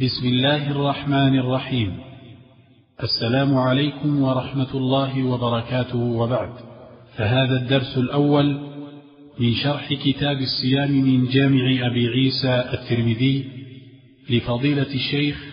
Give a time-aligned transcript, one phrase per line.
[0.00, 1.96] بسم الله الرحمن الرحيم.
[3.02, 6.50] السلام عليكم ورحمة الله وبركاته وبعد.
[7.16, 8.60] فهذا الدرس الأول
[9.38, 13.44] من شرح كتاب الصيام من جامع أبي عيسى الترمذي
[14.30, 15.44] لفضيلة الشيخ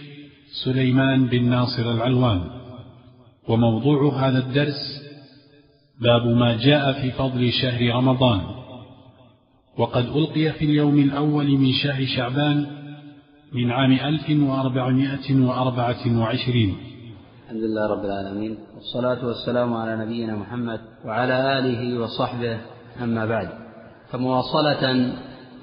[0.63, 2.41] سليمان بن ناصر العلوان.
[3.47, 5.01] وموضوع هذا الدرس
[6.01, 8.41] باب ما جاء في فضل شهر رمضان.
[9.77, 12.76] وقد ألقي في اليوم الأول من شهر شعبان
[13.53, 16.77] من عام ألف وأربعمائة وأربعة وعشرين.
[17.43, 22.57] الحمد لله رب العالمين والصلاة والسلام على نبينا محمد وعلى آله وصحبه
[23.01, 23.49] أما بعد.
[24.11, 25.13] فمواصلة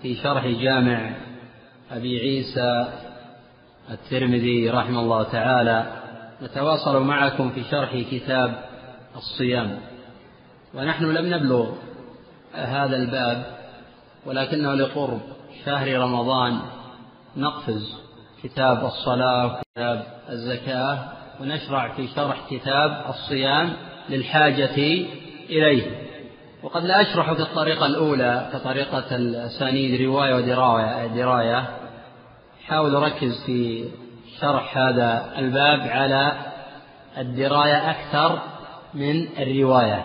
[0.03, 1.17] في شرح جامع
[1.91, 2.89] أبي عيسى
[3.91, 5.93] الترمذي رحمه الله تعالى
[6.43, 8.65] نتواصل معكم في شرح كتاب
[9.17, 9.79] الصيام.
[10.75, 11.73] ونحن لم نبلغ
[12.55, 13.45] هذا الباب
[14.27, 15.21] ولكنه لقرب
[15.65, 16.61] شهر رمضان
[17.37, 17.95] نقفز
[18.43, 20.99] كتاب الصلاة وكتاب الزكاة
[21.41, 23.73] ونشرع في شرح كتاب الصيام
[24.09, 24.75] للحاجة
[25.51, 26.05] إليه.
[26.63, 31.69] وقد لا أشرح في الطريقة الأولى كطريقة الأسانيد رواية ودراية دراية.
[32.67, 33.89] حاول أركز في
[34.41, 36.33] شرح هذا الباب على
[37.19, 38.39] الدراية أكثر
[38.95, 40.05] من الرواية.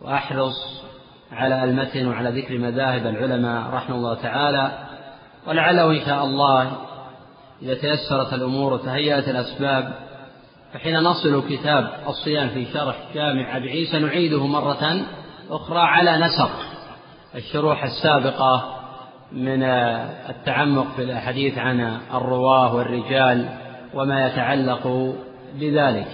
[0.00, 0.82] وأحرص
[1.32, 4.89] على المتن وعلى ذكر مذاهب العلماء رحمه الله تعالى
[5.46, 6.72] ولعله إن شاء الله
[7.62, 9.94] إذا تيسرت الأمور وتهيأت الأسباب
[10.72, 15.00] فحين نصل كتاب الصيام في شرح جامع أبي عيسى نعيده مرة
[15.50, 16.50] أخرى على نسق
[17.34, 18.76] الشروح السابقة
[19.32, 19.62] من
[20.28, 23.48] التعمق في الحديث عن الرواة والرجال
[23.94, 25.14] وما يتعلق
[25.54, 26.08] بذلك.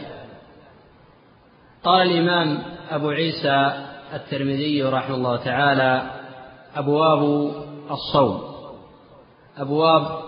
[1.85, 3.73] قال الإمام أبو عيسى
[4.15, 6.03] الترمذي رحمه الله تعالى
[6.77, 7.53] أبواب
[7.91, 8.56] الصوم.
[9.59, 10.19] أبواب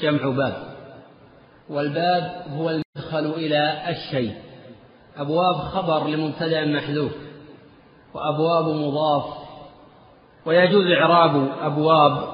[0.00, 0.76] جمع باب
[1.68, 4.34] والباب هو المدخل إلى الشيء.
[5.16, 7.12] أبواب خبر لمبتدأ محذوف
[8.14, 9.24] وأبواب مضاف.
[10.46, 12.28] ويجوز إعراب أبواب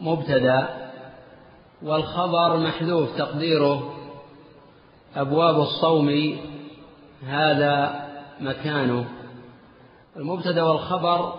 [0.00, 0.68] مبتدأ
[1.82, 3.94] والخبر محذوف تقديره.
[5.16, 6.38] أبواب الصوم
[7.26, 8.04] هذا
[8.40, 9.04] مكانه.
[10.16, 11.32] المبتدأ والخبر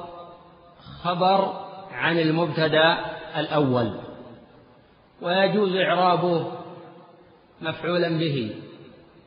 [1.03, 1.53] خبر
[1.91, 2.97] عن المبتدأ
[3.38, 4.04] الأول.
[5.22, 6.52] ويجوز إعرابه
[7.62, 8.56] مفعولا به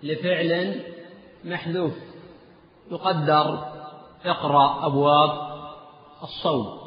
[0.02, 0.80] لفعل
[1.44, 1.92] محذوف.
[2.90, 3.66] يقدر
[4.24, 5.30] اقرأ أبواب
[6.22, 6.78] الصوم.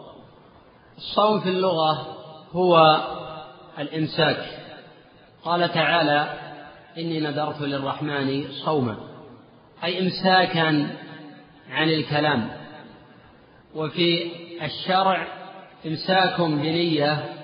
[0.98, 2.18] الصوم في اللغة
[2.52, 3.02] هو
[3.80, 4.46] الإمساك.
[5.44, 6.34] قال تعالى
[6.98, 8.98] إني نذرت للرحمن صوما.
[9.84, 10.98] أي إمساكا
[11.70, 12.50] عن الكلام.
[13.76, 14.32] وفي
[14.66, 15.28] الشرع
[15.86, 17.41] إمساك بنية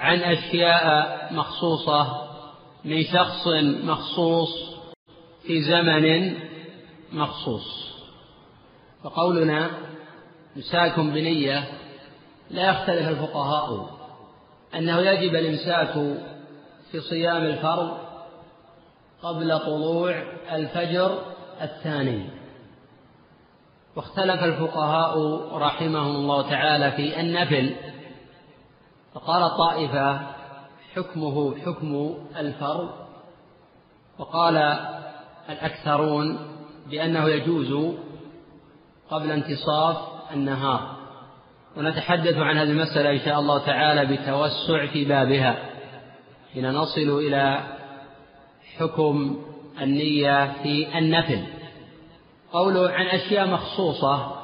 [0.00, 2.30] عن أشياء مخصوصة
[2.84, 3.46] من شخص
[3.84, 4.48] مخصوص
[5.42, 6.34] في زمن
[7.12, 7.90] مخصوص.
[9.04, 9.70] فقولنا
[10.56, 11.64] إمساك بنية
[12.50, 13.90] لا يختلف الفقهاء
[14.74, 15.92] أنه يجب الإمساك
[16.90, 17.98] في صيام الفرض
[19.22, 20.22] قبل طلوع
[20.52, 21.18] الفجر
[21.62, 22.30] الثاني.
[23.96, 25.18] واختلف الفقهاء
[25.58, 27.89] رحمهم الله تعالى في النفل.
[29.14, 30.20] فقال طائفة
[30.94, 32.90] حكمه حكم الفرض
[34.18, 34.56] وقال
[35.48, 36.38] الأكثرون
[36.90, 37.96] بأنه يجوز
[39.10, 39.96] قبل انتصاف
[40.32, 40.96] النهار.
[41.76, 45.58] ونتحدث عن هذه المسألة إن شاء الله تعالى بتوسع في بابها
[46.54, 47.60] حين نصل إلى
[48.78, 49.42] حكم
[49.80, 51.44] النية في النفل.
[52.52, 54.36] قوله عن أشياء مخصوصة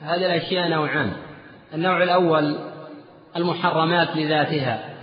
[0.00, 1.12] هذه الأشياء نوعان.
[1.74, 2.67] النوع الأول
[3.38, 4.94] المحرمات لذاتها.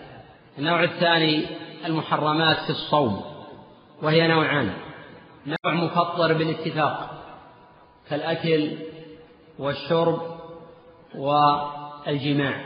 [0.60, 1.46] النوع الثاني
[1.86, 3.22] المحرمات في الصوم
[4.02, 4.74] وهي نوعان.
[5.48, 7.24] نوع مفطر بالاتفاق
[8.10, 8.72] كالأكل
[9.60, 10.22] والشرب
[11.16, 12.66] والجماع.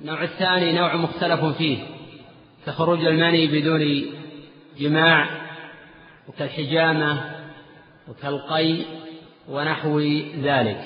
[0.00, 1.78] النوع الثاني نوع مختلف فيه
[2.66, 4.06] كخروج المني بدون
[4.78, 5.28] جماع
[6.28, 7.34] وكالحجامة
[8.08, 8.76] وكالقي
[9.48, 10.00] ونحو
[10.42, 10.84] ذلك.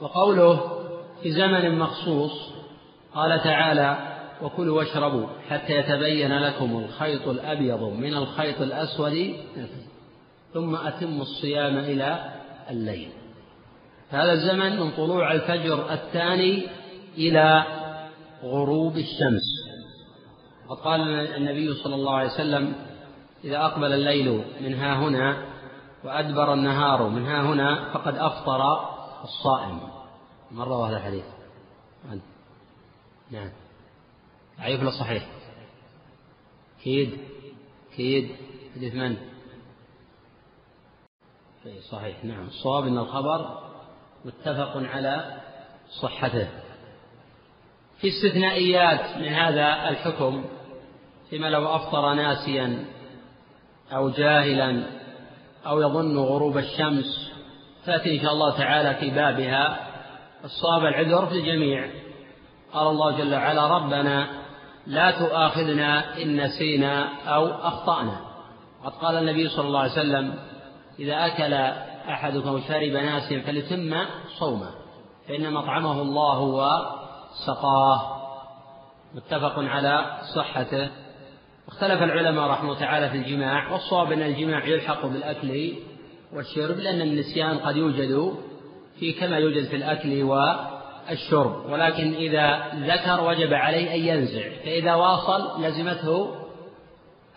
[0.00, 0.78] وقوله
[1.22, 2.57] في زمن مخصوص
[3.18, 3.98] قال تعالى
[4.42, 9.34] وكلوا واشربوا حتى يتبين لكم الخيط الأبيض من الخيط الأسود
[10.54, 12.34] ثم أتموا الصيام إلى
[12.70, 13.10] الليل.
[14.10, 16.66] هذا الزمن من طلوع الفجر الثاني
[17.16, 17.64] إلى
[18.42, 19.46] غروب الشمس.
[20.68, 22.72] وقد قال النبي صلى الله عليه وسلم
[23.44, 25.36] إذا أقبل الليل من ها هنا
[26.04, 28.80] وأدبر النهار من ها هنا فقد أفطر
[29.24, 29.80] الصائم.
[30.50, 31.24] مرة هذا الحديث؟
[33.30, 33.50] نعم.
[34.58, 35.26] ضعيف ولا صحيح.
[36.84, 37.18] كيد.
[37.96, 38.30] كيد.
[38.74, 39.16] حديث من؟
[41.90, 42.24] صحيح.
[42.24, 42.46] نعم.
[42.46, 43.58] الصواب أن الخبر
[44.24, 45.40] متفق على
[46.02, 46.48] صحته.
[48.00, 50.44] في استثنائيات من هذا الحكم
[51.30, 52.84] فيما لو أفطر ناسيا
[53.92, 54.86] أو جاهلا
[55.66, 57.30] أو يظن غروب الشمس
[57.86, 59.88] تأتي إن شاء الله تعالى في بابها.
[60.44, 62.07] الصواب العذر في الجميع.
[62.72, 64.26] قال الله جل وعلا ربنا
[64.86, 68.20] لا تؤاخذنا إن نسينا أو أخطأنا.
[68.84, 70.34] وقد قال النبي صلى الله عليه وسلم
[70.98, 71.54] إذا أكل
[72.12, 73.94] أحدكم شرب ناسيا فليتم
[74.38, 74.70] صومه
[75.28, 78.18] فإن مطعمه الله وسقاه.
[79.14, 80.88] متفق على صحته.
[81.68, 85.72] اختلف العلماء رحمه الله تعالى في الجماع والصواب أن الجماع يلحق بالأكل
[86.32, 88.34] والشرب لأن النسيان قد يوجد
[88.98, 90.22] في كما يوجد في الأكل
[91.08, 96.34] والشرب ولكن إذا ذكر وجب عليه أن ينزع فإذا واصل لزمته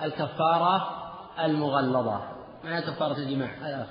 [0.01, 1.01] الكفارة
[1.39, 2.21] المغلظة.
[2.63, 3.87] ما هي كفارة الجماع؟ هذا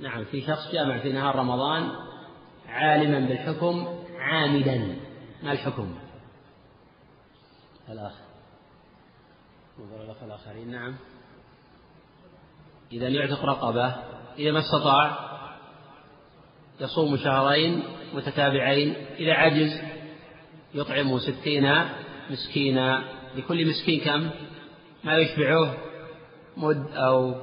[0.00, 1.88] نعم في شخص جامع في نهار رمضان
[2.68, 4.96] عالما بالحكم عامدا.
[5.42, 5.94] ما الحكم؟
[7.88, 8.12] الأخ
[9.78, 10.96] نظر الأخ الآخرين نعم.
[12.92, 13.96] إذا يعتق رقبة
[14.38, 15.30] إذا ما استطاع
[16.80, 17.82] يصوم شهرين
[18.14, 19.80] متتابعين إذا عجز
[20.74, 21.74] يطعم ستين
[22.30, 23.04] مسكينا
[23.36, 24.30] لكل مسكين كم؟
[25.04, 25.74] ما يشبعه
[26.56, 27.34] مد أو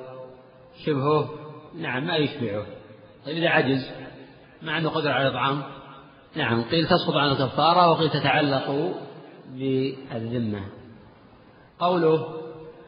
[0.85, 1.29] شبهه؟
[1.75, 2.65] نعم ما يشبعه.
[3.25, 3.91] طيب إذا عجز
[4.61, 5.63] ما عنده قدرة على الإطعام
[6.35, 8.95] نعم قيل تسقط عنه الكفارة وقيل تتعلق
[9.47, 10.63] بالذمة.
[11.79, 12.41] قوله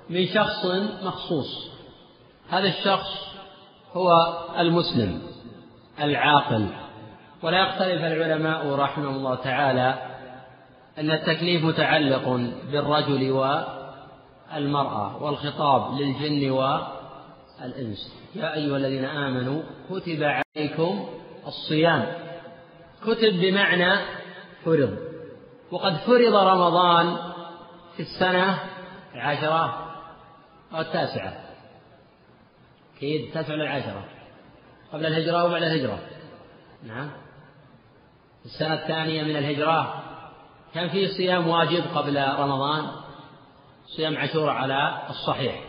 [0.09, 0.65] من شخص
[1.03, 1.71] مخصوص.
[2.49, 3.29] هذا الشخص
[3.93, 4.11] هو
[4.59, 5.21] المسلم
[5.99, 6.67] العاقل.
[7.43, 10.09] ولا يختلف العلماء رحمهم الله تعالى
[10.97, 12.29] أن التكليف متعلق
[12.71, 18.13] بالرجل والمرأة والخطاب للجن والإنس.
[18.35, 21.09] يا أيها الذين آمنوا كتب عليكم
[21.47, 22.05] الصيام.
[23.03, 23.95] كتب بمعنى
[24.65, 24.97] فرض.
[25.71, 27.17] وقد فرض رمضان
[27.95, 28.59] في السنة
[29.15, 29.91] العاشرة
[30.73, 31.33] أو التاسعة
[32.97, 34.05] أكيد التاسعة العاشرة
[34.93, 35.99] قبل الهجرة وبعد الهجرة.
[36.83, 37.09] نعم.
[38.45, 40.03] السنة الثانية من الهجرة
[40.73, 42.87] كان في صيام واجب قبل رمضان
[43.85, 45.63] صيام عاشوراء على الصحيح.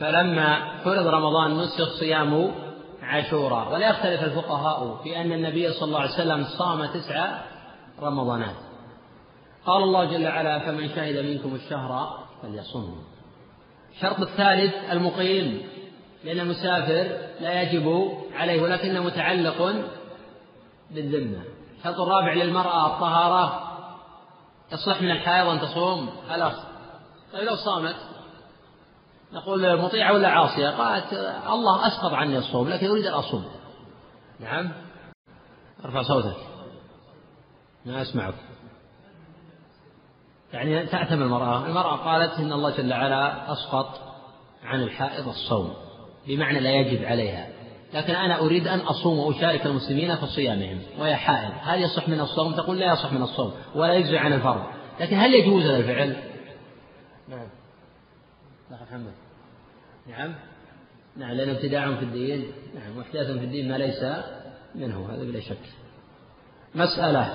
[0.00, 2.54] فلما فرض رمضان نسخ صيام
[3.02, 7.38] عاشوراء ولا يختلف الفقهاء في أن النبي صلى الله عليه وسلم صام تسع
[8.02, 8.56] رمضانات.
[9.66, 12.96] قال الله جل وعلا فمن شهد منكم الشهر فليصم
[13.92, 15.62] الشرط الثالث المقيم
[16.24, 19.74] لأن المسافر لا يجب عليه ولكنه متعلق
[20.90, 21.51] بالذمة.
[21.82, 23.62] الشرط الرابع للمرأة الطهارة
[24.72, 26.54] يصلح من الحائض أن تصوم؟ خلاص
[27.32, 27.96] طيب لو صامت
[29.32, 31.12] نقول مطيعة ولا عاصية؟ قالت
[31.48, 33.44] الله أسقط عني الصوم لكن أريد أن أصوم.
[34.40, 34.72] نعم.
[35.84, 36.36] أرفع صوتك.
[37.86, 38.34] ما أسمعك.
[40.52, 41.66] يعني تعتم المرأة.
[41.66, 44.00] المرأة قالت إن الله جل وعلا أسقط
[44.64, 45.74] عن الحائض الصوم
[46.26, 47.51] بمعنى لا يجب عليها.
[47.94, 50.78] لكن أنا أريد أن أصوم وأشارك المسلمين في صيامهم.
[50.98, 54.62] وهي حائض هل يصح من الصوم؟ تقول لا يصح من الصوم ولا يجزي عن الفرض.
[55.00, 56.16] لكن هل يجوز هذا الفعل
[57.28, 57.46] نعم
[58.70, 59.12] محمد.
[60.08, 60.34] نعم.
[61.16, 62.52] نعم لأن ابتداع في الدين.
[62.74, 64.04] نعم واحداث في الدين ما ليس
[64.74, 65.56] منه هذا بلا شك.
[66.74, 67.34] مسألة.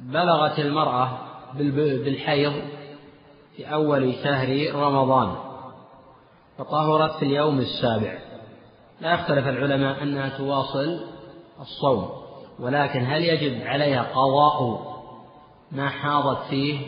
[0.00, 1.18] بلغت المرأة
[2.04, 2.52] بالحيض
[3.56, 5.36] في أول شهر رمضان
[6.58, 8.25] فطهرت في اليوم السابع.
[9.00, 11.00] لا يختلف العلماء أنها تواصل
[11.60, 12.26] الصوم
[12.58, 14.86] ولكن هل يجب عليها قضاء
[15.72, 16.86] ما حاضت فيه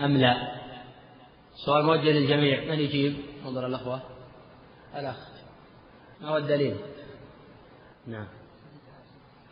[0.00, 0.56] أم لا؟
[1.66, 3.16] سؤال موجه للجميع من يجيب؟
[3.46, 4.00] انظر الأخوة.
[4.96, 5.16] الأخ.
[6.20, 6.76] ما هو الدليل؟
[8.06, 8.26] نعم.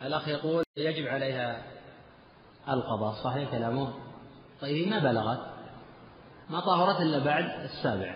[0.01, 1.63] الأخ يقول يجب عليها
[2.69, 3.93] القضاء صحيح كلامه؟
[4.61, 5.39] طيب ما بلغت؟
[6.49, 8.15] ما طهرت إلا بعد السابع.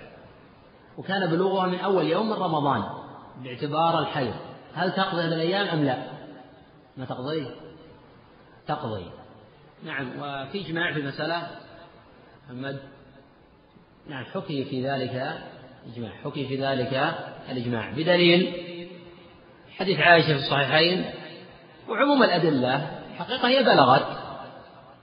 [0.97, 2.98] وكان بلوغها من أول يوم من رمضان.
[3.43, 4.33] باعتبار الحيض
[4.73, 5.97] هل تقضي هذه الأيام أم لا؟
[6.97, 7.47] ما تقضي
[8.67, 9.05] تقضي.
[9.83, 11.47] نعم وفي إجماع في المسألة
[12.45, 12.79] محمد؟
[14.07, 15.41] نعم حكي في ذلك
[15.93, 17.15] إجماع حكي في ذلك
[17.49, 17.91] الإجماع.
[17.91, 18.53] بدليل
[19.77, 21.05] حديث عائشة في الصحيحين
[21.89, 24.17] وعموم الأدلة الحقيقة هي بلغت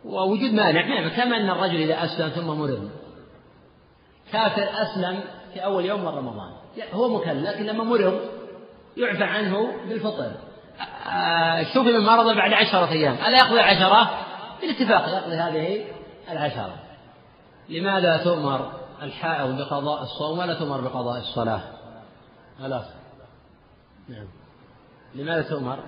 [0.04, 2.90] ووجود مانع نعم كما أن الرجل إذا أسلم ثم مرض
[4.32, 5.20] كافر أسلم
[5.54, 6.55] في أول يوم من رمضان.
[6.92, 8.20] هو مكلف لكن لما مرض
[8.96, 10.32] يعفى عنه بالفطر.
[11.74, 13.14] شوف من مرض بعد عشرة أيام.
[13.14, 14.10] ألا يقضي عشرة
[14.60, 15.84] بالاتفاق يقضي هذه
[16.30, 16.74] العشرة.
[17.68, 21.60] لماذا تؤمر الحائض بقضاء الصوم ولا تؤمر بقضاء الصلاة؟
[22.58, 22.84] خلاص.
[24.08, 24.26] نعم.
[25.14, 25.78] لماذا تؤمر؟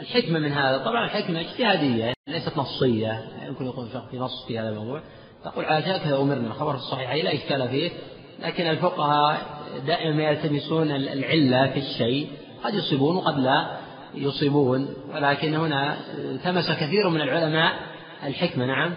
[0.00, 3.24] الحكمة من هذا طبعا الحكمة اجتهادية ليست نصية.
[3.46, 5.00] يمكن يكون في نص في هذا الموضوع.
[5.44, 6.46] تقول عائشة هكذا أمرنا.
[6.46, 7.90] الخبر الصحيح لا إشكال فيه.
[8.38, 9.46] لكن الفقهاء
[9.86, 12.30] دائما يلتمسون العلة في الشيء.
[12.64, 13.78] قد يصيبون وقد لا
[14.14, 14.88] يصيبون.
[15.14, 17.72] ولكن هنا التمس كثير من العلماء
[18.26, 18.66] الحكمة.
[18.66, 18.94] نعم.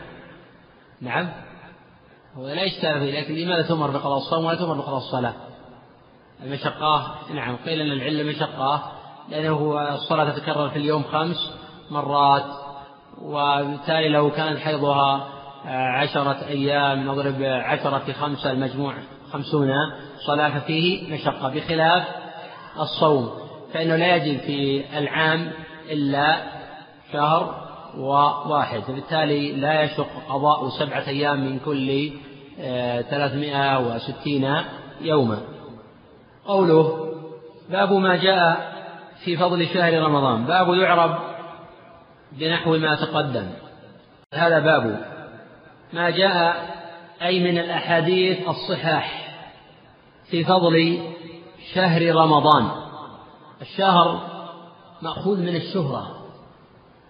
[1.01, 1.29] نعم.
[2.37, 5.33] هو لا إشكال فيه لكن لماذا تؤمر بقضاء الصوم ولا تؤمر بقضاء الصلاة؟
[6.43, 7.15] المشقة.
[7.33, 7.55] نعم.
[7.55, 8.91] قيل أن العلة مشقة
[9.29, 11.51] لأنه الصلاة تتكرر في اليوم خمس
[11.91, 12.45] مرات
[13.21, 15.27] وبالتالي لو كان حيضها
[15.65, 18.93] عشرة أيام نضرب عشرة في خمسة المجموع.
[19.33, 19.71] خمسون
[20.27, 22.03] صلاة فيه مشقة بخلاف
[22.79, 23.31] الصوم.
[23.73, 25.51] فإنه لا يجب في العام
[25.91, 26.37] إلا
[27.13, 28.79] شهر وواحد.
[28.79, 32.11] فبالتالي لا يشق قضاء سبعة أيام من كل
[32.59, 34.55] آه، ثلاثمائة وستين
[35.01, 35.39] يوما.
[36.45, 37.13] قوله
[37.69, 38.71] باب ما جاء
[39.23, 40.45] في فضل شهر رمضان.
[40.45, 41.19] باب يعرب
[42.31, 43.47] بنحو ما تقدم.
[44.33, 45.05] هذا باب.
[45.93, 46.80] ما جاء
[47.21, 49.31] أي من الأحاديث الصحاح
[50.29, 50.99] في فضل
[51.73, 52.71] شهر رمضان.
[53.61, 54.31] الشهر
[55.01, 56.25] مأخوذ من الشهرة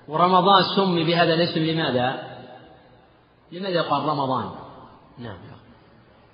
[0.08, 2.38] ورمضان سمي بهذا الاسم لماذا؟
[3.52, 4.50] لماذا يقال رمضان؟
[5.18, 5.38] نعم.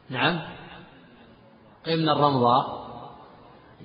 [0.09, 0.39] نعم.
[1.85, 2.87] قيل من الرمضاء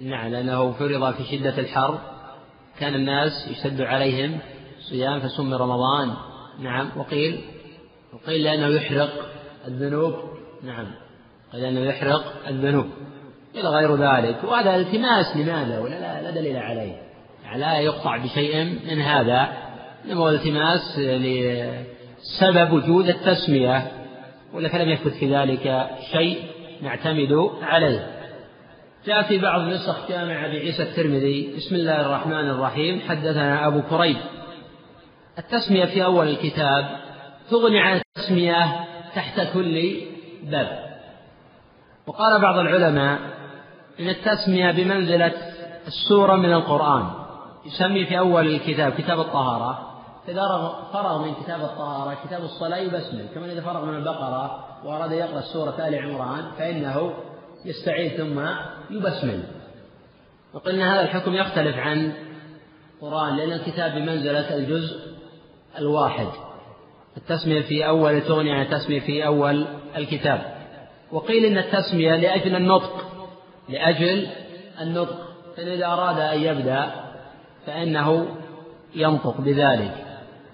[0.00, 1.98] نعم لأنه فرض في شدة الحر.
[2.78, 4.38] كان الناس يشتد عليهم
[4.90, 6.14] صيام فسمي رمضان.
[6.58, 6.90] نعم.
[6.96, 7.44] وقيل
[8.12, 9.32] وقيل لأنه يحرق
[9.68, 10.14] الذنوب.
[10.64, 10.86] نعم.
[11.52, 12.86] قيل لأنه يحرق الذنوب.
[13.54, 14.44] إلى غير ذلك.
[14.44, 16.96] وهذا التماس لماذا؟ ولا لا, دليل عليه.
[17.44, 19.48] يعني لا يقطع بشيء من هذا.
[20.04, 23.92] إنما هو التماس لسبب وجود التسمية.
[24.54, 26.38] ولا فلم يثبت في ذلك شيء
[26.82, 28.06] نعتمد عليه.
[29.06, 31.54] جاء في بعض نسخ جامع أبي عيسى الترمذي.
[31.56, 33.00] بسم الله الرحمن الرحيم.
[33.00, 34.16] حدثنا أبو كريب.
[35.38, 36.88] التسمية في أول الكتاب
[37.50, 40.00] تغني عن التسمية تحت كل
[40.42, 40.92] باب.
[42.06, 43.18] وقال بعض العلماء
[44.00, 45.32] إن التسمية بمنزلة
[45.86, 47.10] السورة من القرآن
[47.66, 49.88] يسمي في أول الكتاب كتاب الطهارة
[50.28, 50.42] إذا
[50.92, 53.26] فرغ من كتاب الطهارة كتاب الصلاة يبسمل.
[53.34, 57.14] كما إذا فرغ من البقرة وأراد يقرأ سورة آل عمران فإنه
[57.64, 58.40] يستعيذ ثم
[58.90, 59.42] يبسمل.
[60.54, 62.12] وقلنا هذا الحكم يختلف عن
[63.02, 64.96] القرآن لأن الكتاب بمنزلة الجزء
[65.78, 66.28] الواحد.
[67.16, 69.66] التسمية في أول تغني عن التسمية في أول
[69.96, 70.54] الكتاب.
[71.12, 73.04] وقيل إن التسمية لأجل النطق
[73.68, 74.26] لأجل
[74.80, 75.28] النطق.
[75.56, 76.90] فإن إذا أراد أن يبدأ
[77.66, 78.26] فإنه
[78.94, 79.94] ينطق بذلك.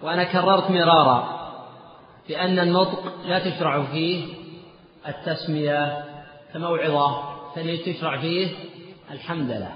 [0.03, 1.39] وأنا كررت مرارا
[2.29, 4.25] بأن النطق لا تشرع فيه
[5.09, 6.05] التسمية
[6.55, 7.39] كموعظة
[7.87, 8.49] تشرع فيه
[9.11, 9.69] الحمدلة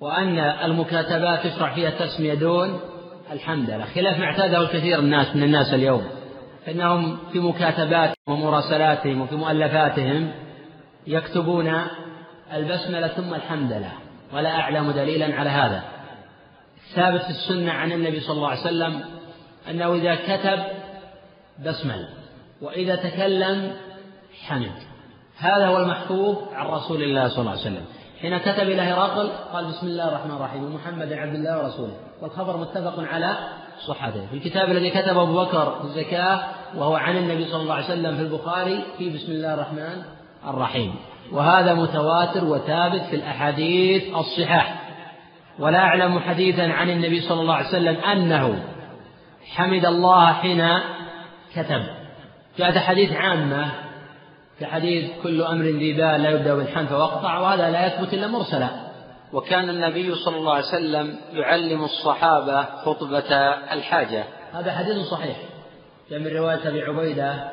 [0.00, 2.80] وأن المكاتبات تشرع فيها التسمية دون
[3.32, 6.06] الحمدلة خلاف ما اعتاده الكثير الناس من الناس اليوم.
[6.66, 10.32] فإنهم في مكاتباتهم ومراسلاتهم وفي مؤلفاتهم
[11.06, 11.74] يكتبون
[12.52, 13.92] البسملة ثم الحمدلة
[14.32, 15.82] ولا أعلم دليلا على هذا.
[16.94, 19.04] ثابت في السنة عن النبي صلى الله عليه وسلم
[19.70, 20.62] أنه إذا كتب
[21.66, 22.08] بسمل.
[22.62, 23.72] وإذا تكلم
[24.46, 24.72] حمد.
[25.38, 27.84] هذا هو المحفوظ عن رسول الله صلى الله عليه وسلم.
[28.22, 31.92] حين كتب إلى هرقل قال بسم الله الرحمن الرحيم محمد عبد الله ورسوله.
[32.22, 33.36] والخبر متفق على
[33.86, 34.26] صحته.
[34.26, 36.40] في الكتاب الذي كتبه أبو بكر في الزكاة
[36.76, 40.02] وهو عن النبي صلى الله عليه وسلم في البخاري في بسم الله الرحمن
[40.48, 40.94] الرحيم.
[41.32, 44.82] وهذا متواتر وثابت في الأحاديث الصحاح
[45.58, 48.64] ولا أعلم حديثا عن النبي صلى الله عليه وسلم أنه
[49.54, 50.68] حمد الله حين
[51.56, 51.82] كتب.
[52.58, 53.85] جاءت حديث عامة
[54.60, 58.68] كحديث كل أمر ذي بال لا يبدأ بالحمد فوقطع وهذا لا يثبت إلا مرسلا.
[59.32, 63.34] وكان النبي صلى الله عليه وسلم يعلم الصحابة خطبة
[63.72, 64.24] الحاجة.
[64.52, 65.36] هذا حديث صحيح.
[66.10, 67.50] جاء من رواية أبي عبيدة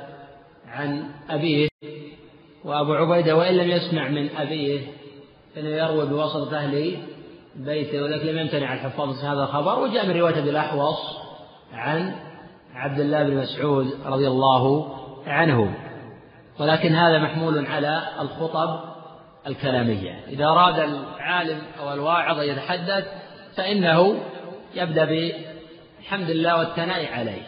[0.68, 1.68] عن أبيه
[2.66, 4.82] وأبو عبيدة وإن لم يسمع من أبيه
[5.56, 6.98] فإنه يروي بواسطة أهل
[7.56, 9.80] بيته ولكن لم يمتنع الحفاظ هذا الخبر.
[9.80, 11.18] وجاء من رواية أبي الأحوص
[11.74, 12.16] عن
[12.76, 14.96] عبد الله بن مسعود رضي الله
[15.28, 15.83] عنه.
[16.60, 18.80] ولكن هذا محمول على الخطب
[19.48, 20.20] الكلامية.
[20.28, 23.06] إذا أراد العالم أو الواعظ أن يتحدث
[23.56, 24.24] فإنه
[24.76, 27.42] يبدأ بحمد الله والثناء عليه.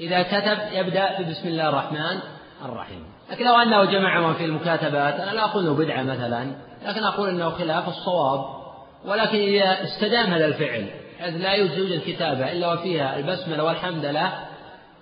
[0.00, 2.20] إذا كتب يبدأ ببسم الله الرحمن
[2.64, 3.04] الرحيم.
[3.30, 6.52] لكن لو أنه جمع في المكاتبات أنا لا أقول أنه بدعة مثلا
[6.86, 8.60] لكن أقول أنه خلاف الصواب.
[9.04, 10.86] ولكن إذا استدام هذا الفعل
[11.20, 14.32] حيث لا يوجد الكتابة إلا وفيها البسملة والحمد لله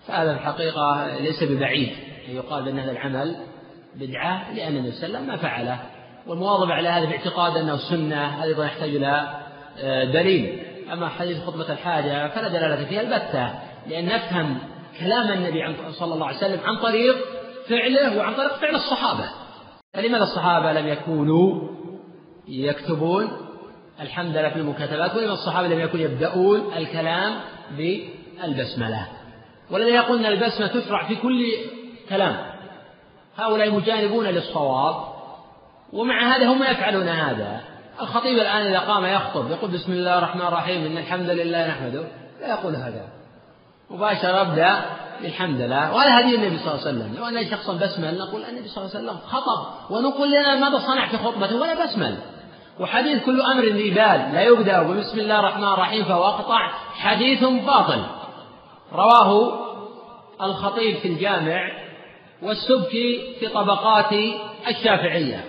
[0.06, 2.07] فهذا الحقيقة ليس ببعيد.
[2.36, 3.36] يقال بأن هذا العمل
[3.94, 5.78] بدعة لأن النبي صلى الله عليه وسلم ما فعله.
[6.26, 9.40] والمواظبة على هذا باعتقاد أنه سنة أيضا يحتاج إلى
[9.78, 10.62] آه، دليل.
[10.92, 13.54] أما حديث خطبة الحاجة فلا دلالة فيها البتة.
[13.86, 14.58] لأن نفهم
[15.00, 17.16] كلام النبي صلى الله عليه وسلم عن طريق
[17.68, 19.24] فعله وعن طريق فعل الصحابة.
[19.94, 21.68] فلماذا الصحابة لم يكونوا
[22.48, 23.28] يكتبون
[24.00, 27.34] الحمد لله في المكاتبات؟ ولماذا الصحابة لم يكونوا يبدأون الكلام
[27.76, 29.08] بالبسملة؟
[29.70, 31.44] والذين يقولون البسمة تشرع في كل
[32.08, 32.36] كلام
[33.36, 34.94] هؤلاء مجانبون للصواب
[35.92, 37.60] ومع هذا هم يفعلون هذا.
[38.00, 42.04] الخطيب الآن إذا قام يخطب يقول بسم الله الرحمن الرحيم إن الحمد لله نحمده
[42.40, 43.08] لا يقول هذا.
[43.90, 44.80] مباشرة أبدأ
[45.22, 45.94] بالحمد لله.
[45.94, 47.14] وهذا هدي النبي صلى الله عليه وسلم.
[47.18, 49.90] لو أن شخصا بسمل نقول النبي صلى الله عليه وسلم خطب.
[49.90, 52.18] ونقول لنا ماذا صنع في خطبته؟ ولا بسمل.
[52.80, 56.68] وحديث كل أمر ذي بال لا يبدأ بسم الله الرحمن الرحيم فهو أقطع.
[56.94, 58.02] حديث باطل.
[58.92, 59.52] رواه
[60.42, 61.87] الخطيب في الجامع
[62.42, 64.12] والسبكي في طبقات
[64.68, 65.44] الشافعية.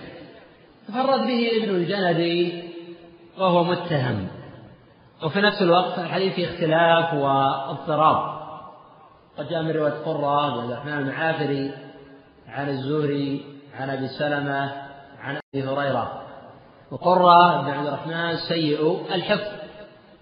[0.88, 2.62] تفرد به ابن الجندي
[3.38, 4.28] وهو متهم.
[5.22, 8.40] وفي نفس الوقت الحديث فيه اختلاف واضطراب.
[9.38, 11.72] قد جاء من رواية قرة بن الرحمن المعافري
[12.48, 13.44] عن الزهري
[13.80, 14.72] عن أبي سلمة
[15.20, 16.22] عن أبي هريرة.
[16.90, 19.52] وقرة بن عبد الرحمن سيء الحفظ.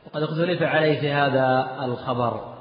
[0.07, 2.55] وقد اختلف عليه في هذا الخبر.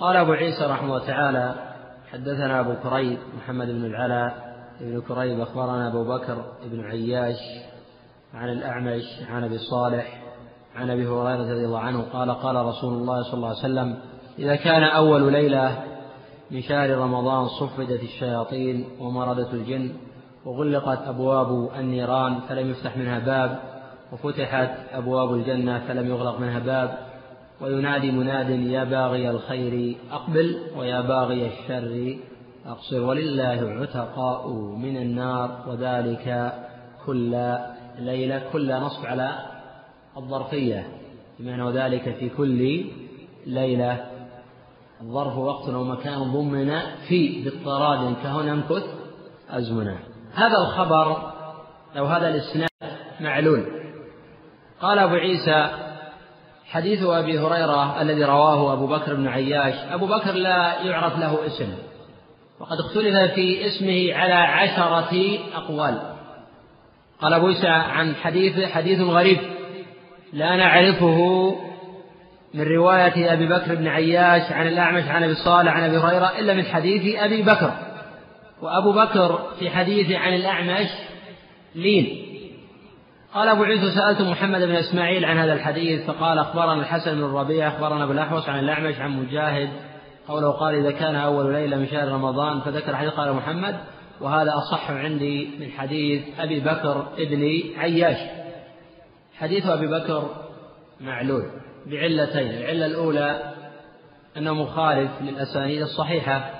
[0.00, 1.69] قال أبو عيسى رحمه الله تعالى
[2.12, 4.50] حدثنا أبو كريب محمد بن العلاء
[4.80, 7.36] ابن كريب أخبرنا أبو بكر بن عياش
[8.34, 10.22] عن الأعمش عن أبي صالح
[10.76, 13.98] عن أبي هريرة رضي الله عنه قال قال رسول الله صلى الله عليه وسلم
[14.38, 15.82] إذا كان أول ليلة
[16.50, 19.92] من شهر رمضان صفدت الشياطين ومردت الجن
[20.44, 23.58] وغلقت أبواب النيران فلم يفتح منها باب
[24.12, 27.09] وفتحت أبواب الجنة فلم يغلق منها باب
[27.60, 32.18] وينادي مناد يا باغي الخير أقبل ويا باغي الشر
[32.66, 33.04] أقصر.
[33.04, 36.52] ولله عتقاء من النار وذلك
[37.06, 37.54] كل
[37.98, 39.38] ليلة كل نصب على
[40.16, 40.86] الظرفية.
[41.38, 42.84] بمعنى وذلك في كل
[43.46, 44.06] ليلة.
[45.00, 48.84] الظرف وقت أو مكان ضمن في باضطراد كهنا امكث
[49.50, 49.98] أزمنة
[50.34, 51.32] هذا الخبر
[51.98, 52.70] أو هذا الإسناد
[53.20, 53.66] معلول.
[54.80, 55.89] قال أبو عيسى
[56.70, 59.74] حديث أبي هريرة الذي رواه أبو بكر بن عياش.
[59.92, 61.74] أبو بكر لا يعرف له اسم
[62.60, 66.00] وقد اختلف في اسمه على عشرة أقوال.
[67.20, 69.38] قال أبو عيسى عن حديث حديث غريب
[70.32, 71.50] لا نعرفه
[72.54, 76.54] من رواية أبي بكر بن عياش عن الأعمش عن أبي صالح عن أبي هريرة إلا
[76.54, 77.72] من حديث أبي بكر.
[78.62, 80.88] وأبو بكر في حديث عن الأعمش
[81.74, 82.29] لين.
[83.34, 87.68] قال أبو عيسى سألت محمد بن إسماعيل عن هذا الحديث فقال أخبرنا الحسن بن الربيع
[87.68, 89.68] أخبرنا أبو الأحوص عن الأعمش عن مجاهد
[90.28, 93.76] قوله قال إذا كان أول ليلة من شهر رمضان فذكر حديث قال محمد
[94.20, 98.18] وهذا أصح عندي من حديث أبي بكر ابن عياش.
[99.38, 100.30] حديث أبي بكر
[101.00, 101.44] معلول
[101.86, 103.52] بعلتين العلة الأولى
[104.36, 106.50] أنه مخالف للأسانيد الصحيحة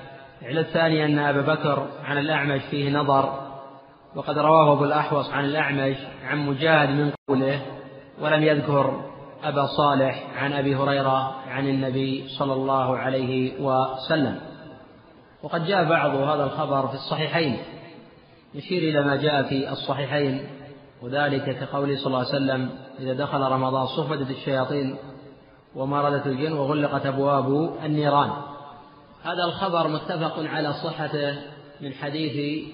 [0.42, 3.49] العلة الثانية أن أبا بكر عن الأعمش فيه نظر
[4.14, 7.62] وقد رواه أبو الأحوص عن الأعمش عن مجاهد من قوله
[8.20, 9.00] ولم يذكر
[9.44, 14.40] أبا صالح عن أبي هريرة عن النبي صلى الله عليه وسلم.
[15.42, 17.58] وقد جاء بعض هذا الخبر في الصحيحين.
[18.54, 20.46] يشير إلى ما جاء في الصحيحين
[21.02, 24.96] وذلك كقوله صلى الله عليه وسلم إذا دخل رمضان صفدت الشياطين
[25.74, 28.30] ومردت الجن وغلقت أبواب النيران.
[29.22, 31.38] هذا الخبر متفق على صحته
[31.80, 32.64] من حديث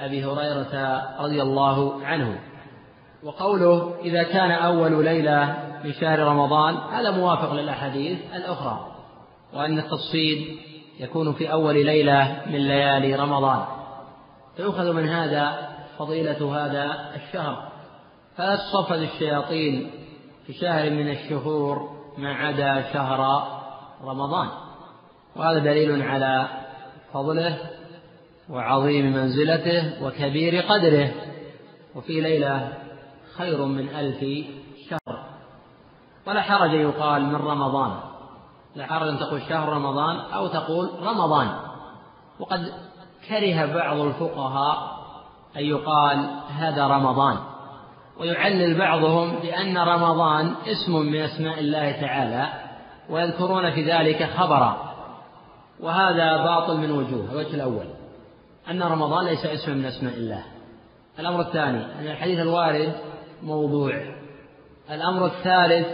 [0.00, 2.38] أبي هريرة رضي الله عنه.
[3.22, 8.86] وقوله إذا كان أول ليلة من شهر رمضان هذا موافق للأحاديث الأخرى.
[9.54, 10.58] وأن التفصيل
[11.00, 13.64] يكون في أول ليلة من ليالي رمضان.
[14.56, 17.68] فيؤخذ من هذا فضيلة هذا الشهر.
[18.36, 19.90] فلا تصفد الشياطين
[20.46, 23.48] في شهر من الشهور ما عدا شهر
[24.04, 24.48] رمضان.
[25.36, 26.48] وهذا دليل على
[27.12, 27.75] فضله
[28.50, 31.10] وعظيم منزلته وكبير قدره.
[31.94, 32.72] وفي ليلة
[33.36, 34.46] خير من ألف
[34.90, 35.26] شهر.
[36.26, 37.90] ولا حرج يقال من رمضان.
[38.74, 41.48] لا حرج أن تقول شهر رمضان أو تقول رمضان.
[42.40, 42.72] وقد
[43.28, 44.96] كره بعض الفقهاء
[45.56, 47.36] أن يقال هذا رمضان.
[48.20, 52.48] ويعلل بعضهم بأن رمضان اسم من أسماء الله تعالى.
[53.10, 54.94] ويذكرون في ذلك خبرا.
[55.80, 57.32] وهذا باطل من وجوه.
[57.32, 57.95] الوجه الأول.
[58.70, 60.42] أن رمضان ليس اسما من أسماء الله.
[61.18, 62.92] الأمر الثاني أن الحديث الوارد
[63.42, 64.02] موضوع.
[64.90, 65.86] الأمر الثالث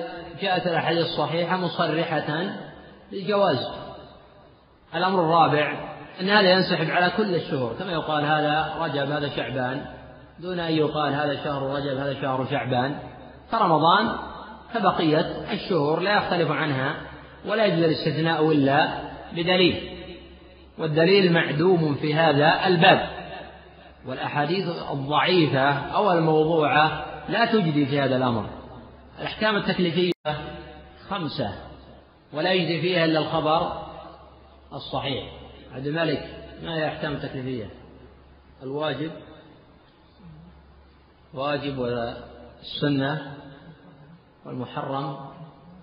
[0.42, 2.44] جاءت الأحاديث الصحيحة مصرحة
[3.10, 3.68] بالجواز.
[4.94, 7.74] الأمر الرابع أن هذا ينسحب على كل الشهور.
[7.78, 9.84] كما يقال هذا رجب هذا شعبان.
[10.38, 12.98] دون أن يقال هذا شهر رجب هذا شهر شعبان.
[13.50, 14.08] فرمضان
[14.74, 16.96] كبقية الشهور لا يختلف عنها
[17.46, 18.88] ولا يجوز الاستثناء إلا
[19.32, 19.91] بدليل.
[20.78, 23.08] والدليل معدوم في هذا الباب.
[24.06, 28.46] والأحاديث الضعيفة أو الموضوعة لا تجدي في هذا الأمر.
[29.18, 30.12] الأحكام التكليفية
[31.08, 31.54] خمسة
[32.32, 33.82] ولا يجدي فيها إلا الخبر
[34.72, 35.32] الصحيح.
[35.74, 37.70] عبد الملك ما هي الأحكام التكليفية؟
[38.62, 39.10] الواجب
[41.34, 43.36] واجب والسنة
[44.46, 45.16] والمحرم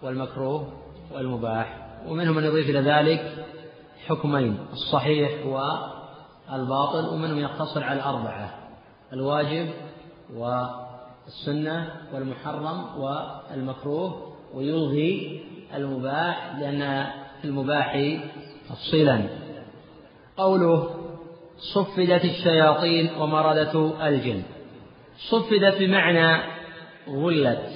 [0.02, 0.74] والمكروه
[1.12, 1.78] والمباح.
[2.08, 3.46] ومنهم من يضيف إلى ذلك
[4.08, 8.60] حكمين الصحيح والباطل ومنهم يقتصر على الأربعة
[9.14, 9.70] الواجب
[10.34, 15.44] والسنة والمحرم والمكروه ويلغي
[15.76, 17.08] المباح لأن
[17.44, 18.18] المباح
[18.70, 19.24] تفصيلا.
[20.38, 20.90] قوله
[21.74, 24.44] صفدت الشياطين ومردة الجن.
[25.30, 26.42] صفدت بمعنى
[27.10, 27.70] غلت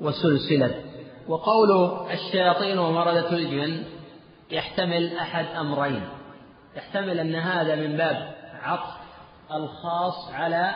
[0.00, 0.84] وسلسلت.
[1.28, 1.70] وقول
[2.10, 3.84] الشياطين ومردة الجن
[4.52, 6.08] يحتمل أحد أمرين.
[6.76, 8.96] يحتمل أن هذا من باب عطف
[9.52, 10.74] الخاص على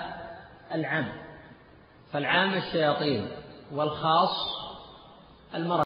[0.74, 1.12] العام.
[2.12, 3.28] فالعام الشياطين
[3.72, 4.36] والخاص
[5.54, 5.84] المردة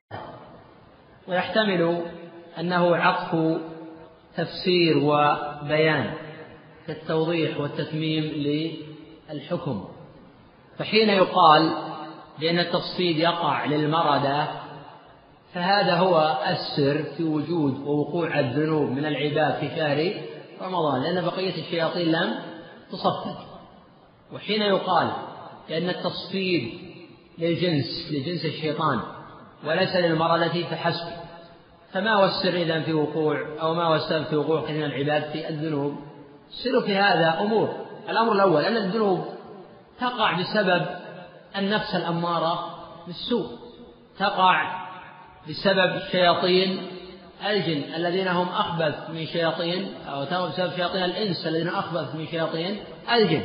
[1.28, 2.06] ويحتمل
[2.58, 3.60] أنه عطف
[4.36, 6.14] تفسير وبيان
[6.86, 8.24] كالتوضيح والتتميم
[9.30, 9.88] للحكم.
[10.78, 11.72] فحين يقال
[12.38, 14.59] بأن التفصيل يقع للمردة
[15.54, 20.14] فهذا هو السر في وجود ووقوع الذنوب من العباد في شهر
[20.62, 22.34] رمضان لأن بقية الشياطين لم
[22.92, 23.36] تصفد
[24.32, 25.10] وحين يقال
[25.68, 26.72] بأن التصفيد
[27.38, 29.00] للجنس لجنس الشيطان
[29.64, 31.20] وليس للمردة فحسب
[31.92, 35.22] فما هو السر إذا في وقوع؟ أو ما هو السبب في وقوع كثير من العباد
[35.32, 35.94] في الذنوب؟
[36.50, 37.74] السر في هذا أمور.
[38.08, 39.24] الأمر الأول أن الذنوب
[40.00, 40.86] تقع بسبب
[41.56, 42.74] النفس الأمارة
[43.06, 43.46] بالسوء.
[44.18, 44.79] تقع
[45.48, 46.86] بسبب شياطين
[47.46, 52.80] الجن الذين هم أخبث من شياطين أو تقع بسبب شياطين الإنس الذين أخبث من شياطين
[53.12, 53.42] الجن.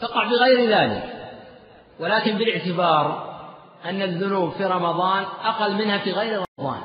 [0.00, 1.30] تقع بغير ذلك.
[2.00, 3.30] ولكن بالاعتبار
[3.84, 6.80] أن الذنوب في رمضان أقل منها في غير رمضان.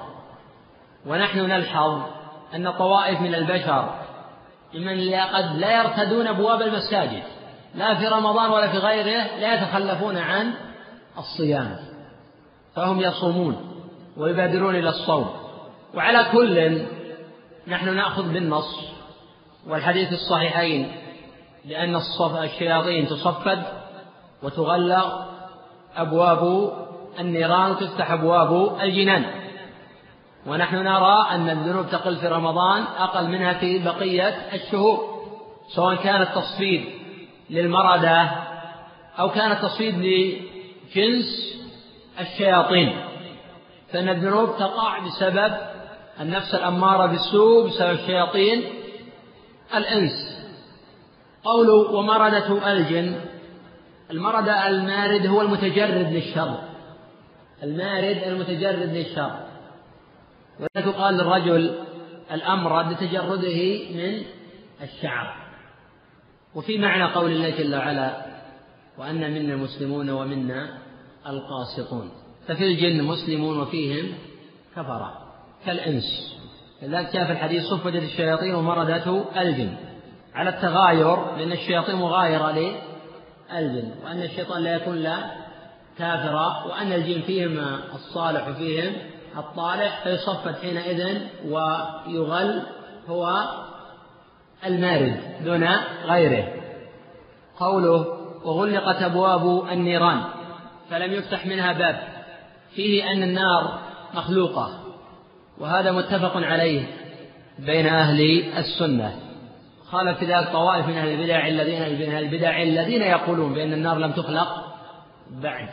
[1.05, 2.01] ونحن نلحظ
[2.55, 3.95] أن طوائف من البشر
[4.73, 7.23] ممن قد لا يرتدون أبواب المساجد
[7.75, 10.53] لا في رمضان ولا في غيره لا يتخلفون عن
[11.17, 11.77] الصيام.
[12.75, 13.74] فهم يصومون.
[14.17, 15.29] ويبادرون إلى الصوم.
[15.93, 16.85] وعلى كل
[17.67, 18.79] نحن نأخذ بالنص
[19.67, 20.91] والحديث الصحيحين
[21.65, 21.95] لأن
[22.43, 23.63] الشياطين تصفد
[24.43, 25.25] وتغلق
[25.95, 26.71] أبواب
[27.19, 29.25] النيران وتفتح أبواب الجنان.
[30.47, 35.15] ونحن نرى أن الذنوب تقل في رمضان أقل منها في بقية الشهور
[35.75, 36.85] سواء كان التصفيد
[37.49, 38.29] للمردة
[39.19, 41.55] أو كان التصفيد لجنس
[42.19, 43.14] الشياطين.
[43.91, 45.57] فإن الذنوب تقع بسبب
[46.19, 48.63] النفس الأمارة بالسوء بسبب الشياطين
[49.75, 50.35] الإنس.
[51.43, 53.21] قوله ومردة الجن
[54.11, 56.59] المرد المارد هو المتجرد للشر.
[57.63, 59.39] المارد المتجرد للشر.
[60.59, 61.79] ولا تقال للرجل
[62.31, 64.23] الأمرد لتجرده من
[64.81, 65.45] الشعر.
[66.55, 68.25] وفي معنى قول الله جل وعلا
[68.97, 70.77] وأن منا المسلمون ومنا
[71.27, 72.11] القاسطون
[72.47, 74.13] ففي الجن مسلمون وفيهم
[74.75, 75.13] كفرة
[75.65, 76.35] كالإنس.
[76.81, 79.75] لذلك جاء في الحديث صفدت الشياطين ومردته الجن.
[80.35, 85.17] على التغاير لأن الشياطين مغايرة للجن وأن الشيطان لا يكون لا
[85.97, 87.59] كافرا وأن الجن فيهم
[87.93, 88.93] الصالح وفيهم
[89.37, 91.17] الطالح فيصفد حينئذ
[91.49, 92.61] ويغل
[93.07, 93.43] هو
[94.65, 95.67] المارد دون
[96.05, 96.53] غيره.
[97.59, 98.05] قوله
[98.45, 100.23] وغلقت أبواب النيران
[100.89, 102.14] فلم يفتح منها باب.
[102.75, 103.79] فيه أن النار
[104.13, 104.69] مخلوقة
[105.59, 106.87] وهذا متفق عليه
[107.59, 109.15] بين أهل السنة.
[109.85, 113.97] خالف في ذلك طوائف من أهل البدع الذين من أهل البدع الذين يقولون بأن النار
[113.97, 114.47] لم تخلق
[115.29, 115.69] بعد.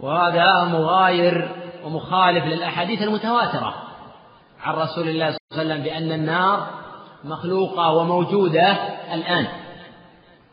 [0.00, 1.50] وهذا مغاير
[1.84, 3.74] ومخالف للأحاديث المتواترة
[4.60, 6.66] عن رسول الله صلى الله عليه وسلم بأن النار
[7.24, 8.72] مخلوقة وموجودة
[9.14, 9.46] الآن.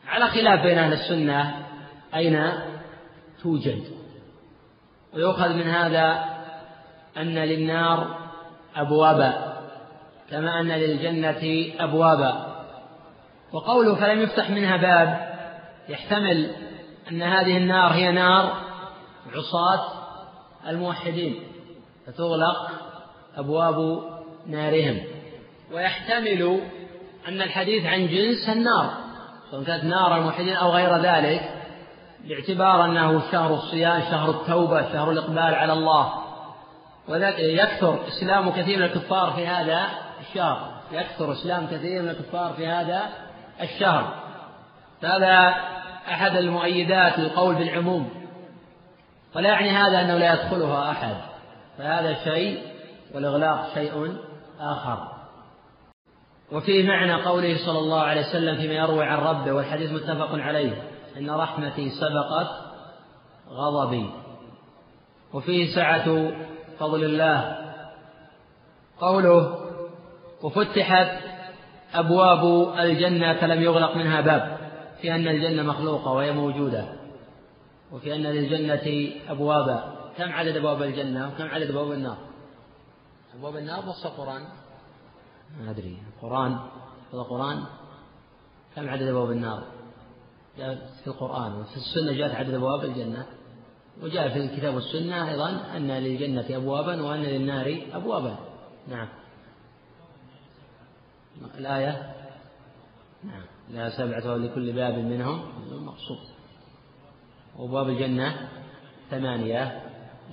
[0.07, 1.65] على خلاف بين أهل السنة
[2.15, 2.51] أين
[3.43, 4.04] توجد؟
[5.15, 6.25] ويؤخذ من هذا
[7.17, 8.17] أن للنار
[8.75, 9.55] أبوابا
[10.31, 12.55] كما أن للجنة أبوابا.
[13.53, 15.35] وقوله فلم يفتح منها باب
[15.89, 16.51] يحتمل
[17.11, 18.53] أن هذه النار هي نار
[19.35, 19.91] عصاة
[20.67, 21.39] الموحدين
[22.07, 22.69] فتغلق
[23.37, 24.01] أبواب
[24.47, 25.03] نارهم.
[25.73, 26.61] ويحتمل
[27.27, 28.93] أن الحديث عن جنس النار
[29.51, 31.64] سواء كانت نار الموحدين أو غير ذلك
[32.25, 36.13] باعتبار أنه شهر الصيام شهر التوبة شهر الإقبال على الله.
[37.07, 39.85] وذلك يكثر إسلام كثير من الكفار في هذا
[40.19, 40.71] الشهر.
[40.91, 43.01] يكثر إسلام كثير من الكفار في هذا
[43.61, 44.13] الشهر.
[45.03, 45.55] هذا
[46.07, 48.09] أحد المؤيدات للقول بالعموم.
[49.35, 51.15] ولا يعني هذا أنه لا يدخلها أحد.
[51.77, 52.61] فهذا شيء
[53.13, 54.17] والإغلاق شيء
[54.59, 55.11] آخر.
[56.51, 60.94] وفيه معنى قوله صلى الله عليه وسلم فيما يروي عن ربه والحديث متفق عليه.
[61.17, 62.47] إن رحمتي سبقت
[63.49, 64.09] غضبي.
[65.33, 66.31] وفيه سعة
[66.79, 67.57] فضل الله.
[68.99, 69.65] قوله
[70.43, 71.07] وفتحت
[71.93, 74.57] أبواب الجنة فلم يغلق منها باب
[75.01, 76.93] في أن الجنة مخلوقة وهي موجودة
[77.91, 79.95] وفي أن للجنة أبوابا.
[80.17, 82.17] كم عدد أبواب الجنة وكم عدد أبواب النار؟
[83.37, 84.41] أبواب النار نص القرآن.
[85.59, 85.97] ما أدري.
[86.15, 86.51] القرآن
[87.13, 87.63] هذا القرآن.
[88.75, 89.63] كم عدد أبواب النار؟
[90.57, 93.25] جاء في القرآن وفي السنة جاءت عدد أبواب الجنة.
[94.03, 98.37] وجاء في الكتاب والسنة أيضا أن للجنة أبوابا وأن للنار أبوابا.
[98.87, 99.07] نعم.
[101.57, 102.15] الآية؟
[103.23, 103.43] نعم.
[103.69, 105.41] لها سبعة لكل باب منهم.
[105.71, 106.19] مقصود.
[107.57, 108.49] وأبواب الجنة
[109.09, 109.81] ثمانية.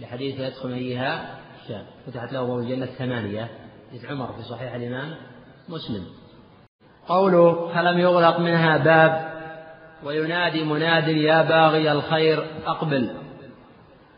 [0.00, 3.50] لحديث يدخل أيها شاب فتحت له أبواب الجنة ثمانية.
[3.90, 5.16] حديث عمر في صحيح الإمام
[5.68, 6.06] مسلم.
[7.08, 9.31] قوله فلم يغلق منها باب
[10.04, 13.10] وينادي مناد يا باغي الخير أقبل.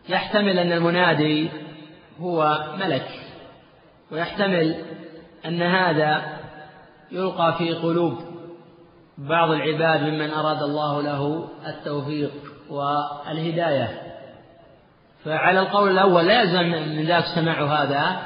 [0.08, 1.50] يحتمل أن المنادي
[2.20, 3.08] هو ملك
[4.12, 4.76] ويحتمل
[5.46, 6.22] أن هذا
[7.12, 8.18] يلقى في قلوب
[9.18, 12.32] بعض العباد ممن أراد الله له التوفيق
[12.70, 14.00] والهداية.
[15.24, 18.22] فعلى القول الأول لا يلزم من ذاك سماع هذا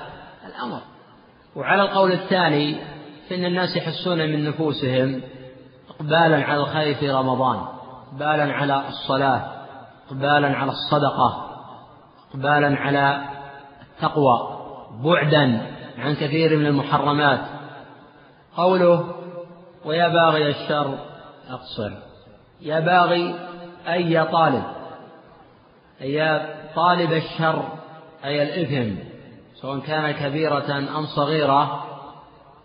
[0.47, 0.81] الأمر.
[1.57, 2.77] وعلى القول الثاني
[3.31, 5.23] فإن الناس يحسون من نفوسهم
[6.01, 7.67] إقبالا على الخير في رمضان
[8.13, 9.59] إقبالا على الصلاة
[10.09, 11.49] إقبالا على الصدقة
[12.31, 13.25] إقبالا على
[13.83, 14.59] التقوى
[15.05, 15.67] بعدا
[15.99, 17.41] عن كثير من المحرمات.
[18.57, 19.15] قوله
[19.85, 20.99] ويا باغي الشر
[21.51, 21.93] أقصر.
[22.61, 23.35] يا باغي
[23.89, 24.65] أي يا طالب
[26.01, 27.65] أي يا طالب الشر
[28.25, 29.01] أي الإثم.
[29.55, 31.85] سواء كان كبيرة أم صغيرة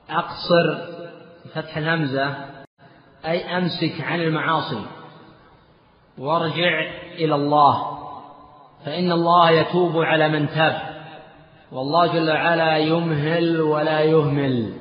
[0.10, 0.78] أقصر
[1.46, 2.53] بفتح الهمزة
[3.26, 4.86] أي أمسك عن المعاصي.
[6.18, 7.98] وارجع إلى الله.
[8.86, 10.82] فإن الله يتوب على من تاب.
[11.72, 14.74] والله جل وعلا يمهل ولا يهمل.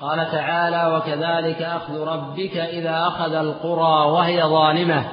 [0.00, 5.04] قال تعالى وكذلك أخذ ربك إذا أخذ القرى وهي ظالمة.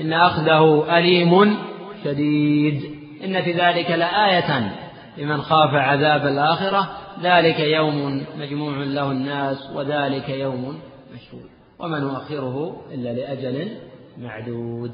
[0.00, 1.58] إن أخذه أليم
[2.04, 2.82] شديد.
[3.24, 4.72] إن في ذلك لآية
[5.18, 6.88] لمن خاف عذاب الآخرة.
[7.22, 10.80] ذلك يوم مجموع له الناس وذلك يوم
[11.14, 11.61] مشهود.
[11.82, 13.78] وما نؤخره إلا لأجل
[14.18, 14.92] معدود.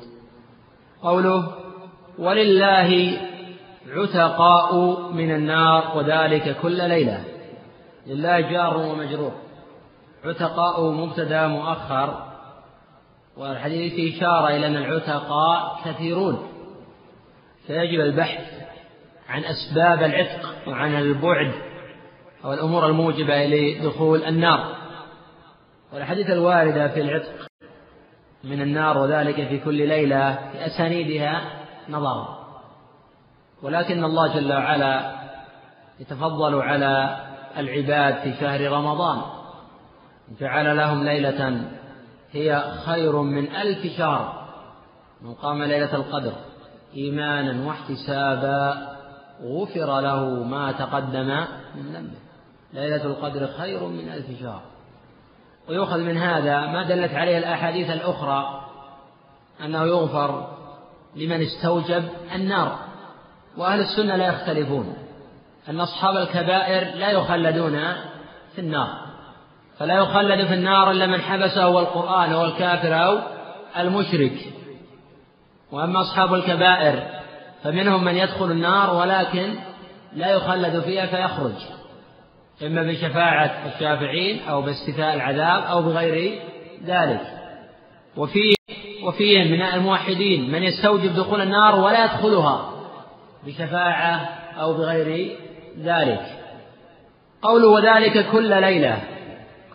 [1.03, 1.55] قوله
[2.19, 3.19] ولله
[3.89, 7.25] عتقاء من النار وذلك كل ليلة.
[8.07, 9.33] لله جار ومجرور.
[10.25, 12.27] عتقاء مبتدا مؤخر.
[13.37, 16.39] والحديث إشارة إلى أن العتقاء كثيرون.
[17.67, 18.45] فيجب البحث
[19.29, 21.53] عن أسباب العتق وعن البعد
[22.45, 24.88] أو الأمور الموجبة لدخول النار.
[25.93, 27.49] والحديث الواردة في العتق
[28.45, 31.43] من النار وذلك في كل ليلة في أسانيدها
[31.89, 32.39] نظر
[33.63, 35.19] ولكن الله جل وعلا
[36.01, 37.17] يتفضل على
[37.57, 39.23] العباد في شهر رمضان.
[40.41, 41.71] جعل لهم ليلة
[42.31, 44.49] هي خير من ألف شهر.
[45.23, 46.33] من قام ليلة القدر
[46.97, 48.89] إيمانا واحتسابا
[49.43, 52.19] غفر له ما تقدم من ذنبه.
[52.73, 54.63] ليلة القدر خير من ألف شهر.
[55.69, 58.61] ويؤخذ من هذا ما دلت عليه الأحاديث الأخرى
[59.65, 60.49] أنه يغفر
[61.17, 62.05] لمن استوجب
[62.35, 62.79] النار.
[63.57, 64.97] وأهل السنة لا يختلفون
[65.69, 67.79] أن أصحاب الكبائر لا يخلدون
[68.55, 68.89] في النار.
[69.79, 73.19] فلا يخلد في النار إلا من حبسه هو القرآن هو الكافر أو
[73.79, 74.53] المشرك.
[75.73, 77.03] وأما أصحاب الكبائر
[77.65, 79.55] فمنهم من يدخل النار ولكن
[80.13, 81.78] لا يخلد فيها فيخرج.
[82.67, 86.41] إما بشفاعة الشافعين أو باستيفاء العذاب أو بغير
[86.85, 87.21] ذلك.
[88.17, 88.55] وفيه
[89.05, 92.73] وفيهم من الموحدين من يستوجب دخول النار ولا يدخلها
[93.47, 94.15] بشفاعة
[94.61, 95.39] أو بغير
[95.79, 96.23] ذلك.
[97.43, 99.03] قوله وذلك كل ليلة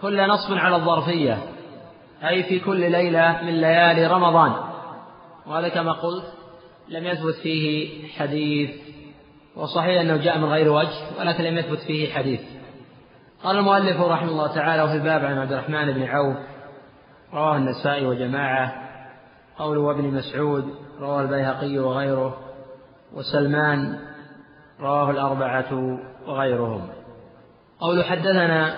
[0.02, 1.38] كل نصب على الظرفية
[2.28, 4.54] أي في كل ليلة من ليالي رمضان.
[5.48, 6.26] وهذا كما قلت
[6.90, 8.70] لم يثبت فيه حديث
[9.56, 12.42] وصحيح أنه جاء من غير وجه ولكن لم يثبت فيه حديث.
[13.44, 16.38] قال المؤلف رحمه الله تعالى وفي الباب عن عبد الرحمن بن عوف
[17.34, 18.74] رواه النسائي وجماعة.
[19.58, 22.38] قوله وابن مسعود رواه البيهقي وغيره.
[23.14, 24.00] وسلمان
[24.80, 26.90] رواه الأربعة وغيرهم.
[27.80, 28.76] قول حدثنا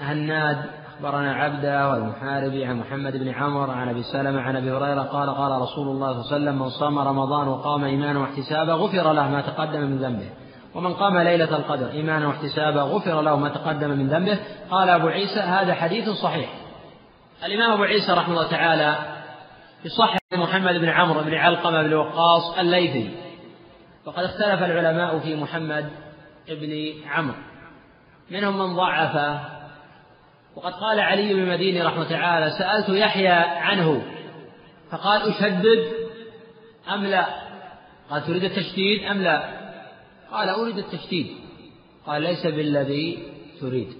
[0.00, 0.56] هناد
[0.94, 5.62] أخبرنا عبده والمحاربي عن محمد بن عمر عن أبي سلمة عن أبي هريرة قال قال
[5.62, 9.40] رسول الله صلى الله عليه وسلم من صام رمضان وقام إيمانا واحتسابا غفر له ما
[9.40, 10.30] تقدم من ذنبه.
[10.74, 14.38] ومن قام ليلة القدر إيمانا واحتسابا غفر له ما تقدم من ذنبه.
[14.70, 16.50] قال أبو عيسى هذا حديث صحيح.
[17.44, 18.96] الإمام أبو عيسى رحمه الله تعالى
[19.84, 23.10] يصحح محمد بن عمرو بن علقمة بن وقاص الليثي.
[24.06, 25.90] وقد اختلف العلماء في محمد
[26.48, 27.36] بن عمرو.
[28.30, 29.40] منهم من ضعفه
[30.56, 34.02] وقد قال علي بن مديني رحمه تعالى سألت يحيى عنه
[34.90, 35.92] فقال أشدد
[36.94, 37.26] أم لا؟
[38.10, 39.63] قال تريد التشديد أم لا؟
[40.34, 41.36] قال أريد التشديد.
[42.06, 43.94] قال ليس بالذي تريد.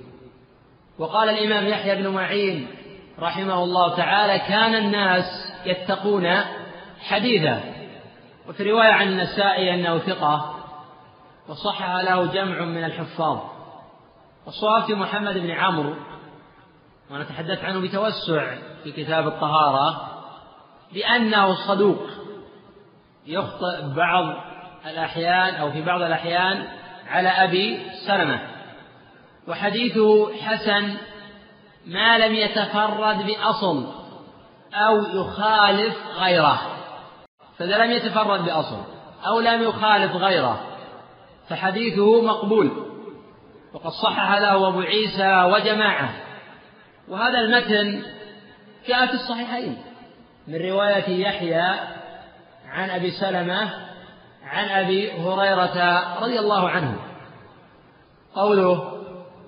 [0.99, 2.66] وقال الإمام يحيى بن معين
[3.18, 5.25] رحمه الله تعالى كان الناس
[5.66, 6.27] يتقون
[7.01, 7.61] حديثه
[8.49, 10.55] وفي رواية عن النسائي أنه ثقة.
[11.49, 13.38] وصحح له جمع من الحفاظ.
[14.47, 15.94] والصواب في محمد بن عمرو.
[17.11, 20.11] وأنا تحدثت عنه بتوسع في كتاب الطهارة.
[20.92, 22.07] بأنه صدوق.
[23.27, 24.53] يخطئ بعض
[24.87, 26.64] الأحيان أو في بعض الأحيان
[27.09, 28.40] على أبي سلمة.
[29.49, 30.94] وحديثه حسن
[31.87, 33.92] ما لم يتفرد بأصل
[34.75, 36.61] أو يخالف غيره.
[37.59, 38.83] فإذا لم يتفرد بأصل
[39.27, 40.61] أو لم يخالف غيره
[41.49, 42.70] فحديثه مقبول.
[43.75, 46.11] وقد صحح له أبو عيسى وجماعة.
[47.09, 48.03] وهذا المتن
[48.88, 49.83] جاء في الصحيحين.
[50.49, 51.62] من رواية يحيى
[52.68, 53.70] عن أبي سلمة
[54.54, 55.78] عن أبي هريرة
[56.22, 56.96] رضي الله عنه.
[58.34, 58.92] قوله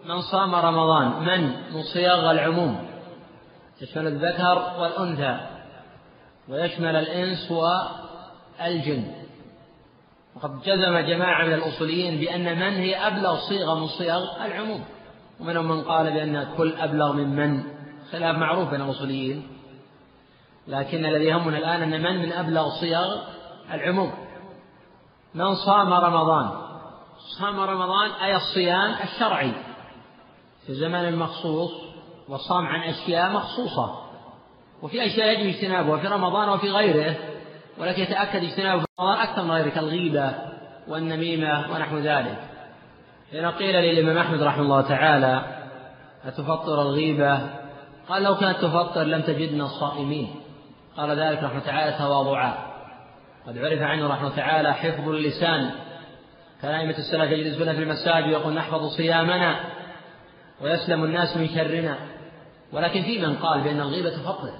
[0.05, 1.43] من صام رمضان من
[1.75, 2.87] من صياغ العموم
[3.83, 5.41] يشمل الذكر والأنثى
[6.49, 9.05] ويشمل الإنس والجن.
[10.37, 14.85] وقد جزم جماعة من الأصوليين بأن من هي أبلغ صيغة من صيغ العموم.
[15.41, 17.63] ومنهم من قال بأن كل أبلغ من من
[18.13, 19.49] خلاف معروف بين الأصوليين.
[20.69, 23.17] لكن الذي يهمنا الآن أن من من أبلغ صيغ
[23.75, 24.26] العموم.
[25.37, 26.51] من صام رمضان؟
[27.39, 29.53] صام رمضان أي الصيام الشرعي.
[30.67, 31.71] في زمن مخصوص
[32.29, 34.01] وصام عن أشياء مخصوصة.
[34.83, 37.17] وفي أشياء يجب اجتنابها في رمضان وفي غيره.
[37.79, 40.35] ولكن يتأكد اجتنابه في رمضان أكثر من غيره كالغيبة
[40.89, 42.39] والنميمة ونحو ذلك.
[43.31, 45.43] حين قيل للإمام أحمد رحمه الله تعالى
[46.25, 47.41] أتفطر الغيبة؟
[48.09, 50.35] قال لو كانت تفطر لم تجدنا الصائمين.
[50.97, 52.76] قال ذلك رحمه تعالى تواضعا.
[53.47, 55.71] قد عرف عنه رحمه تعالى حفظ اللسان.
[56.63, 59.61] كان أئمة السلف يجلسون في المساجد ويقول نحفظ صيامنا
[60.61, 61.97] ويسلم الناس من شرنا.
[62.73, 64.51] ولكن في من قال بأن الغيبة تفطر.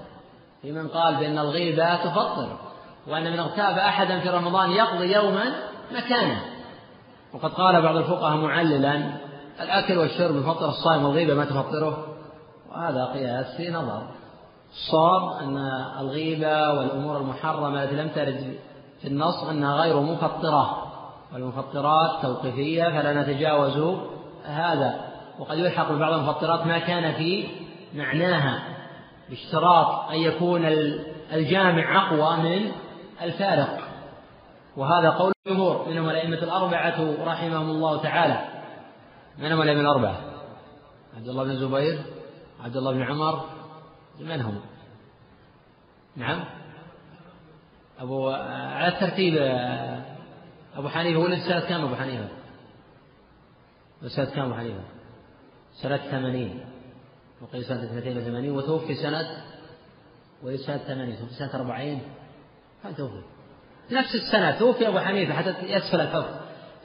[0.63, 2.59] في من قال بأن الغيبة تفطر.
[3.07, 5.45] وأن من اغتاب أحدا في رمضان يقضي يوما
[5.93, 6.41] مكانه.
[7.33, 9.11] وقد قال بعض الفقهاء معللا
[9.61, 12.07] الأكل والشرب يفطر الصائم والغيبة ما تفطره.
[12.71, 14.07] وهذا قياس في نظر.
[14.73, 15.57] الصواب أن
[16.01, 18.59] الغيبة والأمور المحرمة التي لم ترد
[19.01, 20.83] في النص أنها غير مفطرة.
[21.33, 23.99] والمفطرات توقيفية فلا نتجاوز
[24.45, 25.01] هذا.
[25.39, 27.49] وقد يلحق ببعض المفطرات ما كان في
[27.95, 28.63] معناها.
[29.29, 30.65] باشتراط أن يكون
[31.33, 32.73] الجامع أقوى من
[33.23, 33.79] الفارق.
[34.77, 35.89] وهذا قول الجمهور.
[35.89, 38.57] منهم الأئمة الأربعة رحمهم الله تعالى.
[39.39, 40.17] من هم الأئمة الأربعة؟
[41.17, 41.99] عبد الله بن الزبير
[42.65, 43.45] عبد الله بن عمر
[44.21, 44.61] من هم؟
[46.17, 46.45] نعم.
[47.99, 49.37] أبو على الترتيب
[50.77, 52.29] أبو حنيفة ولد سنة كم أبو حنيفة؟
[54.07, 54.85] سنة كم أبو حنيفة؟
[55.83, 56.65] سنة ثمانين
[57.43, 59.45] وقيل سنة اثنتين وثمانين وتوفي سنة
[60.43, 62.01] ولد سنة ثمانين توفي سنة أربعين
[62.85, 63.23] هل توفي؟
[63.89, 66.27] في نفس السنة توفي أبو حنيفة حتى يسفل الكف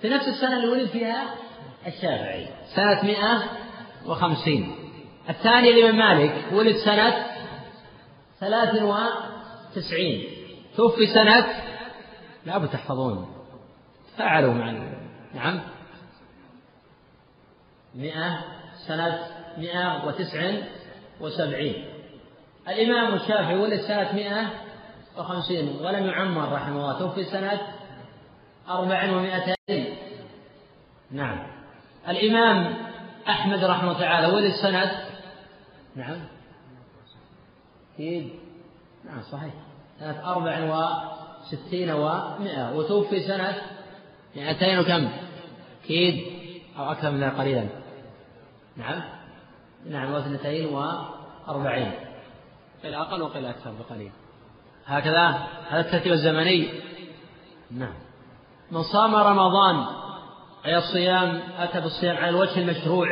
[0.02, 1.36] في نفس السنة اللي ولد فيها
[1.88, 3.44] الشافعي سنة مئة
[4.06, 4.76] وخمسين
[5.30, 7.26] الثاني الإمام مالك ولد سنة
[8.40, 10.41] ثلاث وتسعين
[10.78, 11.48] توفي سنة
[12.46, 13.36] لا تحفظون.
[14.18, 14.72] فعلوا مع
[15.34, 15.62] نعم.
[17.96, 18.44] مئة
[18.88, 20.52] سنة مئة وتسع
[21.22, 21.86] وسبعين.
[22.68, 24.50] الإمام الشافعي ولد سنة مئة
[25.18, 27.00] وخمسين ولم يعمر رحمه الله.
[27.00, 27.62] توفي سنة
[28.70, 29.98] أربع ومائتين
[31.12, 31.48] نعم.
[32.08, 32.76] الإمام
[33.30, 35.06] أحمد رحمه الله تعالى ولد سنة.
[35.96, 36.20] نعم.
[39.06, 39.54] نعم صحيح.
[40.02, 40.60] سنة أربع
[41.42, 43.56] وستين ومائة وتوفي سنة
[44.36, 45.10] مائتين وكم؟
[45.84, 46.26] أكيد
[46.80, 47.66] أو أكثر من قليلا.
[48.78, 49.02] نعم.
[49.90, 51.92] نعم واثنتين وأربعين
[52.84, 54.12] قيل أقل وقيل أكثر بقليل.
[54.86, 56.70] هكذا؟ هذا الترتيب الزمني.
[57.72, 57.94] نعم.
[58.72, 59.86] من صام رمضان
[60.66, 63.08] أي الصيام أتى بالصيام على الوجه المشروع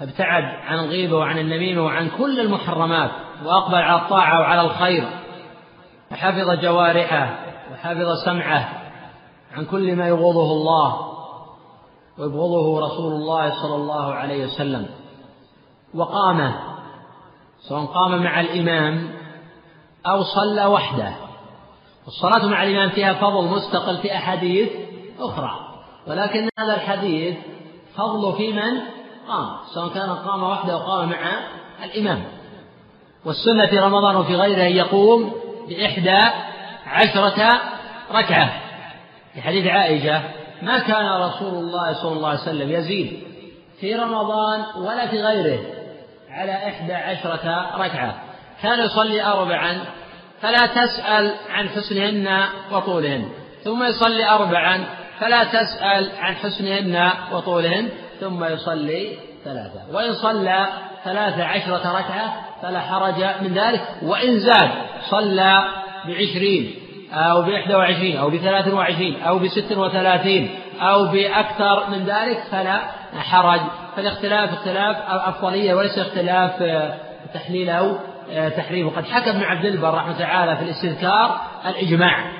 [0.00, 3.10] فابتعد عن الغيبة وعن النميمة وعن كل المحرمات
[3.44, 5.17] وأقبل على الطاعة وعلى الخير.
[6.12, 7.38] وحفظ جوارحه
[7.72, 8.68] وحفظ سمعه
[9.52, 11.08] عن كل ما يبغضه الله
[12.18, 14.86] ويبغضه رسول الله صلى الله عليه وسلم.
[15.94, 16.54] وقام
[17.68, 19.10] سواء قام مع الإمام
[20.06, 21.14] أو صلى وحده.
[22.06, 24.68] الصلاة مع الإمام فيها فضل مستقل في أحاديث
[25.20, 25.50] أخرى.
[26.06, 27.36] ولكن هذا الحديث
[27.96, 28.80] فضل في من
[29.28, 31.18] قام سواء كان قام وحده أو قام مع
[31.84, 32.24] الإمام.
[33.24, 35.32] والسنة في رمضان وفي غيره يقوم
[35.68, 36.20] بإحدى
[36.86, 37.60] عشرة
[38.10, 38.52] ركعة.
[39.34, 40.22] في حديث عائشة
[40.62, 43.22] ما كان رسول الله صلى الله عليه وسلم يزيد
[43.80, 45.60] في رمضان ولا في غيره
[46.30, 48.14] على إحدى عشرة ركعة.
[48.62, 49.84] كان يصلي أربعا
[50.40, 52.42] فلا تسأل عن حسنهن
[52.72, 53.28] وطولهن.
[53.64, 54.84] ثم يصلي أربعا
[55.20, 57.88] فلا تسأل عن حسنهن وطولهن.
[58.20, 59.80] ثم يصلي ثلاثة.
[59.92, 60.66] وإن صلى
[61.04, 63.80] ثلاث عشرة ركعة فلا حرج من ذلك.
[64.02, 64.70] وإن زاد
[65.10, 65.64] صلى
[66.06, 66.74] بعشرين
[67.12, 70.50] أو بإحدى وعشرين أو بثلاث وعشرين أو بست وثلاثين
[70.80, 72.80] أو بأكثر من ذلك فلا
[73.18, 73.60] حرج.
[73.96, 76.94] فالاختلاف اختلاف أفضلية وليس اختلاف آه،
[77.34, 77.96] تحليل أو
[78.30, 78.86] آه، تحريم.
[78.86, 82.32] وقد حكى ابن عبد البر رحمه تعالى في الاستذكار الإجماع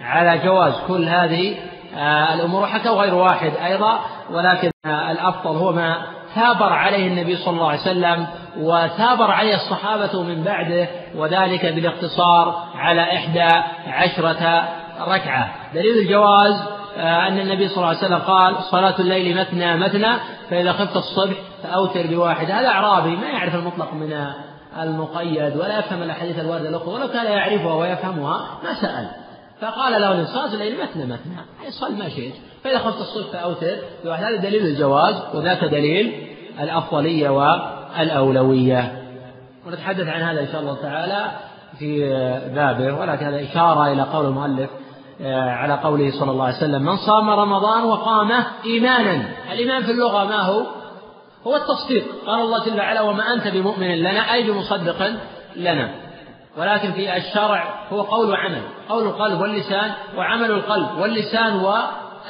[0.00, 1.56] على جواز كل هذه
[1.96, 4.00] آه، الأمور وحكى غير واحد أيضا
[4.30, 6.02] ولكن الأفضل هو ما
[6.34, 8.26] ثابر عليه النبي صلى الله عليه وسلم
[8.58, 13.48] وثابر عليه الصحابة من بعده وذلك بالاقتصار على إحدى
[13.86, 14.68] عشرة
[15.00, 15.54] ركعة.
[15.74, 16.62] دليل الجواز
[16.96, 20.16] آه، أن النبي صلى الله عليه وسلم قال صلاة الليل مثنى مثنى
[20.50, 22.50] فإذا خفت الصبح فأوتر بواحد.
[22.50, 24.26] هذا أعرابي ما يعرف المطلق من
[24.82, 29.08] المقيد ولا يفهم الأحاديث الواردة الأخرى ولو كان يعرفها ويفهمها ما سأل.
[29.60, 31.70] فقال له صلاة الليل مثنى مثنى.
[31.70, 32.34] صل ما شئت.
[32.64, 33.76] فإذا خفت الصبح فأوتر.
[34.04, 36.26] هذا دليل الجواز وذاك دليل
[36.60, 39.02] الأفضلية والأولوية.
[39.66, 41.30] ونتحدث عن هذا إن شاء الله تعالى
[41.78, 42.08] في
[42.54, 43.00] بابه.
[43.00, 44.70] ولكن هذا إشارة إلى قول المؤلف
[45.22, 49.28] آه، على قوله صلى الله عليه وسلم من صام رمضان وقامه إيمانا.
[49.52, 50.66] الإيمان في اللغة ما هو؟
[51.46, 52.04] هو التصديق.
[52.26, 54.34] قال الله جل وعلا وما أنت بمؤمن لنا.
[54.34, 55.12] أي بمصدق
[55.56, 55.90] لنا.
[56.58, 58.62] ولكن في الشرع هو قول وعمل.
[58.88, 60.88] قول القلب واللسان وعمل القلب.
[60.98, 61.56] واللسان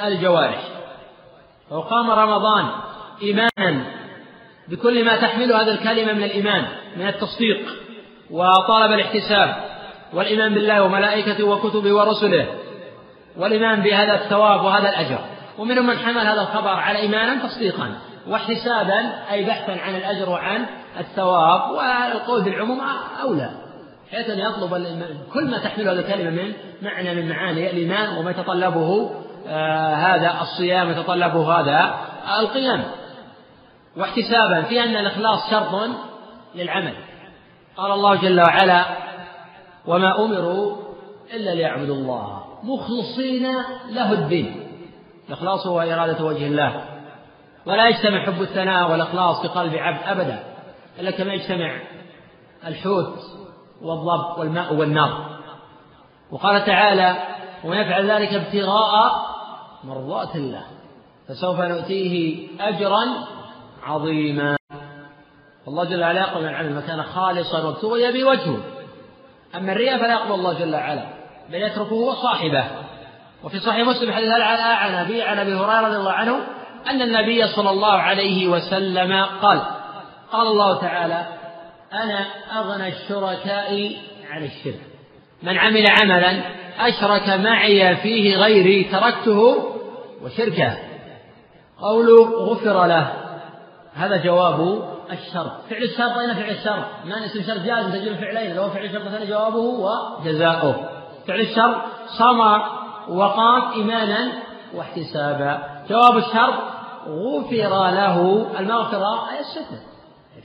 [0.03, 0.63] والجوارح
[1.71, 2.69] وقام رمضان
[3.21, 3.85] إيمانا
[4.67, 6.65] بكل ما تحمله هذه الكلمة من الإيمان
[6.97, 7.59] من التصديق
[8.31, 9.55] وطلب الاحتساب
[10.13, 12.47] والإيمان بالله وملائكته وكتبه ورسله
[13.37, 15.19] والإيمان بهذا الثواب وهذا الأجر.
[15.57, 17.95] ومنهم من حمل هذا الخبر على إيمانا تصديقا
[18.27, 18.99] واحتسابا
[19.31, 20.65] أي بحثا عن الأجر وعن
[20.99, 22.81] الثواب والقول بالعموم
[23.21, 23.49] أولى
[24.11, 24.69] حيث أن يطلب
[25.33, 29.11] كل ما تحمله هذه الكلمة من معنى من معاني الإيمان وما يتطلبه
[29.95, 31.95] هذا الصيام يتطلبه هذا
[32.39, 32.83] القيام.
[33.97, 35.89] واحتسابا في أن الإخلاص شرط
[36.55, 36.95] للعمل.
[37.77, 38.85] قال الله جل وعلا
[39.85, 40.77] وما أمروا
[41.33, 42.43] إلا ليعبدوا الله.
[42.63, 43.47] مخلصين
[43.89, 44.67] له الدين.
[45.27, 46.85] الإخلاص هو إرادة وجه الله.
[47.65, 50.43] ولا يجتمع حب الثناء والإخلاص في قلب عبد أبدا
[50.99, 51.79] إلا كما يجتمع
[52.67, 53.19] الحوت
[53.81, 55.29] والضب والماء والنار.
[56.31, 57.17] وقال تعالى
[57.63, 59.32] ومن يفعل ذلك ابتغاء
[59.85, 60.63] مرضات الله
[61.27, 63.05] فسوف نؤتيه أجرا
[63.83, 64.57] عظيما.
[65.67, 68.57] الله جل وعلا يقبل العمل ما كان خالصا وابتغي به وجهه.
[69.55, 71.05] أما الرياء فلا يقبل الله جل وعلا
[71.49, 72.65] بل يتركه صاحبه.
[73.43, 76.39] وفي صحيح مسلم حديث عن أبي عن أبي هريرة رضي الله عنه
[76.89, 79.61] أن النبي صلى الله عليه وسلم قال
[80.31, 81.27] قال الله تعالى
[81.93, 82.25] أنا
[82.59, 83.91] أغنى الشركاء
[84.29, 84.81] عن الشرك.
[85.43, 86.41] من عمل عملا
[86.79, 89.72] أشرك معي فيه غيري تركته
[90.23, 90.77] وشركه.
[91.81, 93.13] قوله غفر له.
[93.95, 98.69] هذا جواب الشرط فعل الشرط أين فعل الشرط ما اسم الشرط جائز تجد فعلين لو
[98.69, 100.75] فعل الشرط ثاني جوابه وجزاؤه
[101.27, 101.75] فعل الشرط
[102.17, 102.61] صام
[103.09, 104.31] وقام إيمانا
[104.75, 105.59] واحتسابا.
[105.89, 106.53] جواب الشرط
[107.07, 109.77] غفر له المغفرة أي الستر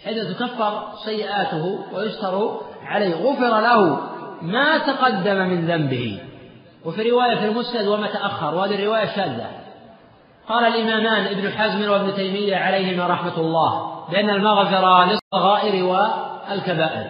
[0.05, 3.15] حيث تكفر سيئاته ويستر عليه.
[3.15, 4.01] غفر له
[4.43, 6.21] ما تقدم من ذنبه.
[6.85, 8.55] وفي رواية في المسند وما تأخر.
[8.55, 9.51] وهذه الرواية شاذة.
[10.49, 17.07] قال الإمامان ابن حزم وابن تيمية عليهما رحمة الله بأن المغفرة للصغائر والكبائر.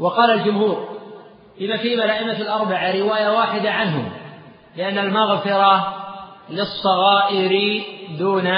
[0.00, 0.88] وقال الجمهور
[1.60, 4.10] بما فيه الأئمة الأربعة رواية واحدة عنهم
[4.76, 5.94] لأن المغفرة
[6.50, 7.82] للصغائر
[8.18, 8.52] دون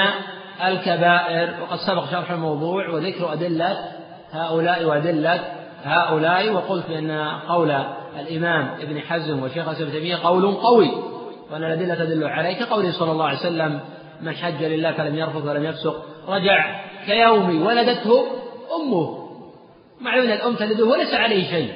[0.65, 1.53] الكبائر.
[1.61, 3.77] وقد سبق شرح الموضوع وذكر أدلة
[4.31, 5.39] هؤلاء وأدلة
[5.83, 6.51] هؤلاء.
[6.51, 7.11] وقلت بأن
[7.47, 7.71] قول
[8.19, 10.91] الإمام ابن حزم وشيخ ابن تيمية قول قوي.
[11.51, 13.79] وأن الأدلة تدل عليه كقوله صلى الله عليه وسلم
[14.21, 18.25] من حج لله فلم يرفض ولم يفسق رجع كيوم ولدته
[18.75, 19.29] أمه.
[20.01, 21.73] معلوم أن الأم تلده وليس عليه شيء.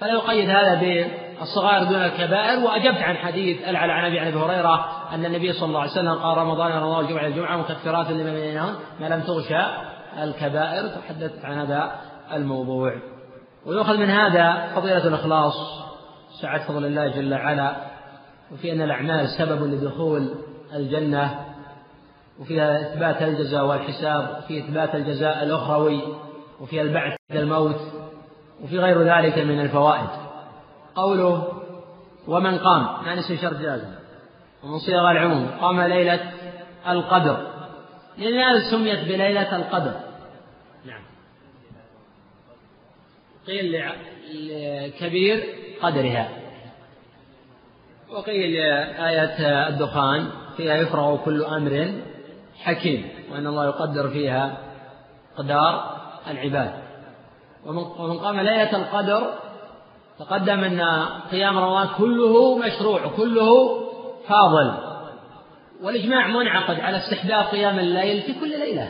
[0.00, 5.52] فلا يقيد هذا بالصغائر دون الكبائر وأجبت عن حديث العل عن أبي هريرة أن النبي
[5.52, 9.62] صلى الله عليه وسلم قال رمضان رمضان الجمعة الجمعة مكفرات لما بينهن ما لم تغشى
[10.22, 10.88] الكبائر.
[10.88, 11.92] تحدثت عن هذا
[12.32, 12.92] الموضوع.
[13.66, 15.54] ويؤخذ من هذا فضيلة الإخلاص
[16.42, 17.76] سعة فضل الله جل وعلا
[18.52, 20.34] وفي أن الأعمال سبب لدخول
[20.74, 21.44] الجنة
[22.40, 26.02] وفيها إثبات الجزاء والحساب وفي إثبات الجزاء الأخروي
[26.60, 27.80] وفي البعث بعد الموت
[28.62, 30.08] وفي غير ذلك من الفوائد.
[30.94, 31.48] قوله
[32.26, 33.90] ومن قام يعني اسم شرط جازم
[34.64, 36.32] ومن صيغ العموم قام ليلة
[36.88, 37.46] القدر
[38.18, 39.94] لماذا سميت بليلة القدر.
[40.84, 41.02] نعم.
[43.46, 43.84] قيل
[44.32, 45.44] لكبير
[45.82, 46.37] قدرها.
[48.12, 48.56] وقيل
[48.98, 51.92] آية الدخان فيها يفرغ كل أمر
[52.62, 54.58] حكيم وأن الله يقدر فيها
[55.38, 55.96] قدار
[56.30, 56.72] العباد.
[57.66, 59.34] ومن قام ليلة القدر
[60.18, 60.80] تقدم أن
[61.30, 63.80] قيام رمضان كله مشروع كله
[64.28, 64.74] فاضل.
[65.82, 68.88] والإجماع منعقد على استحباب قيام الليل في كل ليلة.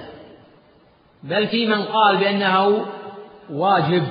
[1.23, 2.87] بل في من قال بأنه
[3.51, 4.05] واجب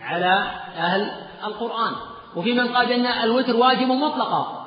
[0.00, 0.44] على
[0.76, 1.10] أهل
[1.44, 1.92] القرآن.
[2.36, 4.66] وفي من قال بأن الوتر واجب مطلقا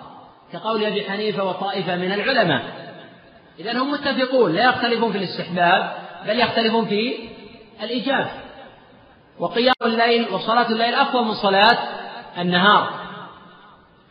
[0.53, 2.63] كقول أبي حنيفة وطائفة من العلماء.
[3.59, 5.91] إذا هم متفقون لا يختلفون في الاستحباب
[6.27, 7.13] بل يختلفون في
[7.83, 8.27] الإيجاب.
[9.39, 11.77] وقيام الليل وصلاة الليل أفضل من صلاة
[12.37, 12.89] النهار.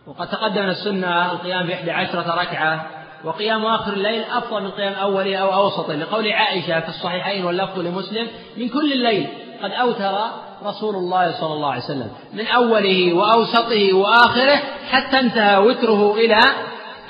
[0.07, 2.86] وقد تقدم السنة القيام بإحدى عشرة ركعة
[3.24, 8.28] وقيام آخر الليل أفضل من قيام أوله أو أوسطه لقول عائشة في الصحيحين واللفظ لمسلم
[8.57, 9.28] من كل الليل
[9.62, 10.18] قد أوتر
[10.64, 14.57] رسول الله صلى الله عليه وسلم من أوله وأوسطه وآخره
[14.90, 16.38] حتى انتهى وتره إلى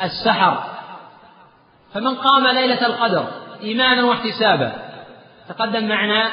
[0.02, 0.64] السحر.
[1.94, 3.24] فمن قام ليلة القدر
[3.62, 4.72] إيمانا واحتسابا
[5.48, 6.30] تقدم معنا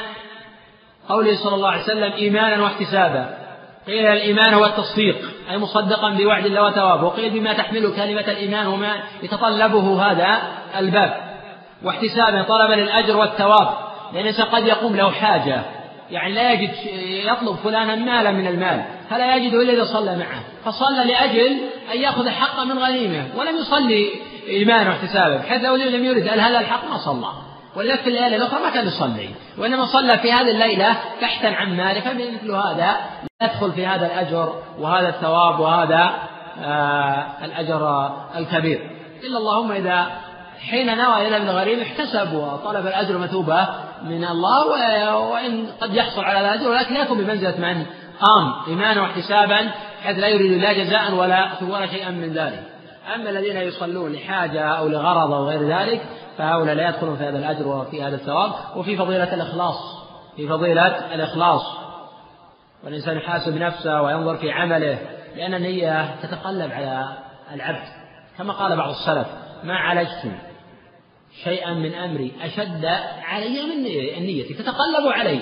[1.08, 3.38] قوله صلى الله عليه وسلم إيمانا واحتسابا
[3.86, 5.16] قيل الإيمان هو التصديق
[5.50, 10.38] أي مصدقا بوعد الله وثوابه وقيل بما تحمله كلمة الإيمان وما يتطلبه هذا
[10.78, 11.34] الباب.
[11.82, 13.68] واحتسابا طلبا للأجر والثواب
[14.12, 15.62] لأن قد يقوم له حاجة.
[16.10, 16.70] يعني لا يجد
[17.32, 20.40] يطلب فلانا مالا من المال فلا يجده إلا إذا صلى معه.
[20.64, 21.58] فصلى لأجل
[21.94, 24.10] أن يأخذ الحق من غنيمة ولم يصلي
[24.48, 27.28] إيمانا واحتسابا بحيث لو لم يرد هذا الحق؟ ما صلى.
[27.76, 29.28] ولا في الليالي الأخرى ما كان يصلي.
[29.58, 32.96] وإنما صلى في هذه الليلة بحثا عن ماله فمثل هذا
[33.42, 36.14] يدخل في هذا الأجر وهذا الثواب وهذا
[36.64, 38.90] آه الأجر الكبير.
[39.24, 40.06] إلا اللهم إذا
[40.60, 43.68] حين نوى إلى ابن غريب احتسب وطلب الأجر مثوبة
[44.02, 47.86] من الله وإن قد يحصل على الأجر ولكن لا يكون بمنزلة من
[48.20, 49.70] قام إيمانا واحتسابا
[50.02, 52.62] حيث لا يريد لا جزاء ولا ولا شيئا من ذلك.
[53.14, 56.02] أما الذين يصلون لحاجة أو لغرض أو غير ذلك
[56.38, 58.52] فهؤلاء لا يدخلون في هذا الأجر وفي هذا الثواب.
[58.76, 59.76] وفي فضيلة الإخلاص
[60.36, 61.62] في فضيلة الإخلاص.
[62.84, 64.98] والإنسان يحاسب نفسه وينظر في عمله
[65.36, 67.08] لأن النية تتقلب على
[67.54, 67.88] العبد
[68.38, 69.26] كما قال بعض السلف.
[69.64, 70.32] ما عالجت
[71.44, 72.84] شيئا من أمري أشد
[73.22, 73.86] علي من
[74.18, 75.40] النية تتقلب علي.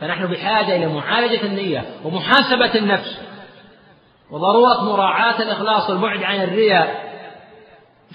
[0.00, 3.18] فنحن بحاجة إلى معالجة النية ومحاسبة النفس.
[4.30, 7.08] وضرورة مراعاة الإخلاص والبعد عن الرياء.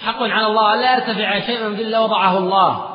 [0.01, 2.85] حق على الله لا يرتفع شيء من إلا وضعه الله.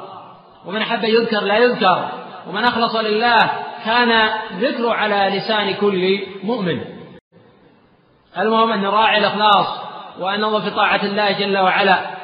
[0.66, 2.08] ومن أحب يذكر لا يذكر.
[2.48, 3.38] ومن أخلص لله
[3.84, 6.84] كان ذكره على لسان كل مؤمن.
[8.38, 9.66] المهم أن نراعي الإخلاص
[10.20, 12.17] وأن ننظر في طاعة الله جل وعلا.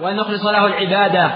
[0.00, 1.30] وأن نخلص له العبادة.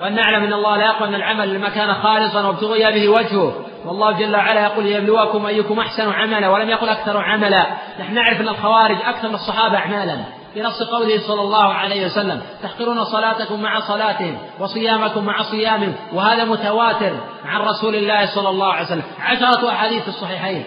[0.00, 3.64] وأن نعلم أن الله لا يقبل العمل لما كان خالصا وابتغي به وجهه.
[3.84, 7.66] والله جل وعلا يقول ليبلوكم أيكم أحسن عملا ولم يقل أكثر عملا.
[8.00, 10.24] نحن نعرف أن الخوارج أكثر من الصحابة أعمالا.
[10.54, 16.44] في نص قوله صلى الله عليه وسلم تحقرون صلاتكم مع صلاتهم وصيامكم مع صيامهم وهذا
[16.44, 19.02] متواتر عن رسول الله صلى الله عليه وسلم.
[19.20, 20.64] عشرة أحاديث في الصحيحين.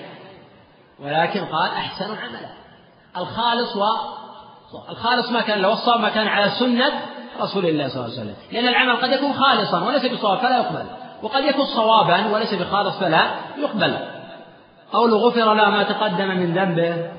[0.99, 2.49] ولكن قال أحسن عملا.
[3.17, 3.83] الخالص و
[4.89, 6.91] الخالص ما كان لو الصواب ما كان على سنة
[7.41, 8.35] رسول الله صلى الله عليه وسلم.
[8.51, 10.85] لأن العمل قد يكون خالصا وليس بصواب فلا يقبل.
[11.23, 13.23] وقد يكون صوابا وليس بخالص فلا
[13.57, 13.97] يقبل.
[14.93, 17.11] قول غفر له ما تقدم من ذنبه.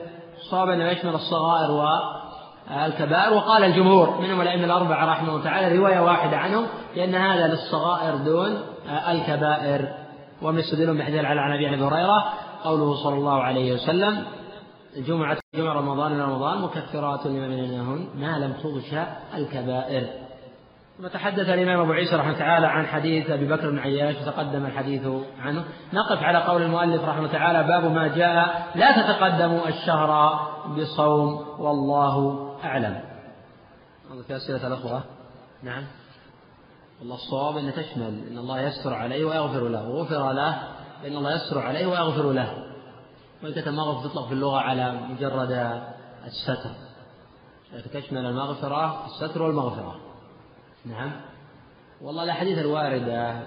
[0.50, 3.34] صواب أنه يشمل الصغائر والكبائر.
[3.34, 8.62] وقال الجمهور منهم الأئمة الأربعة رحمه الله تعالى رواية واحدة عنهم لأن هذا للصغائر دون
[9.09, 9.88] الكبائر.
[10.42, 12.32] ومن يستدلون بحديث على عن أبي هريرة
[12.64, 14.24] قوله صلى الله عليه وسلم
[14.97, 18.95] جمعة جمع رمضان إلى رمضان مكفرات لما بينهن ما لم تغش
[19.34, 20.07] الكبائر.
[20.99, 25.07] ثم تحدث الإمام أبو عيسى رحمه تعالى عن حديث أبي بكر بن عياش وتقدم الحديث
[25.40, 25.64] عنه.
[25.93, 30.40] نقف على قول المؤلف رحمه تعالى باب ما جاء لا تتقدموا الشهر
[30.78, 33.01] بصوم والله أعلم.
[34.26, 35.03] في أسئلة الأخوة.
[35.62, 35.84] نعم.
[37.01, 39.88] والله الصواب أن تشمل إن الله يستر عليه ويغفر له.
[39.88, 40.62] وغفر له
[41.03, 42.71] فإن الله يستر عليه ويغفر له.
[43.43, 45.82] وإن المغفرة تطلق في اللغة على مجرد
[46.24, 46.70] الستر.
[47.93, 50.01] تشمل المغفرة الستر والمغفرة.
[50.84, 51.12] نعم.
[52.01, 53.43] والله الأحاديث الواردة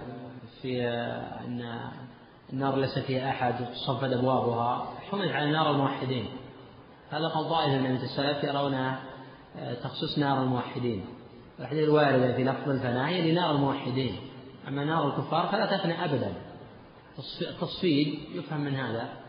[0.62, 0.88] في
[1.46, 1.80] أن
[2.54, 4.88] النار ليس فيها أحد تصفد أبوابها.
[5.12, 6.28] حملت على نار الموحدين.
[7.10, 8.96] هذا قول طائفة من السلف يرون
[9.84, 11.06] تخصيص نار الموحدين.
[11.60, 14.16] الأحاديث الواردة في لفظ الفناء هي لنار الموحدين.
[14.68, 16.34] أما نار الكفار فلا تفنى أبدا.
[17.42, 19.25] التصفيد يفهم من هذا.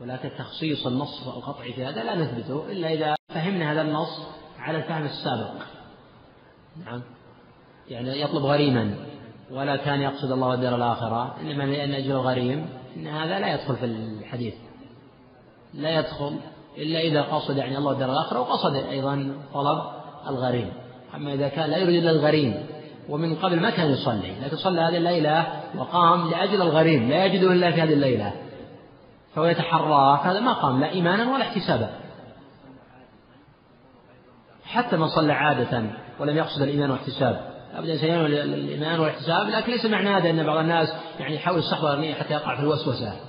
[0.00, 4.26] ولكن تخصيص النص القطعي في هذا لا نثبته إلا إذا فهمنا هذا النص
[4.58, 5.50] على الفهم السابق.
[6.84, 7.02] نعم.
[7.88, 8.94] يعني يطلب غريما.
[9.50, 11.36] ولا كان يقصد الله الدار الآخرة.
[11.40, 14.54] إنما لأن أجل الغريم إن هذا لا يدخل في الحديث.
[15.74, 16.36] لا يدخل
[16.78, 19.82] إلا إذا قصد يعني الله الدار الآخرة وقصد أيضا طلب
[20.28, 20.72] الغريم.
[21.14, 22.66] أما إذا كان لا يريد إلا الغريم
[23.08, 24.40] ومن قبل ما كان يصلي.
[24.42, 25.46] لكن صلى هذه الليلة
[25.76, 27.08] وقام لأجل الغريم.
[27.08, 28.32] لا يجده إلا في هذه الليلة.
[29.34, 32.00] فهو يتحرى هذا ما قام لا إيمانا ولا احتسابا.
[34.64, 37.50] حتى من صلى عادة ولم يقصد الإيمان والاحتساب.
[37.74, 40.88] أبدا سينوي الإيمان والاحتساب لكن ليس معنى هذا أن بعض الناس
[41.20, 43.20] يعني يحاول يستحضر النية حتى يقع في الوسوسة.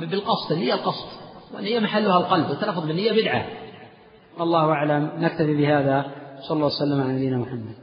[0.00, 1.08] بالقصد النية القصد.
[1.54, 3.46] والنية محلها القلب والتلفظ بالنية بدعة.
[4.38, 5.12] والله أعلم.
[5.16, 6.10] نكتفي بهذا.
[6.48, 7.76] صلى الله وسلم على نبينا محمد.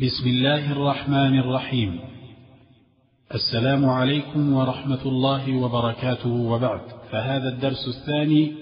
[0.00, 2.15] بسم الله الرحمن الرحيم.
[3.34, 6.80] السلام عليكم ورحمة الله وبركاته وبعد.
[7.10, 8.52] فهذا الدرس الثاني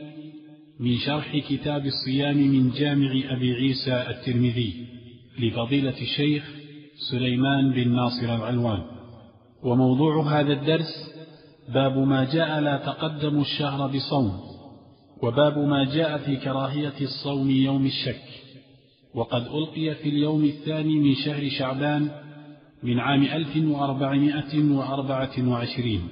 [0.81, 4.87] من شرح كتاب الصيام من جامع أبي عيسى الترمذي
[5.39, 6.45] لفضيلة الشيخ
[7.11, 8.83] سليمان بن ناصر العلوان.
[9.63, 11.11] وموضوع هذا الدرس
[11.75, 14.41] باب ما جاء لا تقدم الشهر بصوم
[15.23, 18.23] وباب ما جاء في كراهية الصوم يوم الشك
[19.15, 22.24] وقد ألقي في اليوم الثاني من شهر شعبان
[22.85, 26.09] من عام ألف وأربعمائة وأربعة وعشرين.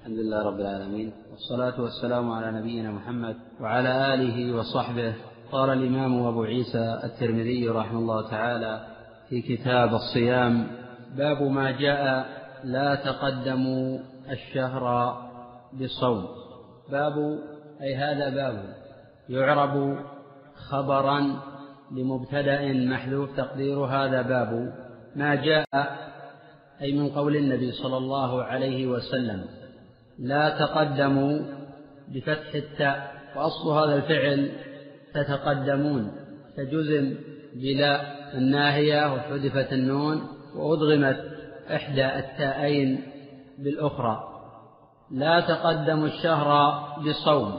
[0.00, 5.14] الحمد لله رب العالمين والصلاة والسلام على نبينا محمد وعلى آله وصحبه.
[5.52, 8.86] قال الإمام أبو عيسى الترمذي رحمه الله تعالى
[9.28, 10.66] في كتاب الصيام
[11.16, 12.26] باب ما جاء
[12.64, 13.98] لا تقدموا
[14.30, 15.16] الشهر
[15.72, 16.26] بالصوم.
[16.90, 17.38] باب
[17.82, 18.74] أي هذا باب
[19.28, 19.98] يعرب
[20.68, 21.40] خبرا
[21.92, 24.74] لمبتدأ محذوف تقدير هذا باب.
[25.16, 25.66] ما جاء
[26.82, 29.44] أي من قول النبي صلى الله عليه وسلم
[30.18, 31.38] لا تقدموا
[32.08, 34.52] بفتح التاء وأصل هذا الفعل
[35.14, 36.12] تتقدمون
[36.56, 37.14] فجزم
[37.54, 38.00] بلا
[38.38, 40.22] الناهية وحذفت النون
[40.56, 41.24] وأدغمت
[41.74, 43.02] إحدى التاءين
[43.58, 44.36] بالأخرى.
[45.10, 47.58] لا تقدموا الشهر بصوم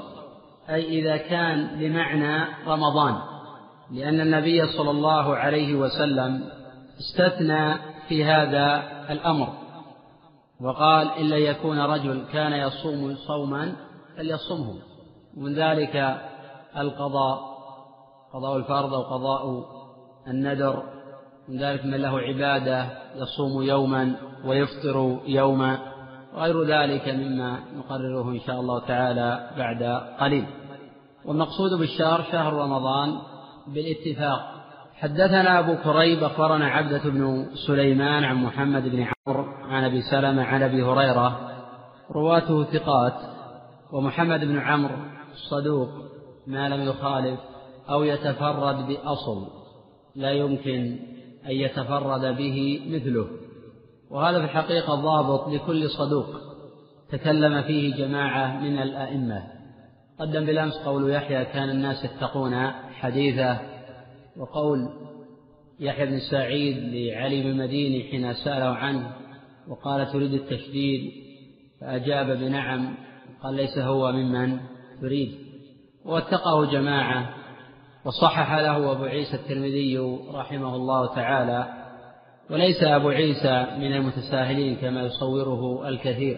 [0.70, 3.16] أي إذا كان بمعنى رمضان
[3.92, 6.44] لأن النبي صلى الله عليه وسلم
[7.00, 7.74] استثنى
[8.08, 9.48] في هذا الأمر.
[10.62, 13.76] وقال إلا يكون رجل كان يصوم صوما
[14.18, 14.74] فليصمه
[15.38, 16.18] ومن ذلك
[16.78, 17.58] القضاء
[18.34, 19.66] قضاء الفرض أو قضاء
[20.28, 20.84] الندر.
[21.50, 25.80] من ذلك من له عبادة يصوم يوما ويفطر يوما.
[26.34, 29.84] وغير ذلك مما نقرره إن شاء الله تعالى بعد
[30.20, 30.46] قليل.
[31.26, 33.20] والمقصود بالشهر شهر رمضان
[33.68, 34.57] بالاتفاق.
[35.00, 40.64] حدثنا أبو كريب أخبرنا عبدة بن سليمان عن محمد بن عمرو عن أبي سلمة عن
[40.64, 41.40] أبي هريرة
[42.12, 43.14] رواته ثقات
[43.94, 44.96] ومحمد بن عمرو
[45.50, 45.90] صدوق
[46.48, 47.40] ما لم يخالف
[47.90, 49.48] أو يتفرد بأصل
[50.16, 51.00] لا يمكن
[51.46, 53.28] أن يتفرد به مثله.
[54.12, 56.28] وهذا في الحقيقة ضابط لكل صدوق
[57.10, 59.44] تكلم فيه جماعة من الأئمة.
[60.20, 63.77] قدم بالأمس قول يحيى كان الناس يتقون حديثه
[64.40, 64.90] وقول
[65.80, 69.12] يحيى بن سعيد لعلي بن المديني حين سأله عنه
[69.68, 71.12] وقال تريد التشديد؟
[71.82, 72.96] فأجاب بنعم
[73.44, 74.60] قال ليس هو ممن
[75.02, 75.32] تريد.
[76.06, 77.34] واتقاه جماعة
[78.06, 79.98] وصحح له أبو عيسى الترمذي
[80.34, 81.74] رحمه الله تعالى
[82.50, 86.38] وليس أبو عيسى من المتساهلين كما يصوره الكثير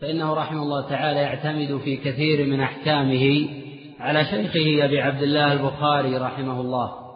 [0.00, 3.48] فإنه رحمه الله تعالى يعتمد في كثير من أحكامه
[4.00, 7.07] على شيخه أبي عبد الله البخاري رحمه الله.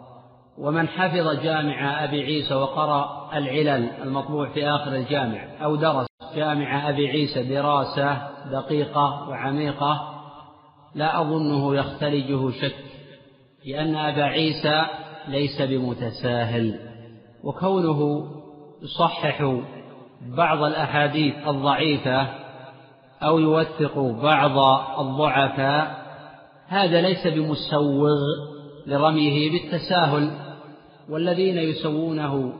[0.57, 7.07] ومن حفظ جامع أبي عيسى وقرأ العلل المطبوع في آخر الجامع أو درس جامع أبي
[7.07, 8.17] عيسى دراسة
[8.51, 10.09] دقيقة وعميقة
[10.95, 12.75] لا أظنه يختلجه شك
[13.65, 14.85] لأن أبا عيسى
[15.27, 16.79] ليس بمتساهل
[17.43, 18.27] وكونه
[18.81, 19.61] يصحح
[20.21, 22.27] بعض الأحاديث الضعيفة
[23.23, 24.57] أو يوثق بعض
[24.99, 26.03] الضعفاء
[26.67, 28.17] هذا ليس بمسوغ
[28.87, 30.31] لرميه بالتساهل
[31.09, 32.53] والذين يسوونه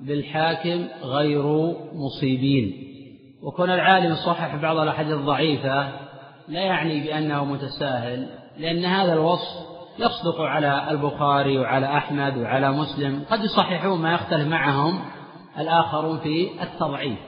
[0.00, 2.88] بالحاكم غير مصيبين.
[3.42, 5.92] وكون العالم صحح بعض الأحاديث الضعيفة
[6.48, 13.24] لا يعني بأنه متساهل لأن هذا الوصف يصدق على البخاري وعلى أحمد وعلى مسلم.
[13.30, 15.00] قد يصححون ما يختلف معهم
[15.58, 17.18] الآخرون في التضعيف.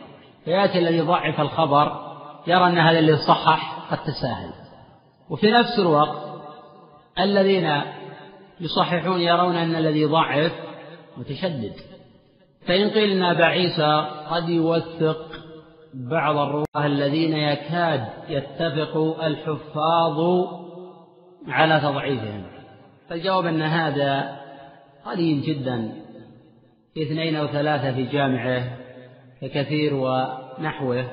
[0.45, 2.15] فيأتي الذي ضعف الخبر
[2.47, 4.51] يرى أن هذا الذي صحح قد تساهل.
[5.31, 6.25] وفي نفس الوقت
[7.21, 7.83] الذين
[8.61, 10.53] يصححون يرون أن الذي ضعف
[11.17, 11.73] متشدد.
[12.67, 15.27] فإن قيل أن أبا عيسى قد يوثق
[15.95, 20.47] بعض الرواه الذين يكاد يتفق الحفاظ
[21.49, 22.47] على تضعيفهم.
[23.09, 24.41] فالجواب أن هذا
[25.07, 25.93] قليل جدا
[26.99, 28.65] اثنين أو ثلاثة في جامعه
[29.41, 31.05] ككثير ونحوه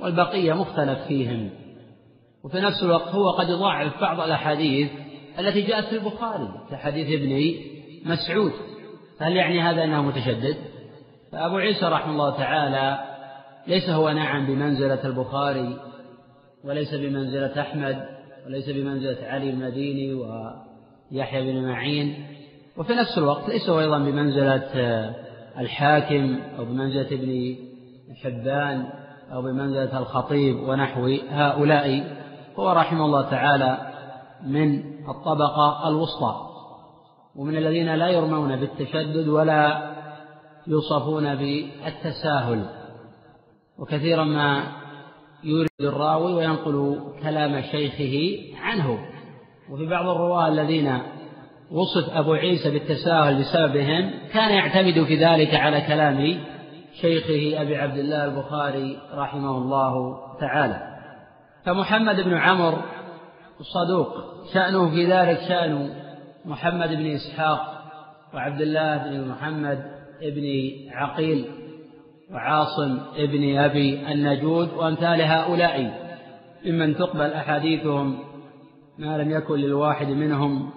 [0.00, 1.50] والبقية مختلف فيهم.
[2.44, 4.90] وفي نفس الوقت هو قد يضعف بعض الأحاديث
[5.38, 7.54] التي جاءت في البخاري كحديث ابن
[8.04, 8.52] مسعود
[9.20, 10.56] هل يعني هذا أنه متشدد؟
[11.32, 12.98] فأبو عيسى رحمه الله تعالى
[13.66, 15.76] ليس هو نعم بمنزلة البخاري
[16.64, 18.04] وليس بمنزلة أحمد
[18.46, 20.14] وليس بمنزلة علي المديني
[21.12, 22.26] ويحيى بن معين
[22.76, 24.70] وفي نفس الوقت ليس هو أيضا بمنزلة
[25.58, 27.56] الحاكم أو بمنزلة ابن
[28.22, 28.88] حبان
[29.32, 32.16] أو بمنزلة الخطيب ونحو هؤلاء
[32.56, 33.78] هو رحمه الله تعالى
[34.46, 36.34] من الطبقة الوسطى.
[37.36, 39.92] ومن الذين لا يرمون بالتشدد ولا
[40.66, 42.64] يوصفون بالتساهل.
[43.78, 44.62] وكثيرا ما
[45.44, 48.98] يورد الراوي وينقل كلام شيخه عنه.
[49.70, 50.98] وفي بعض الرواة الذين
[51.72, 56.40] وصف أبو عيسى بالتساهل بسببهم كان يعتمد في ذلك على كلام
[57.00, 60.82] شيخه أبي عبد الله البخاري رحمه الله تعالى.
[61.64, 62.76] فمحمد بن عمرو
[63.60, 64.08] الصدوق.
[64.54, 65.90] شأنه في ذلك شأن
[66.44, 67.60] محمد بن إسحاق
[68.34, 69.78] وعبد الله بن محمد
[70.22, 70.46] بن
[70.92, 71.44] عقيل
[72.32, 76.08] وعاصم بن أبي النجود وأمثال هؤلاء.
[76.66, 78.18] ممن تقبل أحاديثهم
[78.98, 80.70] ما لم يكن للواحد منهم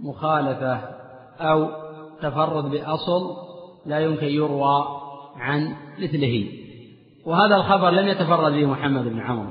[0.00, 0.80] مخالفة
[1.40, 1.68] أو
[2.22, 3.36] تفرد بأصل
[3.86, 4.84] لا يمكن يروى
[5.36, 6.48] عن مثله.
[7.26, 9.50] وهذا الخبر لم يتفرد به محمد بن عمرو.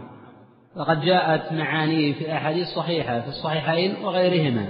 [0.78, 4.68] وقد جاءت معانيه في أحاديث صحيحة في الصحيحين وغيرهما.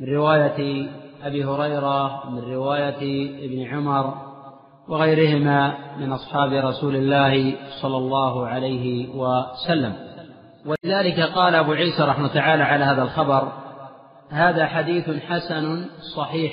[0.00, 0.88] من رواية
[1.22, 4.14] أبي هريرة من رواية ابن عمر
[4.88, 9.94] وغيرهما من أصحاب رسول الله صلى الله عليه وسلم.
[10.66, 13.52] ولذلك قال أبو عيسى رحمه تعالى على هذا الخبر
[14.30, 15.84] هذا حديث حسن
[16.16, 16.52] صحيح.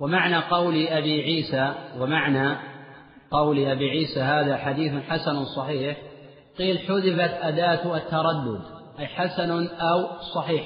[0.00, 2.56] ومعنى قول أبي عيسى ومعنى
[3.30, 5.96] قول أبي عيسى هذا حديث حسن صحيح
[6.58, 8.60] قيل حذفت أداة التردد
[8.98, 10.64] أي حسن أو صحيح.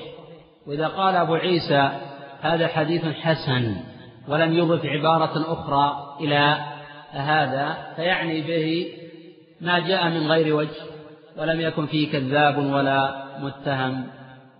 [0.66, 1.90] وإذا قال أبو عيسى
[2.40, 3.76] هذا حديث حسن
[4.28, 6.56] ولم يضف عبارة أخرى إلى
[7.10, 8.86] هذا فيعني به
[9.60, 10.80] ما جاء من غير وجه
[11.38, 14.06] ولم يكن فيه كذاب ولا متهم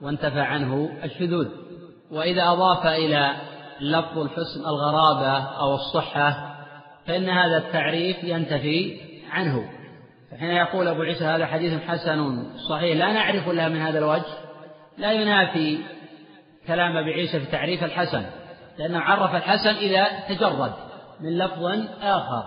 [0.03, 1.49] وانتفى عنه الشذوذ.
[2.11, 3.37] وإذا أضاف إلى
[3.81, 6.57] لفظ الحسن الغرابة أو الصحة
[7.07, 9.01] فإن هذا التعريف ينتفي
[9.31, 9.76] عنه.
[10.31, 14.25] فحين يقول أبو عيسى هذا حديث حسن صحيح لا نعرف إلا من هذا الوجه.
[14.99, 15.79] لا ينافي
[16.67, 18.27] كلام أبي عيسى في تعريف الحسن
[18.79, 20.73] لأنه عرف الحسن إذا تجرد
[21.21, 21.65] من لفظ
[22.03, 22.45] آخر.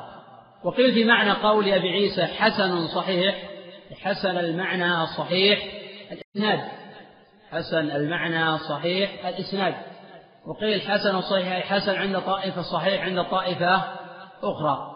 [0.63, 3.35] وقيل في معنى قول أبي عيسى حسن صحيح
[4.01, 5.59] حسن المعنى صحيح
[6.11, 6.59] الإسناد.
[7.51, 9.75] حسن المعنى صحيح الإسناد.
[10.47, 13.83] وقيل حسن صحيح أي حسن عند طائفة صحيح عند طائفة
[14.43, 14.95] أخرى.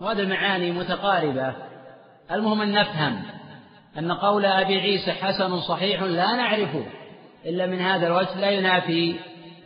[0.00, 1.69] وهذه المعاني متقاربة.
[2.32, 3.22] المهم أن نفهم
[3.98, 6.86] أن قول أبي عيسى حسن صحيح لا نعرفه
[7.46, 9.14] إلا من هذا الوجه لا ينافي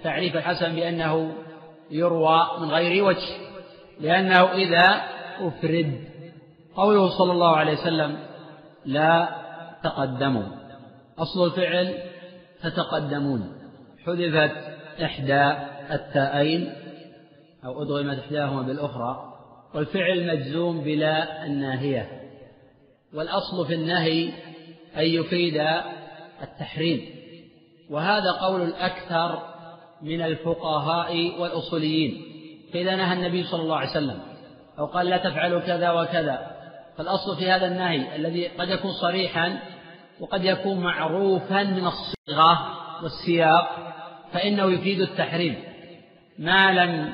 [0.03, 1.33] تعريف الحسن بأنه
[1.91, 3.29] يروى من غير وجه
[4.01, 5.03] لأنه إذا
[5.41, 6.05] أفرد
[6.77, 8.19] قوله صلى الله عليه وسلم
[8.85, 9.29] لا
[9.85, 10.45] تقدموا
[11.19, 11.95] أصل الفعل
[12.63, 13.53] تتقدمون
[14.07, 14.53] حذفت
[15.05, 15.53] إحدى
[15.91, 16.73] التائين
[17.65, 19.35] أو أدغمت إحداهما بالأخرى
[19.75, 22.24] والفعل مجزوم بلا الناهية.
[23.15, 24.29] والأصل في النهي
[24.97, 25.67] أن يفيد
[26.43, 27.11] التحريم.
[27.91, 29.43] وهذا قول الأكثر
[30.03, 32.23] من الفقهاء والأصوليين.
[32.73, 34.19] فإذا نهى النبي صلى الله عليه وسلم
[34.79, 36.51] أو قال لا تفعلوا كذا وكذا.
[36.97, 39.59] فالأصل في هذا النهي الذي قد يكون صريحا
[40.21, 42.69] وقد يكون معروفا من الصيغة
[43.03, 43.95] والسياق
[44.33, 45.57] فإنه يفيد التحريم.
[46.39, 47.13] ما لم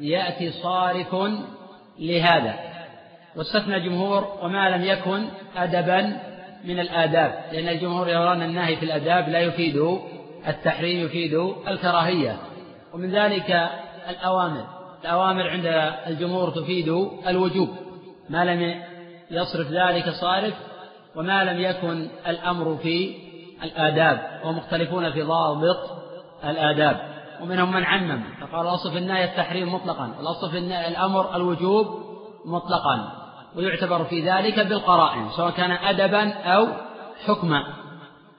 [0.00, 1.16] يأتي صارف
[1.98, 2.73] لهذا.
[3.36, 6.20] واستثنى الجمهور وما لم يكن أدبا
[6.64, 9.98] من الآداب لأن الجمهور يرون النهي في الآداب لا يفيد
[10.48, 11.34] التحريم يفيد
[11.68, 12.36] الكراهية.
[12.94, 13.70] ومن ذلك
[14.10, 14.64] الأوامر.
[15.04, 15.66] الأوامر عند
[16.06, 17.68] الجمهور تفيد الوجوب.
[18.30, 18.82] ما لم
[19.30, 20.54] يصرف ذلك صارف
[21.16, 23.14] وما لم يكن الأمر في
[23.62, 25.90] الآداب ومختلفون في ضابط
[26.44, 27.14] الآداب.
[27.42, 30.58] ومنهم من عمم فقال الأصل في النهي التحريم مطلقا والأصل في
[30.88, 31.86] الأمر الوجوب
[32.44, 33.23] مطلقا.
[33.56, 36.66] ويعتبر في ذلك بالقرائن سواء كان أدبا أو
[37.26, 37.64] حكما.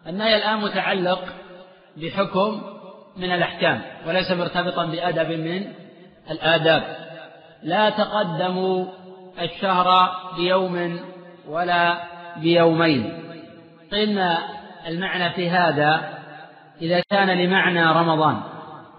[0.07, 1.19] النهي الآن متعلق
[1.97, 2.61] بحكم
[3.17, 5.73] من الأحكام وليس مرتبطا بأدب من
[6.31, 6.83] الآداب.
[7.63, 8.85] لا تقدموا
[9.41, 10.99] الشهر بيوم
[11.49, 11.97] ولا
[12.37, 13.23] بيومين.
[13.91, 14.37] فإن
[14.87, 16.09] المعنى في هذا
[16.81, 18.41] إذا كان لمعنى رمضان.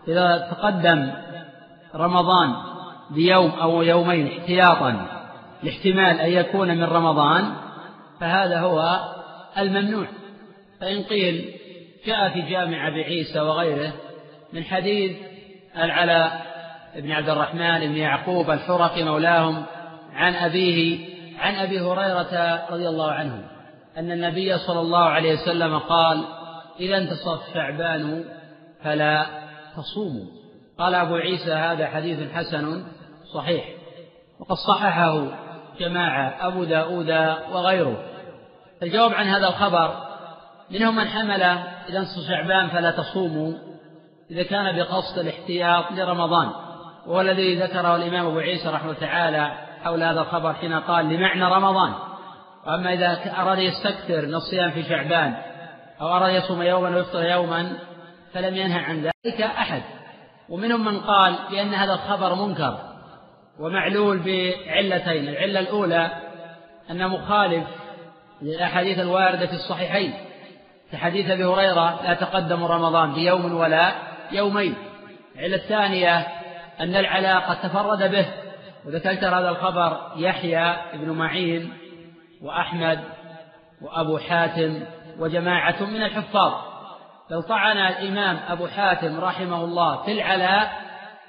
[0.08, 1.12] إذا تقدم
[1.94, 2.54] رمضان
[3.10, 5.15] بيوم أو يومين احتياطا
[5.66, 7.54] لاحتمال أن يكون من رمضان
[8.20, 9.00] فهذا هو
[9.58, 10.06] الممنوع.
[10.80, 11.54] فإن قيل
[12.06, 13.92] جاء في جامع أبي عيسى وغيره
[14.52, 15.16] من حديث
[15.76, 16.46] العلاء
[16.96, 19.62] بن عبد الرحمن بن يعقوب الحرقي مولاهم
[20.12, 20.98] عن أبيه
[21.38, 23.44] عن أبي هريرة رضي الله عنه
[23.96, 26.24] أن النبي صلى الله عليه وسلم قال
[26.80, 28.24] إذا انتصف شعبان
[28.82, 29.26] فلا
[29.76, 30.26] تصوموا.
[30.78, 32.84] قال أبو عيسى هذا حديث حسن
[33.34, 33.64] صحيح.
[34.40, 35.45] وقد صححه
[35.78, 37.10] جماعة أبو داود
[37.52, 38.02] وغيره.
[38.82, 39.94] الجواب عن هذا الخبر
[40.70, 41.42] منهم من حمل
[41.88, 43.52] إذا انتصف شعبان فلا تصوموا
[44.30, 46.50] إذا كان بقصد الاحتياط لرمضان.
[47.06, 49.52] وهو الذي ذكره الإمام أبو عيسى رحمه تعالى
[49.84, 51.92] حول هذا الخبر حين قال لمعنى رمضان
[52.66, 55.34] وأما إذا أراد يستكثر من الصيام في شعبان
[56.00, 57.72] أو أراد يصوم يوما ويفطر يوما
[58.32, 59.82] فلم ينهى عن ذلك أحد.
[60.48, 62.78] ومنهم من قال بأن هذا الخبر منكر.
[63.60, 66.10] ومعلول بعلتين العلة الأولى
[66.90, 67.64] أن مخالف
[68.42, 70.14] للأحاديث الواردة في الصحيحين
[70.92, 73.92] كحديث أبي هريرة لا تقدم رمضان بيوم ولا
[74.32, 74.74] يومين.
[75.36, 76.26] العلة الثانية
[76.80, 78.26] أن العلاقة تفرد به
[78.86, 81.72] وذكرت هذا الخبر يحيى بن معين
[82.42, 83.00] وأحمد
[83.82, 84.80] وأبو حاتم
[85.18, 86.52] وجماعة من الحفاظ.
[87.30, 90.72] بل طعن الإمام أبو حاتم رحمه الله في العلاء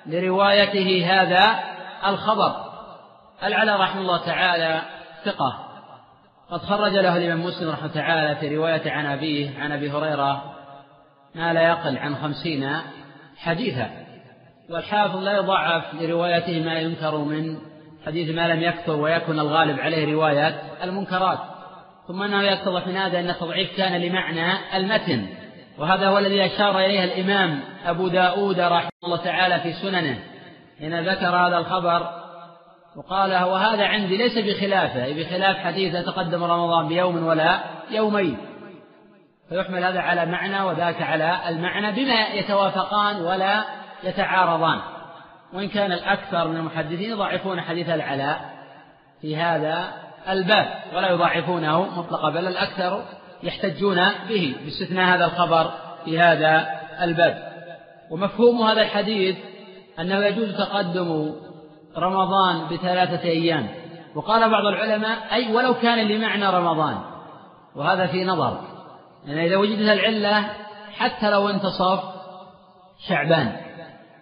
[0.06, 1.60] لروايته هذا
[2.06, 2.56] الخبر.
[3.44, 4.82] العلاء رحمه الله تعالى
[5.26, 5.64] ثقة.
[6.52, 10.54] قد خرج له الإمام مسلم رحمه تعالى في رواية عن أبيه عن أبي هريرة
[11.36, 12.78] ما لا يقل عن خمسين
[13.38, 13.90] حديثا.
[14.70, 17.58] والحافظ لا يضعف لروايته ما ينكر من
[18.06, 21.40] حديث ما لم يكثر ويكون الغالب عليه رواية المنكرات.
[22.08, 25.28] ثم أنه يتضح من هذا أن التضعيف كان لمعنى المتن.
[25.78, 30.20] وهذا هو الذي أشار إليه الإمام أبو داود رحمه الله تعالى في سننه.
[30.80, 32.10] حين ذكر هذا الخبر
[32.96, 37.60] وقال وهذا عندي ليس بخلافة أي بخلاف حديث تقدم رمضان بيوم ولا
[37.92, 38.38] يومين.
[39.50, 43.64] فيحمل هذا على معنى وذاك على المعنى بما يتوافقان ولا
[44.04, 44.80] يتعارضان.
[45.54, 48.58] وإن كان الأكثر من المحدثين يضعفون حديث العلاء
[49.22, 49.88] في هذا
[50.30, 53.04] الباب ولا يضعفونه مطلقا بل الأكثر
[53.44, 55.72] يحتجون به باستثناء هذا الخبر
[56.06, 56.68] في هذا
[57.02, 57.48] الباب.
[58.12, 59.36] ومفهوم هذا الحديث
[60.00, 61.34] أنه يجوز تقدم
[61.98, 63.68] رمضان بثلاثة أيام.
[64.16, 66.98] وقال بعض العلماء أي ولو كان لمعنى رمضان.
[67.76, 68.62] وهذا في نظر.
[69.26, 70.50] يعني إذا وجدت العلة
[70.98, 72.00] حتى لو انتصف
[73.08, 73.52] شعبان.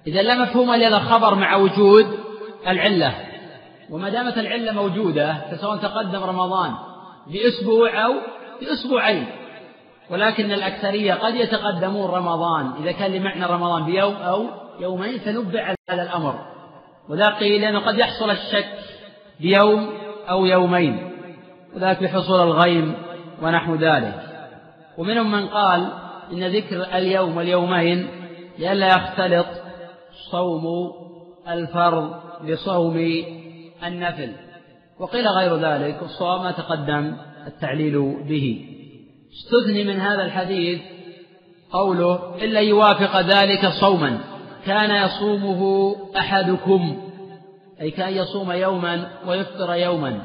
[0.08, 2.20] إذا لا مفهوم الخبر مع وجود
[2.68, 3.14] العلة.
[3.90, 6.76] وما دامت العلة موجودة فسواء تقدم رمضان
[7.28, 8.14] بأسبوع أو
[8.62, 9.28] بأسبوعين
[10.10, 14.48] ولكن الأكثرية قد يتقدمون رمضان إذا كان لمعنى رمضان بيوم أو
[14.80, 16.40] يومين فنبع على الأمر.
[17.10, 18.70] وذا قيل لأنه قد يحصل الشك
[19.40, 19.90] بيوم
[20.30, 21.12] أو يومين.
[21.76, 22.94] وذاك بحصول الغيم
[23.42, 24.22] ونحو ذلك.
[24.98, 25.88] ومنهم من قال
[26.32, 28.08] إن ذكر اليوم واليومين
[28.60, 29.48] لئلا يختلط
[30.32, 30.92] صوم
[31.50, 32.16] الفرض
[32.50, 33.24] بصوم
[33.84, 34.32] النفل.
[35.00, 37.18] وقيل غير ذلك والصواب ما تقدم
[37.48, 38.66] التعليل به.
[39.34, 40.82] استثني من هذا الحديث
[41.72, 44.35] قوله إلا يوافق ذلك صوما.
[44.66, 47.02] كان يصومه أحدكم
[47.82, 50.22] أي كأن يصوم يوما ويفطر يوما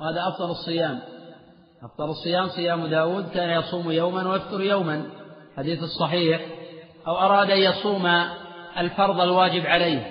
[0.00, 1.00] وهذا أفضل الصيام.
[1.82, 5.04] أفضل الصيام صيام داود كان يصوم يوما ويفطر يوما.
[5.56, 6.40] حديث الصحيح.
[7.06, 8.06] أو أراد أن يصوم
[8.78, 10.10] الفرض الواجب عليه.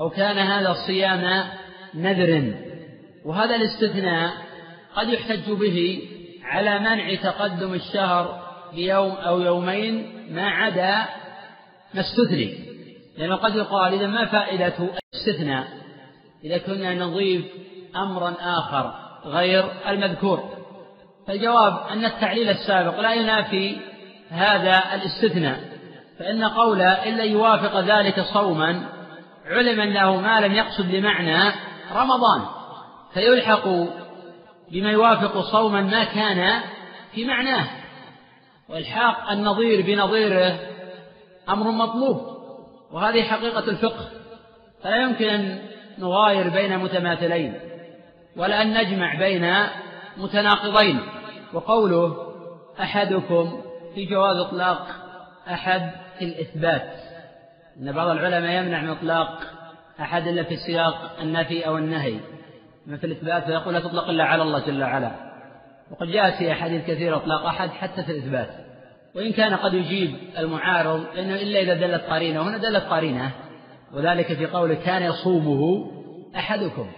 [0.00, 1.44] أو كان هذا الصيام
[1.94, 2.54] نذر
[3.24, 4.32] وهذا الاستثناء
[4.96, 6.08] قد يحتج به
[6.44, 8.42] على منع تقدم الشهر
[8.74, 11.04] بيوم أو يومين ما عدا
[11.94, 12.71] ما استثني.
[13.18, 15.68] لأنه قد يقال إذا ما فائدة الاستثناء
[16.44, 17.44] إذا كنا نضيف
[17.96, 18.94] أمرا آخر
[19.24, 20.48] غير المذكور.
[21.26, 23.76] فالجواب أن التعليل السابق لا ينافي
[24.30, 25.60] هذا الاستثناء
[26.18, 28.88] فإن قوله إلا يوافق ذلك صوما
[29.46, 31.54] علم أنه ما لم يقصد بمعنى
[31.94, 32.42] رمضان.
[33.14, 33.68] فيلحق
[34.72, 36.60] بما يوافق صوما ما كان
[37.14, 37.66] في معناه.
[38.68, 40.58] والحاق النظير بنظيره
[41.48, 42.41] أمر مطلوب.
[42.92, 44.08] وهذه حقيقة الفقه.
[44.82, 45.58] فلا يمكن أن
[45.98, 47.54] نغاير بين متماثلين
[48.36, 49.54] ولا أن نجمع بين
[50.16, 51.00] متناقضين.
[51.52, 52.16] وقوله
[52.80, 53.62] أحدكم
[53.94, 54.86] في جواز إطلاق
[55.48, 56.90] أحد في الإثبات.
[57.80, 59.40] أن بعض العلماء يمنع من إطلاق
[60.00, 62.20] أحد إلا في سياق النفي أو النهي.
[62.86, 65.12] من في الإثبات فيقول لا تطلق إلا على الله جل وعلا.
[65.90, 68.61] وقد جاءت في أحاديث كثيرة إطلاق أحد حتى في الإثبات.
[69.14, 73.32] وإن كان قد يجيب المعارض لأنه إلا إذا دلت قرينة هنا دلت قرينة
[73.92, 75.90] وذلك في قوله كان يصومه
[76.36, 76.90] أحدكم.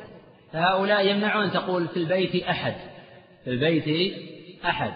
[0.52, 2.74] فهؤلاء يمنعون أن تقول في البيت أحد
[3.44, 4.14] في البيت
[4.64, 4.92] أحد.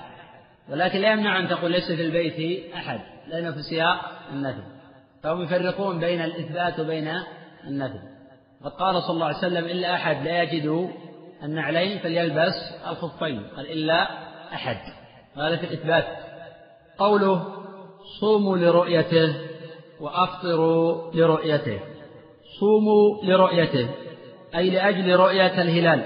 [0.68, 4.62] ولكن لا يمنع أن تقول ليس في البيت أحد لأنه في سياق النفي.
[5.22, 7.12] فهم يفرقون بين الإثبات وبين
[7.66, 7.98] النفي.
[8.64, 10.90] قد قال صلى الله عليه وسلم إلا أحد لا يجد
[11.42, 14.08] النعلين فليلبس الخفين قال إلا
[14.54, 14.78] أحد.
[15.36, 16.27] هذا في الإثبات.
[16.98, 17.44] قوله
[18.20, 19.34] صوموا لرؤيته
[20.00, 21.80] وأفطروا لرؤيته.
[22.60, 23.88] صوموا لرؤيته
[24.56, 26.00] أي لأجل رؤية الهلال.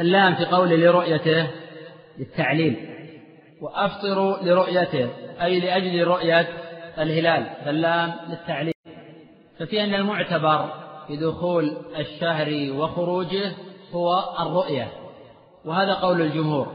[0.00, 1.50] اللام في قول لرؤيته
[2.18, 2.76] للتعليل.
[3.62, 5.08] وأفطروا لرؤيته
[5.42, 6.48] أي لأجل رؤية
[6.98, 7.46] الهلال.
[7.66, 8.74] اللام للتعليل.
[9.58, 10.68] ففي أن المعتبر
[11.06, 13.52] في دخول الشهر وخروجه
[13.92, 14.88] هو الرؤية.
[15.64, 16.66] وهذا قول الجمهور.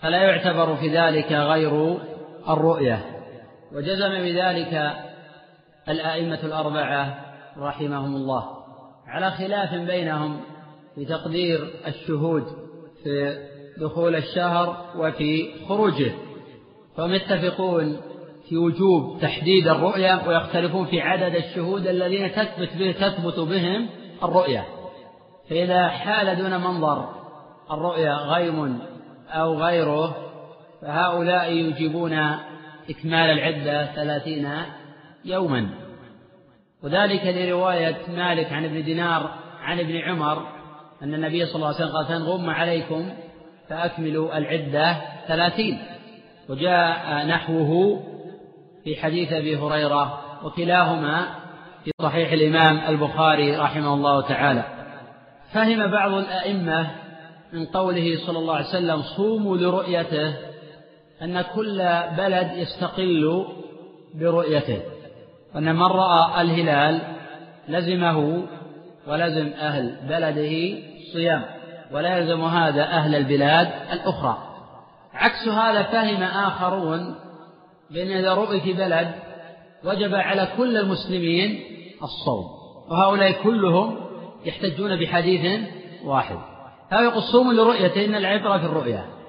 [0.00, 1.98] فلا يعتبر في ذلك غير
[2.48, 3.04] الرؤية.
[3.72, 4.92] وجزم بذلك
[5.88, 7.18] الأئمة الأربعة
[7.58, 8.44] رحمهم الله.
[9.06, 10.40] على خلاف بينهم
[10.94, 12.44] في تقدير الشهود
[13.04, 13.38] في
[13.80, 16.12] دخول الشهر وفي خروجه.
[16.96, 18.00] فهم يتفقون
[18.48, 23.88] في وجوب تحديد الرؤية ويختلفون في عدد الشهود الذين تثبت به تثبت بهم
[24.22, 24.64] الرؤية.
[25.50, 27.08] فإذا حال دون منظر
[27.70, 28.78] الرؤيا غيم
[29.28, 30.31] أو غيره
[30.82, 32.12] فهؤلاء يجيبون
[32.90, 34.48] إكمال العدة ثلاثين
[35.24, 35.68] يوما.
[36.82, 39.30] وذلك لرواية مالك عن ابن دينار
[39.62, 40.46] عن ابن عمر
[41.02, 43.12] أن النبي صلى الله عليه وسلم قال فإن عليكم
[43.68, 44.96] فأكملوا العدة
[45.28, 45.78] ثلاثين
[46.48, 48.02] وجاء نحوه
[48.84, 51.26] في حديث أبي هريرة وكلاهما
[51.84, 54.64] في صحيح الإمام البخاري رحمه الله تعالى.
[55.52, 56.90] فهم بعض الأئمة
[57.52, 60.51] من قوله صلى الله عليه وسلم صوموا لرؤيته
[61.22, 61.78] أن كل
[62.16, 63.46] بلد يستقل
[64.14, 64.82] برؤيته
[65.54, 67.00] وأن من رأى الهلال
[67.68, 68.42] لزمه
[69.06, 70.78] ولزم أهل بلده
[71.12, 71.44] صيام
[71.92, 74.38] ولا يلزم هذا أهل البلاد الأخرى.
[75.14, 77.14] عكس هذا فهم آخرون
[77.90, 79.14] بأن إذا رؤي في بلد
[79.84, 81.60] وجب على كل المسلمين
[82.02, 82.44] الصوم
[82.90, 83.96] وهؤلاء كلهم
[84.44, 85.60] يحتجون بحديث
[86.04, 86.36] واحد.
[86.92, 89.21] يقول صوم لرؤيته إن العبرة في الرؤيا.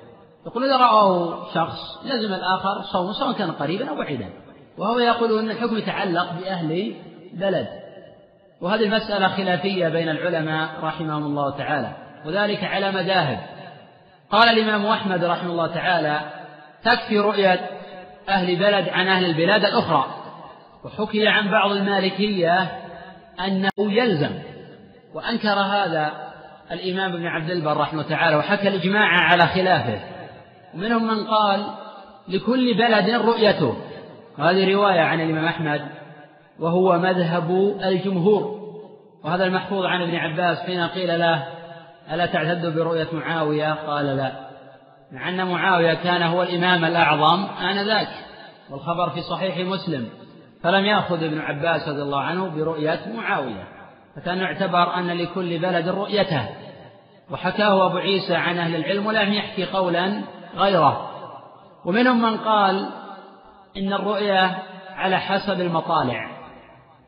[0.45, 4.29] يقول إذا رأوا شخص لزم الآخر صوم سواء كان قريبا أو بعيدا
[4.77, 6.95] وهو يقول أن الحكم يتعلق بأهل
[7.33, 7.67] بلد.
[8.61, 11.91] وهذه المسألة خلافية بين العلماء رحمهم الله تعالى
[12.25, 13.39] وذلك على مذاهب.
[14.31, 16.19] قال الإمام أحمد رحمه الله تعالى
[16.83, 17.69] تكفي رؤية
[18.29, 20.05] أهل بلد عن أهل البلاد الأخرى.
[20.85, 22.71] وحكي عن بعض المالكية
[23.47, 24.39] أنه يلزم.
[25.13, 26.11] وأنكر هذا
[26.71, 30.12] الإمام ابن عبد البر رحمه الله تعالى وحكى الإجماع على خلافه.
[30.75, 31.65] ومنهم من قال
[32.27, 33.75] لكل بلد رؤيته.
[34.39, 35.81] وهذه رواية عن الإمام أحمد
[36.59, 38.63] وهو مذهب الجمهور.
[39.23, 41.47] وهذا المحفوظ عن ابن عباس حين قيل له
[42.13, 44.31] ألا تعتد برؤية معاوية؟ قال لا.
[45.11, 48.07] مع أن معاوية كان هو الإمام الأعظم آنذاك
[48.69, 50.09] والخبر في صحيح مسلم.
[50.63, 53.67] فلم يأخذ ابن عباس رضي الله عنه برؤية معاوية.
[54.15, 56.49] فكان يعتبر أن لكل بلد رؤيته.
[57.31, 60.21] وحكاه أبو عيسى عن أهل العلم ولم يحكي قولا
[60.55, 61.09] غيره.
[61.85, 62.89] ومنهم من قال
[63.77, 64.63] إن الرؤية
[64.95, 66.29] على حسب المطالع.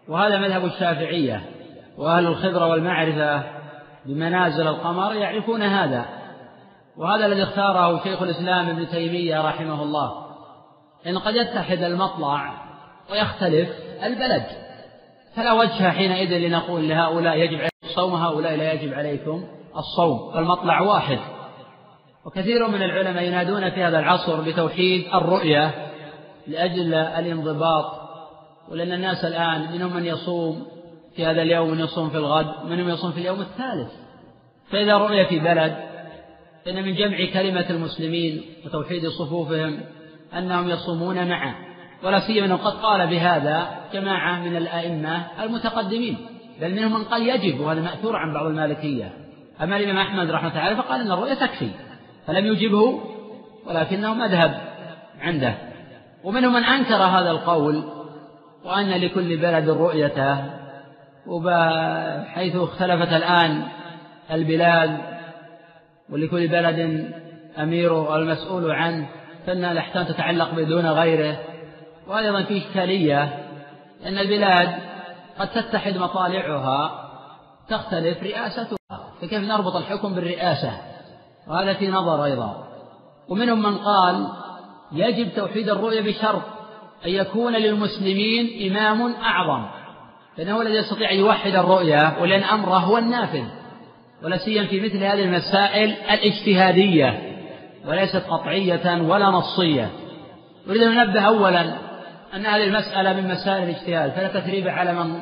[0.09, 1.41] وهذا مذهب الشافعية.
[1.97, 3.43] وأهل الخبرة والمعرفة
[4.05, 6.05] بمنازل القمر يعرفون هذا.
[6.97, 10.25] وهذا الذي اختاره شيخ الإسلام ابن تيمية رحمه الله.
[11.07, 12.53] إن قد يتحد المطلع
[13.11, 13.69] ويختلف
[14.03, 14.45] البلد.
[15.35, 19.43] فلا وجه حينئذ لنقول لهؤلاء يجب عليكم الصوم وهؤلاء لا يجب عليكم
[19.77, 20.33] الصوم.
[20.33, 21.19] فالمطلع واحد.
[22.25, 25.91] وكثير من العلماء ينادون في هذا العصر بتوحيد الرؤية
[26.47, 27.85] لأجل الانضباط
[28.69, 30.65] ولأن الناس الآن منهم من يصوم
[31.15, 33.91] في هذا اليوم من يصوم في الغد ومنهم يصوم في اليوم الثالث.
[34.71, 35.75] فإذا رؤي في بلد
[36.65, 39.79] فإن من جمع كلمة المسلمين وتوحيد صفوفهم
[40.37, 41.55] أنهم يصومون معا
[42.03, 46.17] ولا سيما أنه قد قال بهذا جماعة من الأئمة المتقدمين
[46.61, 49.13] بل منهم من قال يجب وهذا مأثور عن بعض المالكية.
[49.61, 51.69] أما الإمام أحمد رحمه الله فقال أن الرؤية تكفي.
[52.27, 52.99] فلم يجبه
[53.65, 54.61] ولكنه مذهب
[55.21, 55.53] عنده.
[56.23, 57.83] ومنهم من أنكر هذا القول
[58.65, 60.37] وأن لكل بلد رؤيته.
[61.27, 63.63] وحيث اختلفت الآن
[64.31, 64.97] البلاد
[66.09, 67.09] ولكل بلد
[67.57, 69.07] أميره المسؤول عنه
[69.45, 71.37] فإن الأحكام تتعلق بدون غيره.
[72.07, 73.23] وأيضا في إشكالية
[74.05, 74.69] أن البلاد
[75.39, 77.05] قد تتحد مطالعها
[77.69, 78.77] تختلف رئاستها
[79.21, 80.94] فكيف نربط الحكم بالرئاسة؟
[81.47, 82.63] وهذا في نظر أيضا.
[83.29, 84.27] ومنهم من قال
[84.91, 86.41] يجب توحيد الرؤية بشرط
[87.05, 89.65] أن يكون للمسلمين إمام أعظم
[90.37, 93.43] فإنه الذي يستطيع أن يوحد الرؤية ولأن أمره هو النافذ.
[94.23, 97.35] ولا سيما في مثل هذه المسائل الاجتهادية
[97.87, 99.89] وليست قطعية ولا نصية.
[100.69, 101.61] أريد أن ننبه أولا
[102.35, 105.19] أن هذه المسألة من مسائل الاجتهاد فلا تثريب على من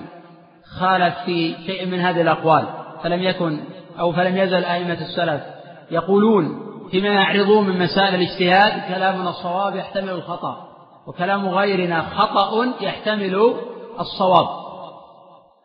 [0.80, 2.66] خالف في شيء من هذه الأقوال
[3.04, 3.60] فلم يكن
[4.00, 5.53] أو فلم يزل أئمة السلف.
[5.92, 6.60] يقولون
[6.92, 10.68] فيما يعرضون من مسائل الاجتهاد كلامنا الصواب يحتمل الخطأ
[11.08, 13.56] وكلام غيرنا خطأ يحتمل
[14.00, 14.48] الصواب.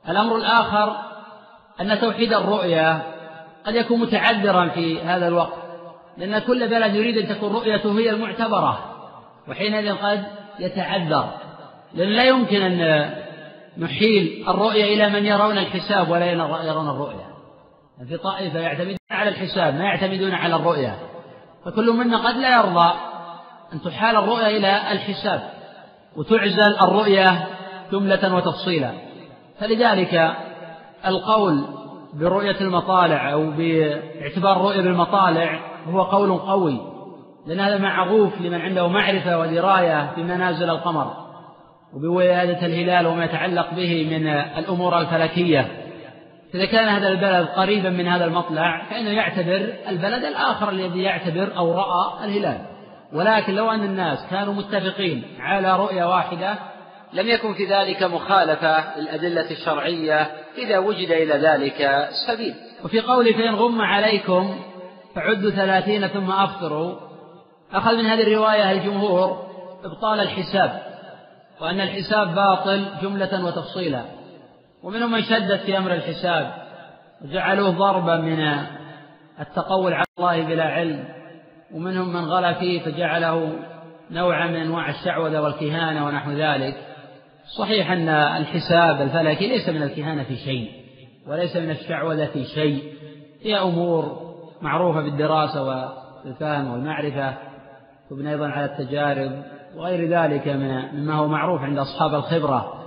[0.08, 0.96] الأمر الآخر
[1.80, 3.02] أن توحيد الرؤيا
[3.66, 5.58] قد يكون متعذرا في هذا الوقت
[6.16, 8.78] لأن كل بلد يريد أن تكون رؤيته هي المعتبرة
[9.48, 10.24] وحينئذ قد
[10.58, 11.28] يتعذر.
[11.94, 13.10] لأن لا يمكن أن
[13.78, 16.32] نحيل الرؤية إلى من يرون الحساب ولا
[16.66, 17.28] يرون الرؤيا.
[18.06, 20.94] في طائفة يعتمدون على الحساب ما يعتمدون على الرؤيا
[21.64, 22.92] فكل منا قد لا يرضى
[23.72, 25.40] أن تحال الرؤيا إلى الحساب
[26.16, 27.46] وتعزل الرؤيا
[27.92, 28.92] جملة وتفصيلا.
[29.60, 30.32] فلذلك
[31.06, 31.64] القول
[32.14, 36.80] برؤية المطالع أو باعتبار الرؤيا بالمطالع هو قول قوي
[37.46, 41.12] لأن هذا معروف لمن عنده معرفة ودراية بمنازل القمر
[41.94, 45.87] وبويادة الهلال وما يتعلق به من الأمور الفلكية.
[46.54, 51.72] إذا كان هذا البلد قريبا من هذا المطلع فإنه يعتبر البلد الآخر الذي يعتبر أو
[51.72, 52.58] رأى الهلال.
[53.12, 56.58] ولكن لو أن الناس كانوا متفقين على رؤية واحدة
[57.12, 62.54] لم يكن في ذلك مخالفة للأدلة الشرعية إذا وجد إلى ذلك سبيل.
[62.84, 64.58] وفي قوله فإن غم عليكم
[65.14, 66.94] فعدوا ثلاثين ثم أفطروا
[67.72, 69.48] أخذ من هذه الرواية الجمهور
[69.84, 70.82] إبطال الحساب
[71.60, 74.17] وأن الحساب باطل جملة وتفصيلا.
[74.82, 76.52] ومنهم من شدد في أمر الحساب
[77.24, 78.40] وجعلوه ضربا من
[79.40, 81.04] التقول على الله بلا علم
[81.74, 83.52] ومنهم من غلا فيه فجعله
[84.10, 86.74] نوعا من أنواع الشعوذة والكهانة ونحو ذلك.
[87.58, 90.70] صحيح أن الحساب الفلكي ليس من الكهانة في شيء
[91.26, 92.92] وليس من الشعوذة في شيء.
[93.42, 94.28] هي أمور
[94.62, 97.34] معروفة بالدراسة والفهم والمعرفة
[98.10, 99.42] تبنى أيضا على التجارب
[99.76, 100.48] وغير ذلك
[100.94, 102.77] مما هو معروف عند أصحاب الخبرة.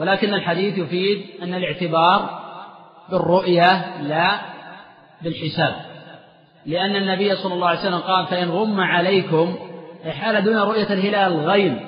[0.00, 2.40] ولكن الحديث يفيد أن الاعتبار
[3.10, 4.40] بالرؤية لا
[5.22, 5.74] بالحساب.
[6.66, 9.56] لأن النبي صلى الله عليه وسلم قال فإن غم عليكم
[10.10, 11.80] حال دون رؤية الهلال غيم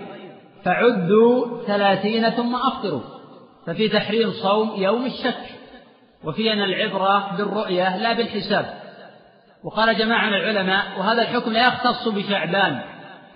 [0.64, 3.00] فعدوا ثلاثين ثم أفطروا.
[3.66, 5.44] ففي تحريم صوم يوم الشك
[6.24, 8.74] وفي أن العبرة بالرؤية لا بالحساب.
[9.64, 12.80] وقال جماعة من العلماء وهذا الحكم لا يختص بشعبان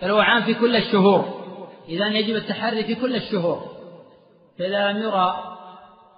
[0.02, 1.24] بل هو عام في كل الشهور
[1.88, 3.75] إذا يجب التحري في كل الشهور.
[4.58, 5.34] فإذا لم يرى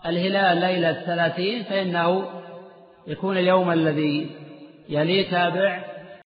[0.06, 2.24] الهلال ليلة الثلاثين فإنه
[3.06, 4.30] يكون اليوم الذي
[4.88, 5.84] يليه تابع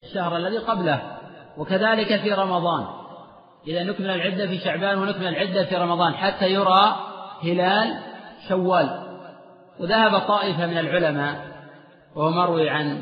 [0.03, 1.01] الشهر الذي قبله
[1.57, 2.85] وكذلك في رمضان.
[3.67, 6.95] إذا نكمل العدة في شعبان ونكمل العدة في رمضان حتى يرى
[7.43, 7.99] هلال
[8.49, 9.05] شوال.
[9.79, 11.35] وذهب طائفة من العلماء
[12.15, 13.01] وهو مروي عن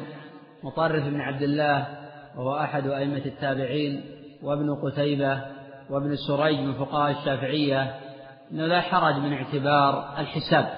[0.64, 1.88] مطرف بن عبد الله
[2.38, 4.04] وهو أحد أئمة التابعين
[4.44, 5.42] وابن قتيبة
[5.90, 7.96] وابن سريج من فقهاء الشافعية
[8.54, 10.70] أنه لا حرج من اعتبار الحساب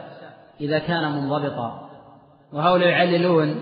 [0.61, 1.89] إذا كان منضبطا.
[2.53, 3.61] وهؤلاء يعللون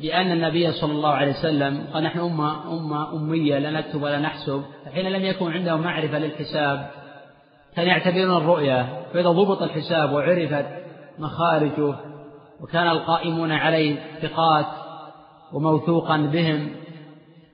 [0.00, 4.62] بأن النبي صلى الله عليه وسلم قال نحن أمة أمة أمية لا نكتب ولا نحسب.
[4.84, 6.90] فحين لم يكن عندهم معرفة للحساب
[7.76, 9.02] كانوا يعتبرون الرؤية.
[9.12, 10.66] فإذا ضبط الحساب وعرفت
[11.18, 11.94] مخارجه
[12.60, 14.66] وكان القائمون عليه ثقات
[15.52, 16.70] وموثوقا بهم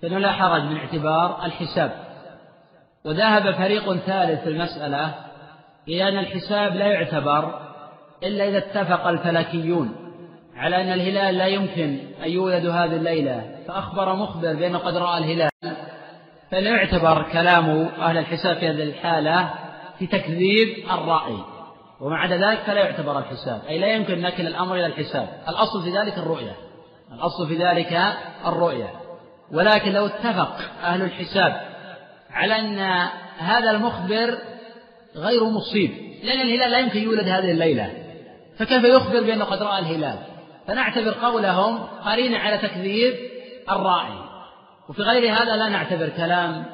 [0.02, 1.92] فإنه لا حرج من اعتبار الحساب.
[3.04, 5.27] وذهب فريق ثالث في المسألة
[5.88, 7.60] إلى أن الحساب لا يعتبر
[8.22, 9.94] إلا إذا اتفق الفلكيون
[10.56, 15.50] على أن الهلال لا يمكن أن يولد هذه الليلة فأخبر مخبر بأنه قد رأى الهلال
[16.50, 19.50] فلا يعتبر كلام أهل الحساب في هذه الحالة
[19.98, 21.38] في تكذيب الرأي.
[22.00, 25.28] وما عدا ذلك فلا يعتبر الحساب أي لا يمكن نكل الأمر إلى الحساب.
[25.48, 26.56] الأصل في ذلك الرؤية
[27.12, 28.00] الأصل في ذلك
[28.46, 28.90] الرؤية.
[29.52, 31.60] ولكن لو اتفق أهل الحساب
[32.30, 32.78] على أن
[33.38, 34.38] هذا المخبر
[35.18, 35.90] غير مصيب
[36.22, 37.92] لأن الهلال لا يمكن يولد هذه الليلة.
[38.58, 40.18] فكيف يخبر بأنه قد رأى الهلال؟
[40.66, 43.14] فنعتبر قولهم قرينة على تكذيب
[43.70, 44.18] الراعي
[44.88, 46.64] وفي غير هذا لا نعتبر كلام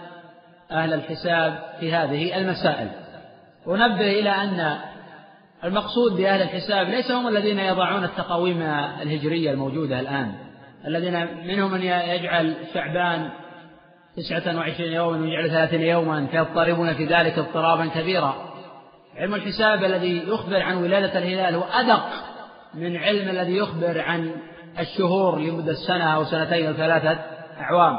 [0.70, 2.88] أهل الحساب في هذه المسائل.
[3.66, 4.78] ونبه إلى أن
[5.64, 8.62] المقصود بأهل الحساب ليس هم الذين يضعون التقاويم
[9.02, 10.32] الهجرية الموجودة الآن.
[10.86, 13.30] الذين منهم من يجعل شعبان
[14.16, 18.34] تسعة وعشرين يوما ويجعل ثلاثين يوما فيضطربون في ذلك اضطرابا كبيرا.
[19.16, 22.04] علم الحساب الذي يخبر عن ولادة الهلال هو أدق
[22.74, 24.34] من علم الذي يخبر عن
[24.78, 27.18] الشهور لمدة سنة أو سنتين أو ثلاثة
[27.60, 27.96] أعوام.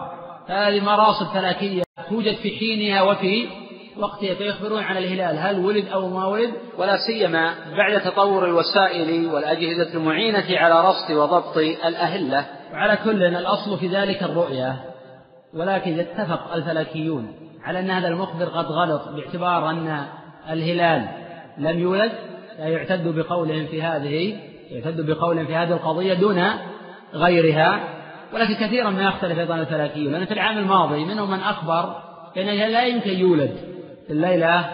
[0.47, 3.47] هذه مراصد فلكية توجد في حينها وفي
[3.97, 6.53] وقتها فيخبرون عن الهلال هل ولد أو ما ولد.
[6.77, 12.45] ولا سيما بعد تطور الوسائل والأجهزة المعينة على رصد وضبط الأهلة.
[12.73, 14.94] وعلى كل الأصل في ذلك الرؤية.
[15.55, 17.33] ولكن اتفق الفلكيون
[17.63, 20.05] على أن هذا المخبر قد غلط باعتبار أن
[20.49, 21.05] الهلال
[21.57, 22.11] لم يولد
[22.59, 24.37] لا يعتد بقولهم في هذه
[24.71, 26.43] يعتد بقولهم في هذه القضية دون
[27.13, 27.79] غيرها.
[28.33, 31.95] ولكن كثيرا ما يختلف أيضا الفلكيون لأن في العام الماضي منهم من أخبر
[32.35, 33.57] بأنه لا يمكن يولد
[34.07, 34.65] في الليلة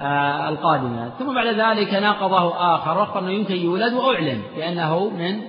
[0.00, 1.10] آه، القادمة.
[1.18, 5.40] ثم بعد ذلك ناقضه آخر وأخبر أنه يمكن يولد وأعلن بأنه من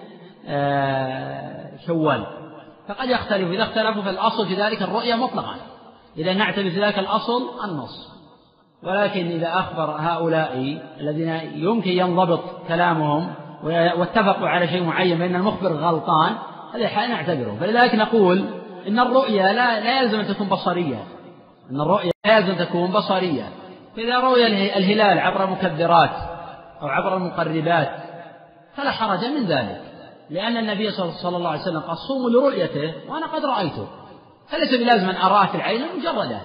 [0.48, 2.35] آه، شوال.
[2.88, 3.52] فقد يختلف.
[3.52, 5.56] إذا اختلفوا في الأصل في ذلك الرؤية مطلقا.
[6.18, 8.16] إذا نعتبر في ذلك الأصل النص.
[8.84, 13.34] ولكن إذا أخبر هؤلاء الذين يمكن ينضبط كلامهم
[13.64, 16.36] واتفقوا على شيء معين بأن المخبر غلطان
[16.74, 17.58] هذا حال نعتبره.
[17.60, 18.46] فلذلك نقول
[18.88, 21.04] إن الرؤيا لا, لا يلزم أن تكون بصرية.
[21.72, 23.50] أن الرؤيا لا يلزم أن تكون بصرية.
[23.96, 24.48] فإذا رؤي
[24.78, 26.10] الهلال عبر المكبرات
[26.82, 27.92] أو عبر المقربات
[28.76, 29.82] فلا حرج من ذلك.
[30.30, 33.88] لأن النبي صلى الله عليه وسلم قال صوموا لرؤيته وأنا قد رأيته.
[34.50, 36.42] فليس بلازم أن أراه في العين المجردة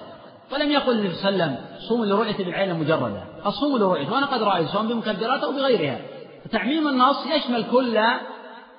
[0.53, 4.25] ولم يقل النبي صلى الله عليه وسلم صوموا لرؤيته بالعين المجردة قال صوموا لرؤيته وأنا
[4.25, 5.99] قد رأيته سواء بمكبرات أو بغيرها.
[6.45, 7.99] فتعميم النص يشمل كل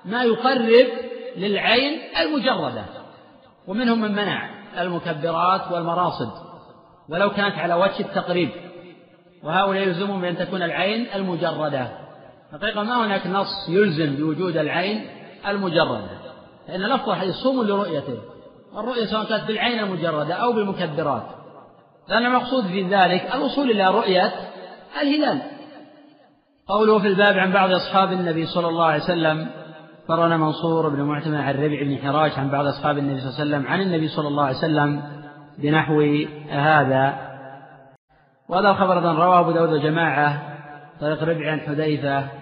[0.05, 0.87] ما يقرب
[1.37, 2.85] للعين المجردة.
[3.69, 6.31] ومنهم من منع المكبرات والمراصد.
[7.09, 8.51] ولو كانت على وجه التقريب.
[9.43, 12.02] وهؤلاء يلزمهم بأن تكون العين المجردة.
[12.53, 15.07] حقيقة ما هناك نص يلزم بوجود العين
[15.49, 16.23] المجردة
[16.69, 18.19] لأن لفظ الحديث صوم لرؤيته
[18.77, 21.23] الرؤية سواء كانت بالعين المجردة أو بالمكبرات.
[22.09, 24.33] لأن المقصود في ذلك الوصول إلى رؤية
[25.03, 25.43] الهلال.
[26.69, 29.47] قوله في الباب عن بعض أصحاب النبي صلى الله عليه وسلم
[30.09, 33.51] قرن منصور بن معتمر عن ربع بن حراش عن بعض أصحاب النبي صلى الله عليه
[33.51, 35.03] وسلم عن النبي صلى الله عليه وسلم
[35.59, 36.01] بنحو
[36.51, 37.33] هذا.
[38.49, 40.43] وهذا الخبر رواه أبو داود وجماعة
[41.01, 42.42] طريق ربع عن حذيفة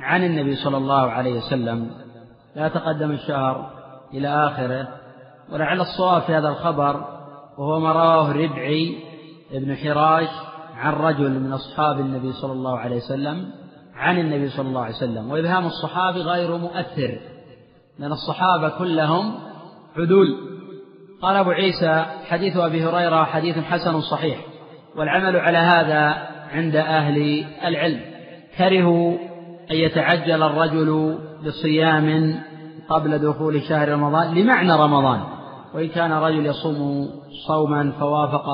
[0.00, 1.90] عن النبي صلى الله عليه وسلم
[2.56, 3.70] لا تقدم الشهر
[4.14, 4.88] إلى آخره
[5.52, 7.04] ولعل الصواب في هذا الخبر
[7.58, 8.98] وهو ما رواه ربعي
[9.52, 10.28] ابن حراش
[10.76, 13.50] عن رجل من أصحاب النبي صلى الله عليه وسلم
[13.94, 17.18] عن النبي صلى الله عليه وسلم وإبهام الصحابي غير مؤثر
[17.98, 19.34] لأن الصحابة كلهم
[19.96, 20.54] عدول.
[21.22, 24.38] قال أبو عيسى حديث أبي هريرة حديث حسن صحيح
[24.96, 28.00] والعمل على هذا عند أهل العلم
[28.58, 29.18] كرهوا
[29.70, 32.40] أن يتعجل الرجل بصيام
[32.88, 35.20] قبل دخول شهر رمضان لمعنى رمضان
[35.74, 37.08] وإن كان رجل يصوم
[37.48, 38.46] صوما فوافق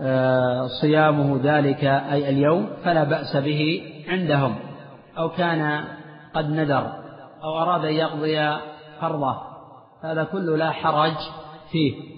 [0.00, 4.54] آه، صيامه ذلك أي اليوم فلا بأس به عندهم.
[5.18, 5.84] أو كان
[6.34, 6.92] قد نذر
[7.44, 8.58] أو أراد أن يقضي
[9.00, 9.36] فرضه
[10.04, 11.16] هذا كله لا حرج
[11.72, 12.11] فيه.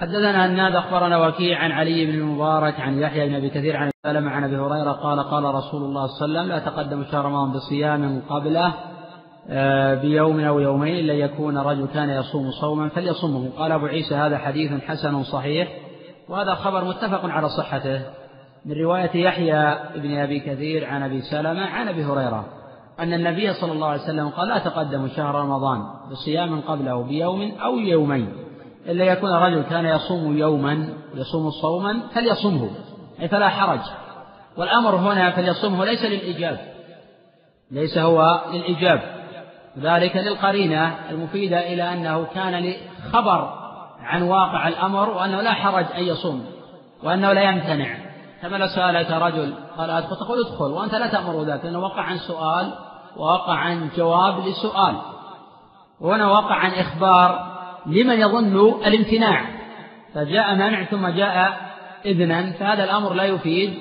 [0.00, 4.28] حدثنا الناد أخبرنا وكيع عن علي بن المبارك عن يحيى بن أبي كثير عن سلم
[4.28, 7.52] عن أبي هريرة قال قال رسول الله صلى الله عليه وسلم لا تقدم شهر رمضان
[7.52, 8.74] بصيام قبله
[9.48, 14.38] آه، بيوم أو يومين إلا يكون رجل كان يصوم صوما فليصومه قال أبو عيسى هذا
[14.38, 15.68] حديث حسن صحيح
[16.28, 18.02] وهذا خبر متفق على صحته.
[18.64, 22.44] من رواية يحيى بن أبي كثير عن أبي سلمة عن أبي هريرة
[23.00, 27.78] أن النبي صلى الله عليه وسلم قال لا تقدموا شهر رمضان بصيام قبله بيوم أو
[27.78, 28.39] يومين.
[28.86, 32.70] إلا يكون رجل كان يصوم يوما يصوم صوما فليصمه
[33.20, 33.80] أي فلا حرج.
[34.56, 36.58] والأمر هنا فليصمه ليس للإيجاب
[37.70, 39.00] ليس هو للإيجاب.
[39.78, 42.72] ذلك للقرينة المفيدة إلى أنه كان
[43.12, 43.54] خبر
[44.00, 46.44] عن واقع الأمر وأنه لا حرج أن يصوم
[47.02, 47.96] وأنه لا يمتنع.
[48.42, 52.18] كما لو سألك رجل قال أدخل تقول ادخل وأنت لا تأمر ذلك لأنه وقع عن
[52.18, 52.72] سؤال
[53.16, 54.96] ووقع عن جواب لسؤال.
[56.00, 57.49] وهنا وقع عن إخبار
[57.86, 59.44] لمن يظن الامتناع.
[60.14, 61.60] فجاء منع ثم جاء
[62.06, 63.74] إذنا فهذا الأمر لا يفيد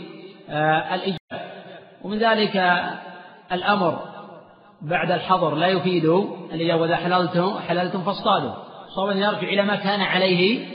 [0.49, 1.49] آه، الإجابة.
[2.03, 2.81] ومن ذلك
[3.51, 3.99] الأمر
[4.81, 6.05] بعد الحظر لا يفيد
[6.53, 8.53] الإجابة وإذا حللتم حللتم فاصطادوا.
[8.95, 10.65] صوبا يرجع إلى ما كان عليه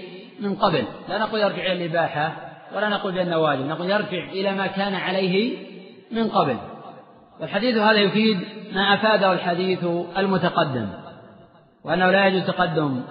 [0.41, 0.85] من قبل.
[1.09, 2.33] لا نقول يرجع إلى الإباحة
[2.77, 5.57] ولا نقول بأنه واجب نقول يرجع إلى ما كان عليه
[6.13, 6.57] من قبل.
[7.41, 8.39] والحديث هذا يفيد
[8.75, 9.85] ما أفاده الحديث
[10.19, 10.89] المتقدم.
[11.85, 13.03] وأنه لا يجوز تقدم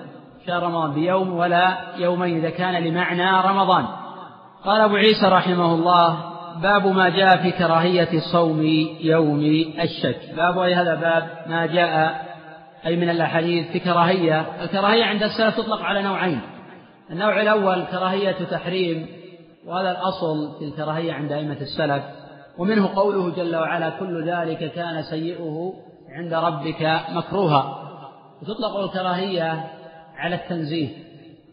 [0.48, 3.86] شهر رمضان بيوم ولا يومين إذا كان لمعنى رمضان.
[4.66, 8.62] قال أبو عيسى رحمه الله باب ما جاء في كراهية صوم
[9.02, 9.40] يوم
[9.84, 10.36] الشك.
[10.38, 12.22] باب أي هذا باب ما جاء
[12.86, 14.46] أي من الأحاديث في كراهية.
[14.64, 16.42] الكراهية عند السلف تطلق على نوعين.
[17.12, 19.08] النوع الأول كراهية تحريم
[19.68, 22.04] وهذا الأصل في الكراهية عند أئمة السلف.
[22.58, 25.74] ومنه قوله جل وعلا كل ذلك كان سيئه
[26.18, 27.80] عند ربك مكروها.
[28.44, 29.72] وتطلق الكراهية
[30.16, 30.90] على التنزيه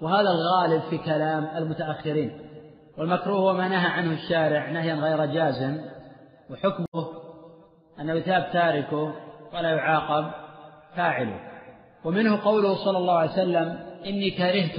[0.02, 2.40] وهذا الغالب في كلام المتأخرين.
[2.98, 5.80] والمكروه هو ما نهى عنه الشارع نهيا غير جازم
[6.50, 7.08] وحكمه
[8.00, 9.14] أنه يثاب تاركه
[9.54, 10.30] ولا يعاقب
[10.96, 11.40] فاعله.
[12.04, 14.78] ومنه قوله صلى الله عليه وسلم إني كرهت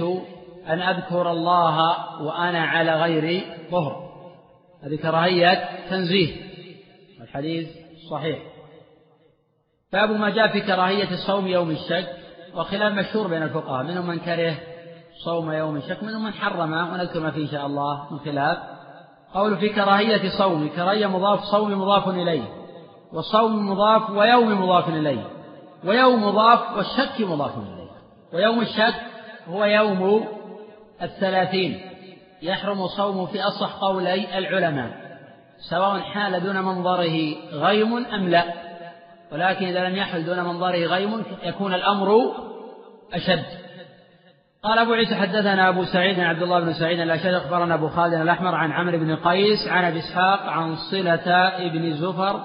[0.68, 1.78] أن أذكر الله
[2.22, 4.12] وأنا على غير ظهر.
[4.82, 6.36] هذه كراهية تنزيه.
[7.22, 7.68] الحديث
[8.10, 8.51] صحيح.
[9.92, 12.08] باب ما جاء في كراهية صوم يوم الشك
[12.54, 14.54] وخلاف مشهور بين الفقهاء منهم من كره
[15.24, 18.58] صوم يوم الشك منهم من حرم ونذكر ما فيه إن شاء الله من خلاف.
[19.34, 22.42] قول في كراهية صوم كراهية مضاف صوم مضاف إليه
[23.12, 25.26] وصوم مضاف ويوم مضاف إليه
[25.84, 27.90] ويوم مضاف والشك مضاف إليه.
[28.32, 28.94] ويوم الشك
[29.48, 30.28] هو يوم
[31.02, 31.80] الثلاثين
[32.42, 34.90] يحرم صومه في أصح قولي العلماء
[35.70, 38.71] سواء حال دون منظره غيم أم لا.
[39.32, 42.32] ولكن إذا لم يحل دون منظره غيم يكون الأمر
[43.14, 43.44] أشد.
[44.64, 48.14] قال أبو عيسى حدثنا أبو سعيد عن عبد الله بن سعيد الأشد أخبرنا أبو خالد
[48.14, 52.40] الأحمر عن عمرو بن قيس عن أبي إسحاق عن صلة ابن زفر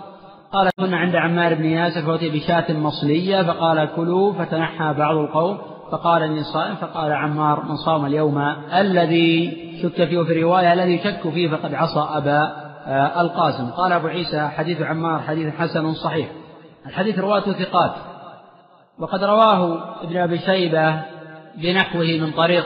[0.52, 5.58] قال كنا عند عمار بن ياسر فأتي بشاة مصلية فقال كلوا فتنحى بعض القوم
[5.92, 8.38] فقال إني صائم فقال عمار من صام اليوم
[8.74, 13.72] الذي شك فيه وفي رواية الذي يشك فيه فقد عصى أبا آه، القاسم.
[13.72, 16.28] قال أبو عيسى حديث عمار حديث حسن صحيح.
[16.88, 17.96] الحديث رواته ثقات.
[19.00, 21.02] وقد رواه ابن أبي شيبة
[21.56, 22.66] بنحوه من طريق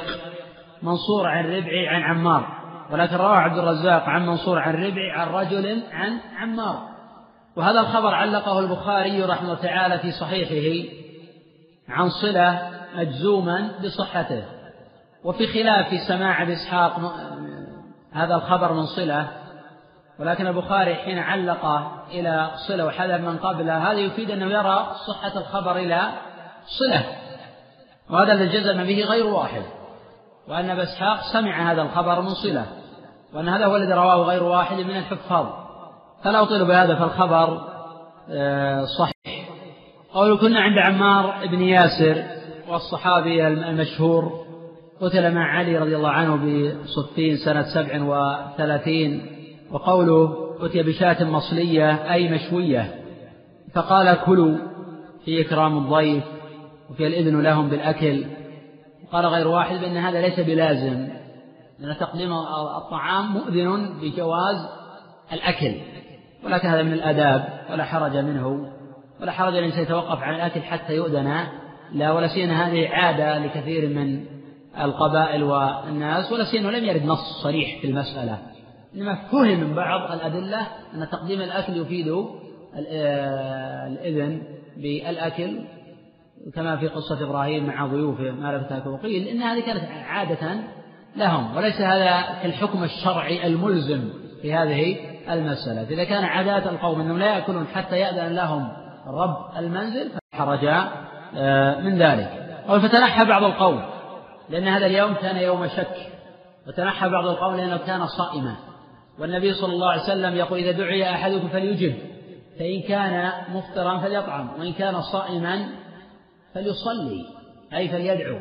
[0.83, 2.47] منصور عن ربعي عن عمار
[2.91, 6.91] ولكن رواه عبد الرزاق عن منصور عن ربعي عن رجل عن عمار.
[7.55, 10.89] وهذا الخبر علقه البخاري رحمه الله تعالى في صحيحه
[11.89, 14.43] عن صلة مجزوما بصحته.
[15.23, 16.99] وفي خلاف سماع ابي اسحاق
[18.13, 19.27] هذا الخبر من صلة
[20.21, 21.65] ولكن البخاري حين علق
[22.11, 26.01] إلى صلة وحذف من قبله هذا يفيد أنه يرى صحة الخبر إلى
[26.79, 27.05] صلة.
[28.09, 29.61] وهذا الذي جزم به غير واحد.
[30.47, 32.65] وأن أبا إسحاق سمع هذا الخبر من صلة.
[33.33, 35.45] وأن هذا هو الذي رواه غير واحد من الحفاظ.
[36.23, 37.61] فلا أطيل بهذا فالخبر
[38.29, 39.49] آه، صحيح.
[40.13, 42.23] قول كنا عند عمار بن ياسر
[42.69, 44.45] والصحابي المشهور
[45.01, 49.40] قتل مع علي رضي الله عنه بصفين سنة سبع وثلاثين
[49.71, 52.95] وقوله أتي بشاة مصلية أي مشوية
[53.73, 54.57] فقال كلوا
[55.25, 56.23] في إكرام الضيف
[56.89, 58.25] وفي الإذن لهم بالأكل.
[59.11, 61.07] قال غير واحد بأن هذا ليس بلازم
[61.79, 62.33] لأن تقديم
[62.77, 64.55] الطعام مؤذن بجواز
[65.33, 65.75] الأكل
[66.45, 68.71] ولكن هذا من الآداب ولا حرج منه
[69.21, 71.47] ولا حرج أن يتوقف عن الأكل حتى يؤذن.
[71.93, 74.25] لا ولا سيما هذه عادة لكثير من
[74.81, 78.50] القبائل والناس ولا سيما لم يرد نص صريح في المسألة.
[78.95, 84.41] إنما فهم من بعض الأدلة أن تقديم الأكل يفيد آه، الإذن
[84.77, 85.59] بالأكل
[86.55, 90.61] كما في قصة إبراهيم مع ضيوفه ما لم تاكل وقيل إن هذه كانت عادة
[91.15, 94.09] لهم وليس هذا كالحكم الشرعي الملزم
[94.41, 94.95] في هذه
[95.29, 95.83] المسألة.
[95.83, 98.67] إذا كان عادات القوم أنهم لا يأكلون حتى يأذن لهم
[99.07, 100.65] رب المنزل فحرج
[101.35, 102.29] آه، من ذلك.
[102.67, 103.81] قال فتنحى بعض القوم
[104.49, 106.11] لأن هذا اليوم كان يوم شك.
[106.67, 108.70] وتنحى بعض القوم لأنه كان صائما.
[109.19, 111.95] والنبي صلى الله عليه وسلم يقول إذا دعي أحدكم فليجب
[112.59, 115.67] فإن كان مفطرا فليطعم وإن كان صائما
[116.53, 117.25] فليصلي
[117.73, 118.39] أي فليدعو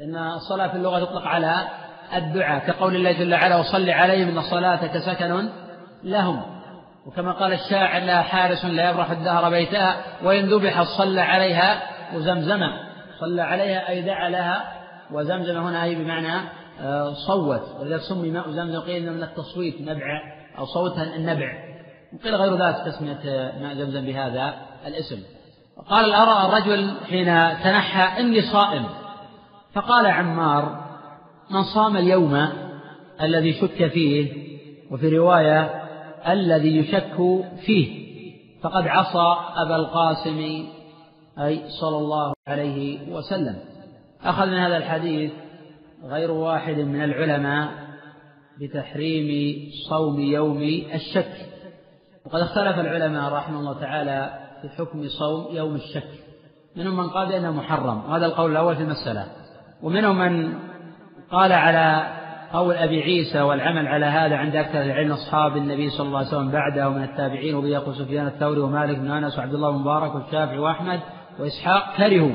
[0.00, 1.68] لأن الصلاة في اللغة تطلق على
[2.16, 5.48] الدعاء كقول الله جل وعلا وصل عليهم إن صلاتك سكن
[6.04, 6.42] لهم
[7.06, 11.82] وكما قال الشاعر لا حارس لا يبرح الدهر بيتها وإن ذبح صلى عليها
[12.14, 12.60] وزمزم
[13.20, 14.72] صلى عليها أي دعا لها
[15.10, 16.48] وزمزم هنا أي بمعنى
[17.26, 17.62] صوت.
[17.80, 20.22] ولذلك سمي ماء زمزم قيل من التصويت نبع
[20.58, 21.52] أو صوتها النبع.
[22.12, 24.54] وقيل غير ذلك تسمية آه، ماء زمزم بهذا
[24.86, 25.22] الاسم.
[25.90, 27.26] قال الرجل حين
[27.62, 28.84] تنحى إني صائم.
[29.74, 30.88] فقال عمار
[31.50, 32.48] من صام اليوم
[33.22, 34.48] الذي شك فيه؟
[34.90, 35.88] وفي رواية
[36.28, 38.08] الذي يشك فيه.
[38.62, 40.66] فقد عصى أبا القاسم
[41.38, 43.58] أي صلى الله عليه وسلم.
[44.24, 45.32] أخذ من هذا الحديث
[46.04, 47.68] غير واحد من العلماء
[48.60, 49.58] بتحريم
[49.88, 50.62] صوم يوم
[50.94, 51.32] الشك.
[52.26, 54.30] وقد اختلف العلماء رحمه الله تعالى
[54.62, 56.08] في حكم صوم يوم الشك.
[56.76, 59.26] منهم من قال بأنه محرم وهذا القول الأول في المسألة.
[59.82, 60.54] ومنهم من
[61.30, 62.18] قال على
[62.52, 66.50] قول أبي عيسى والعمل على هذا عند أكثر العلم أصحاب النبي صلى الله عليه وسلم
[66.50, 70.58] بعده من التابعين وبه يقول سفيان الثوري ومالك بن أنس وعبد الله بن مبارك والشافعي
[70.58, 71.00] وأحمد
[71.38, 72.32] وإسحاق كرهوا.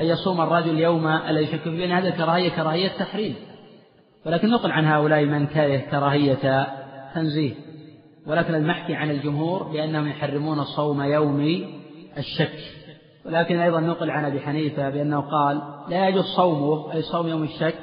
[0.00, 3.34] أن يصوم الرجل يوم الذي يشك في بأن هذه الكراهية كراهية تحريم
[4.26, 6.66] ولكن نقل عن هؤلاء من كره كراهية
[7.14, 7.54] تنزيه.
[8.26, 11.64] ولكن المحكي عن الجمهور بأنهم يحرمون صوم يوم
[12.18, 12.58] الشك.
[13.26, 17.74] ولكن أيضا نقل عن أبي حنيفة بأنه قال لا يجوز صومه أي صوم يوم الشك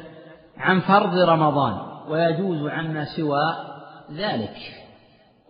[0.58, 1.78] عن فرض رمضان
[2.10, 3.56] ويجوز عما سوى
[4.14, 4.58] ذلك.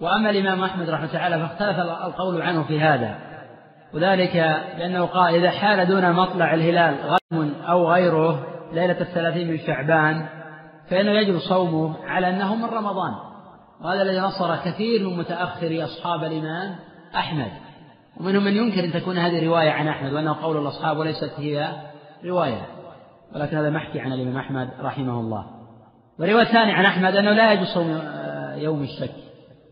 [0.01, 3.34] وأما الإمام أحمد رحمه الله تعالى فاختلف القول عنه في هذا.
[3.95, 4.33] وذلك
[4.77, 6.95] بأنه قال إذا حال دون مطلع الهلال
[7.33, 10.25] غم أو غيره ليلة الثلاثين من شعبان
[10.89, 13.13] فإنه يجب صومه على أنه من رمضان.
[13.81, 16.75] وهذا الذي نصر كثير من متأخري أصحاب الإمام
[17.15, 17.51] أحمد.
[18.19, 21.67] ومنهم من ينكر أن تكون هذه رواية عن أحمد وأنه قول الأصحاب وليست هي
[22.25, 22.61] رواية.
[23.35, 25.45] ولكن هذا محكي عن الإمام أحمد رحمه الله.
[26.19, 29.15] والرواية الثانية عن أحمد أنه لا يجوز صوم آه، يوم الشك.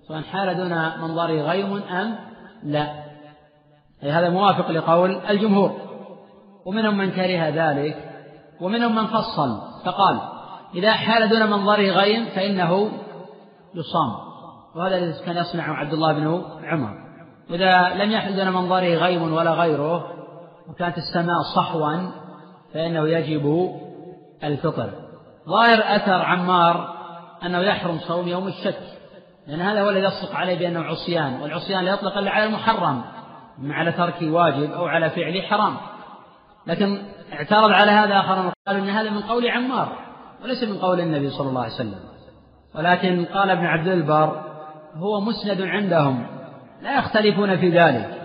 [0.08, 0.70] سواء حال دون
[1.02, 2.16] منظره غيم أم
[2.64, 3.03] لا.
[4.04, 5.72] أي هذا موافق لقول الجمهور.
[6.66, 8.10] ومنهم من كره ذلك
[8.62, 10.20] ومنهم من فصل فقال
[10.76, 12.90] إذا حال دون منظره غيم فإنه
[13.76, 14.12] يصام.
[14.76, 17.04] وهذا الذي كان يصنعه عبد الله بن عمر.
[17.50, 20.04] إذا لم يحل دون منظره غيم ولا غيره
[20.70, 21.98] وكانت السماء صحوا
[22.74, 23.76] فإنه يجب
[24.44, 24.90] الفطر.
[25.50, 26.94] ظاهر أثر عمار
[27.46, 28.80] أنه يحرم صوم يوم الشك
[29.48, 33.04] لأن هذا هو الذي يصدق عليه بأنه عصيان والعصيان لا يطلق إلا على المحرم.
[33.62, 35.78] على ترك واجب أو على فعل حرام.
[36.68, 37.02] لكن
[37.34, 39.98] اعترض على هذا آخرون قالوا أن هذا من قول عمار
[40.44, 42.00] وليس من قول النبي صلى الله عليه وسلم.
[42.76, 44.42] ولكن قال ابن عبد البر
[44.96, 46.28] هو مسند عندهم
[46.82, 48.20] لا يختلفون في ذلك.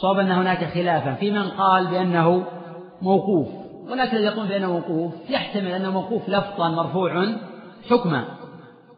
[0.00, 2.44] صوب أن هناك خلافا في من قال بأنه
[3.02, 3.48] موقوف
[3.90, 7.26] ولكن الذي يقول بأنه موقوف يحتمل أنه موقوف لفظا مرفوع
[7.90, 8.24] حكما.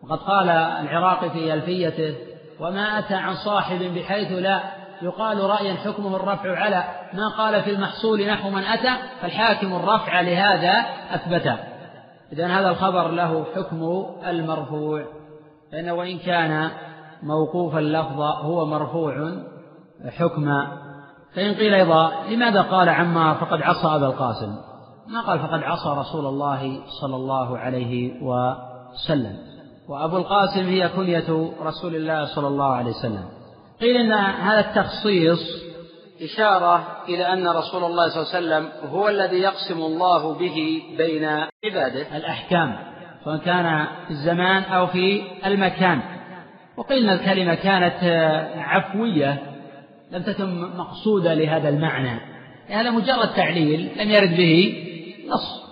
[0.03, 2.15] وقد قال العراقي في ألفيته
[2.61, 4.61] وما أتى عن صاحب بحيث لا
[5.03, 10.85] يقال رأيا حكمه الرفع على ما قال في المحصول نحو من أتى فالحاكم الرفع لهذا
[11.15, 11.57] أثبته
[12.33, 15.05] إذن هذا الخبر له حكم المرفوع.
[15.73, 16.71] فإنه وإن كان
[17.23, 19.33] موقوف اللفظ هو مرفوع
[20.09, 20.67] حكما
[21.35, 24.57] فإن قيل أيضا لماذا قال عمار فقد عصى أبا القاسم؟
[25.09, 29.37] ما قال فقد عصى رسول الله صلى الله عليه وسلم.
[29.89, 33.42] وأبو القاسم هي كنية رسول الله صلى الله عليه وسلم.
[33.81, 35.63] قيل إن هذا التخصيص
[36.23, 41.25] إشارة إلى أن رسول الله صلى الله عليه وسلم هو الذي يقسم الله به بين
[41.65, 42.17] عباده.
[42.17, 42.77] الأحكام
[43.25, 46.01] سواء كان في الزمان أو في المكان.
[46.77, 48.05] وقيل أن الكلمة كانت
[48.57, 49.43] عفوية
[50.13, 52.21] لم تكن مقصودة لهذا المعنى.
[52.69, 54.85] هذا مجرد تعليل لم يرد به
[55.29, 55.63] نص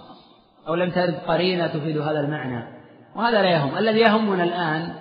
[0.69, 2.81] أو لم ترد قرينة تفيد هذا المعنى.
[3.17, 3.79] وهذا لا يهم.
[3.79, 4.95] الذي يهمنا الآن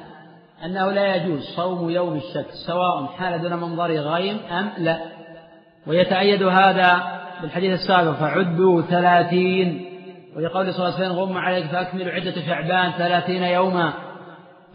[0.66, 5.00] أنه لا يجوز صوم يوم الشك سواء حال دون منظر غيم أم لا.
[5.88, 9.86] ويتأيد هذا بالحديث السابق فعدوا ثلاثين.
[10.36, 13.94] ولقول صلى الله عليه وسلم غم عليك فأكملوا عدة شعبان ثلاثين يوما.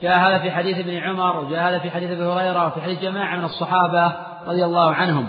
[0.03, 3.37] جاء هذا في حديث ابن عمر وجاء هذا في حديث أبي هريرة وفي حديث جماعة
[3.37, 4.13] من الصحابة
[4.47, 5.27] رضي الله عنهم.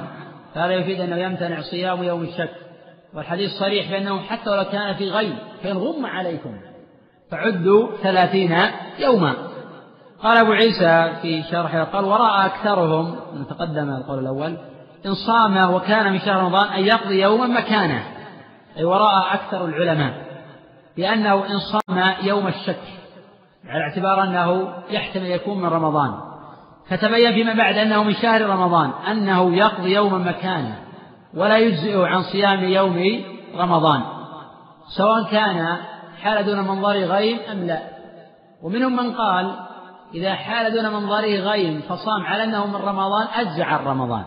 [0.56, 2.50] هذا يفيد أنه يمتنع صيام يوم الشك.
[3.14, 6.60] والحديث صريح بأنه حتى ولو كان في غيب فإن غم عليكم
[7.32, 8.58] فعدوا ثلاثين
[9.00, 9.55] يوما.
[10.26, 13.16] قال أبو عيسى في شرحه قال ورأى أكثرهم
[13.50, 14.58] تقدم القول الأول
[15.06, 18.04] إن صام وكان من شهر رمضان أن يقضي يوما مكانه
[18.78, 20.14] أي ورأى أكثر العلماء
[20.98, 22.82] بأنه إن صام يوم الشك
[23.68, 26.12] على اعتبار أنه يحتمل يكون من رمضان.
[26.90, 30.80] فتبين فيما بعد أنه من شهر رمضان أنه يقضي يوما مكانه
[31.34, 33.24] ولا يجزئه عن صيام يوم
[33.58, 34.02] رمضان
[34.98, 35.78] سواء كان
[36.24, 37.80] حال دون منظر غيم أم لا.
[38.64, 39.65] ومنهم من قال
[40.16, 44.24] إذا حال دون منظره غيم فصام على أنه من رمضان أجزع عن رمضان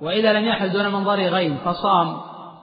[0.00, 2.16] وإذا لم يحل دون منظره غيم فصام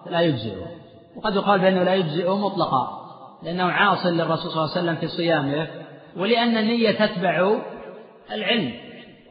[0.06, 0.82] لا يجزئه
[1.18, 3.02] وقد يقال بأنه لا يجزئه مطلقا
[3.44, 5.68] لأنه عاص للرسول صلى الله عليه وسلم في صيامه.
[6.18, 7.56] ولأن النية تتبع
[8.32, 8.74] العلم.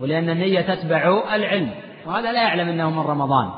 [0.00, 1.70] ولأن النية تتبع العلم.
[2.06, 3.50] وهذا لا يعلم أنه من رمضان.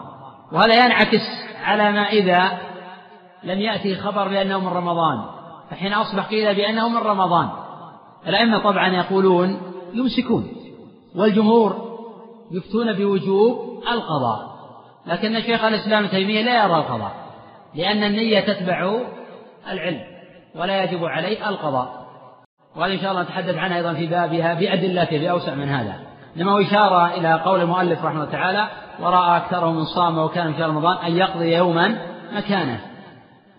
[0.52, 2.58] وهذا ينعكس على ما إذا
[3.44, 5.24] لم يأتي خبر بأنه من رمضان.
[5.70, 7.48] فحين أصبح قيل بأنه من رمضان.
[8.28, 9.60] الأئمة طبعا يقولون
[9.94, 10.48] يمسكون
[11.16, 11.98] والجمهور
[12.50, 14.52] يفتون بوجوب القضاء
[15.06, 17.12] لكن شيخ الإسلام تيمية لا يرى القضاء
[17.74, 19.00] لأن النية تتبع
[19.72, 20.00] العلم
[20.54, 22.02] ولا يجب عليه القضاء.
[22.76, 25.94] وهذا إن شاء الله نتحدث عنها أيضا في بابها بأدلته بأوسع من هذا.
[26.36, 28.68] إنما إشارة إلى قول المؤلف رحمه الله تعالى
[29.00, 31.98] ورأى أكثرهم من صام وكان في رمضان أن يقضي يوما
[32.32, 32.80] مكانه.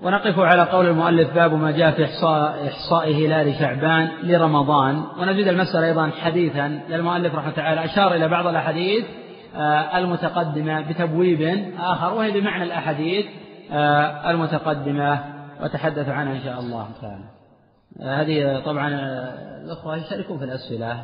[0.04, 5.04] ونقف على قول المؤلف باب ما جاء في إحصاء إحصاء هلال شعبان لرمضان.
[5.20, 7.86] ونزيد المسألة أيضا حديثا للمؤلف رحمه الله تعالى.
[7.86, 9.06] أشار إلى بعض الأحاديث
[9.56, 11.42] آه، المتقدمة بتبويب
[11.80, 13.26] آخر وهي بمعنى الأحاديث
[13.72, 15.24] آه، المتقدمة.
[15.64, 17.26] وتحدث عنها إن شاء الله تعالى.
[18.02, 18.90] آه، هذه طبعا
[19.66, 21.04] الأخوة يشاركون في الأسئلة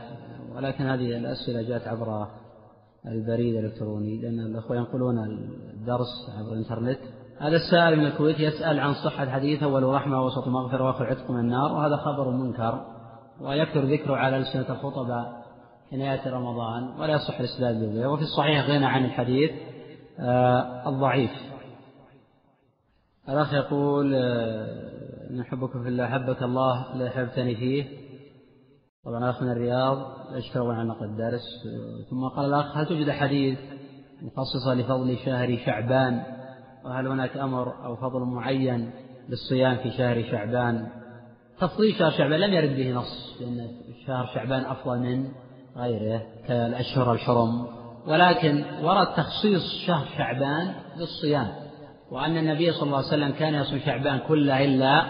[0.56, 2.28] ولكن هذه الأسئلة جاءت عبر
[3.06, 5.20] البريد الإلكتروني لأن الأخوة ينقلون
[5.74, 7.00] الدرس عبر الإنترنت.
[7.40, 11.40] هذا السائل من الكويت يسأل عن صحة حديث أول رحمة وسط مغفرة وآخر عتق من
[11.40, 12.86] النار وهذا خبر منكر
[13.42, 15.44] ويكثر ذكره على ألسنة الخطباء
[15.90, 19.52] حين يأتي رمضان ولا يصح الاستدلال به وفي الصحيح غنى عن الحديث
[20.20, 21.32] آه الضعيف.
[23.30, 27.86] الأخ يقول آه نحبك في الله أحبك الله لا أحبتني فيه.
[29.06, 29.98] طبعا أخ من الرياض
[30.32, 31.42] يشتغل عن نقل الدرس
[32.10, 33.60] ثم قال الأخ هل توجد حديث
[34.22, 36.39] مخصصة لفضل شهر شعبان
[36.86, 38.92] وهل هناك أمر أو فضل معين
[39.30, 40.88] للصيام في شهر شعبان؟
[41.60, 43.68] تفضيل شهر شعبان لم يرد به نص لأن
[44.08, 45.32] شهر شعبان أفضل من
[45.78, 47.68] غيره كالأشهر الحرم.
[48.08, 51.48] ولكن ورد تخصيص شهر شعبان بالصيام
[52.12, 55.04] وأن النبي صلى الله عليه وسلم كان يصوم شعبان كله إلا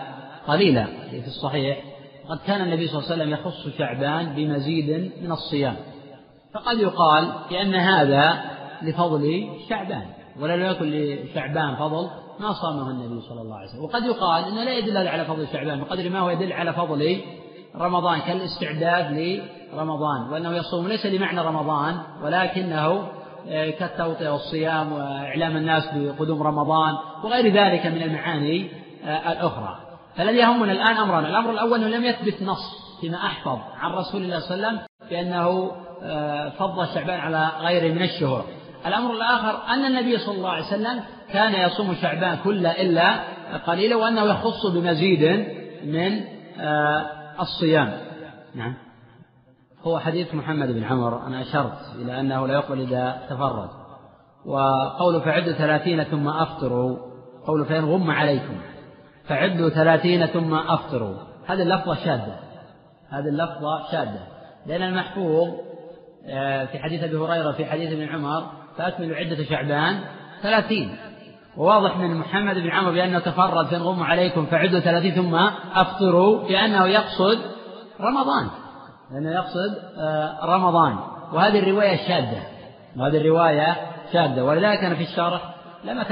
[0.48, 1.84] قليلا في الصحيح.
[2.30, 5.76] قد كان النبي صلى الله عليه وسلم يخص شعبان بمزيد من الصيام.
[6.54, 8.42] فقد يقال بأن هذا
[8.82, 10.06] لفضل شعبان.
[10.42, 12.10] ولو يكن لشعبان فضل
[12.40, 13.84] ما صامه النبي صلى الله عليه وسلم.
[13.84, 17.22] وقد يقال إنه لا يدل على فضل شعبان بقدر ما هو يدل على فضل
[17.76, 19.40] رمضان كالاستعداد
[19.74, 23.08] لرمضان وأنه يصوم ليس لمعنى رمضان ولكنه
[23.50, 28.72] آه، كالتوطئة والصيام وإعلام الناس بقدوم رمضان وغير ذلك من المعاني
[29.06, 29.78] آه، الأخرى.
[30.16, 34.40] فالذي يهمنا الآن امران الأمر الأول أنه لم يثبت نص فيما أحفظ عن رسول الله
[34.40, 35.72] صلى الله عليه وسلم بأنه
[36.04, 38.44] آه، فضل شعبان على غيره من الشهور
[38.88, 41.04] الأمر الآخر أن النبي صلى الله عليه وسلم
[41.34, 43.20] كان يصوم شعبان كله إلا
[43.58, 45.48] قليلا وأنه يخص بمزيد
[45.84, 46.22] من
[46.60, 47.06] آه،
[47.40, 47.98] الصيام.
[48.56, 48.74] نعم.
[49.84, 51.28] هو حديث محمد بن عمر.
[51.28, 53.70] أنا أشرت إلى أنه لا يقبل إذا تفرد.
[54.46, 56.98] وقول فعدوا ثلاثين ثم أفطروا
[57.48, 58.58] قول فإن غم عليكم.
[59.28, 61.16] فعدوا ثلاثين ثم أفطروا.
[61.46, 62.40] هذه اللفظة شاذة
[63.10, 64.28] هذه اللفظة شاذة
[64.66, 65.48] لأن المحفوظ
[66.26, 70.00] آه، في حديث أبي هريرة في حديث ابن عمر فأكملوا عدة شعبان
[70.42, 70.96] ثلاثين.
[71.58, 75.36] وواضح من محمد بن عمرو بأنه تفرد غم عليكم فعدوا ثلاثين ثم
[75.76, 77.40] أفطروا بأنه يقصد
[78.02, 78.48] رمضان.
[79.12, 81.00] لأنه يقصد آه، رمضان.
[81.34, 82.42] وهذه الرواية شاذة.
[82.98, 83.76] وهذه الرواية
[84.14, 84.44] شاذة.
[84.44, 85.42] ولذلك أنا في الشرح
[85.84, 86.06] لما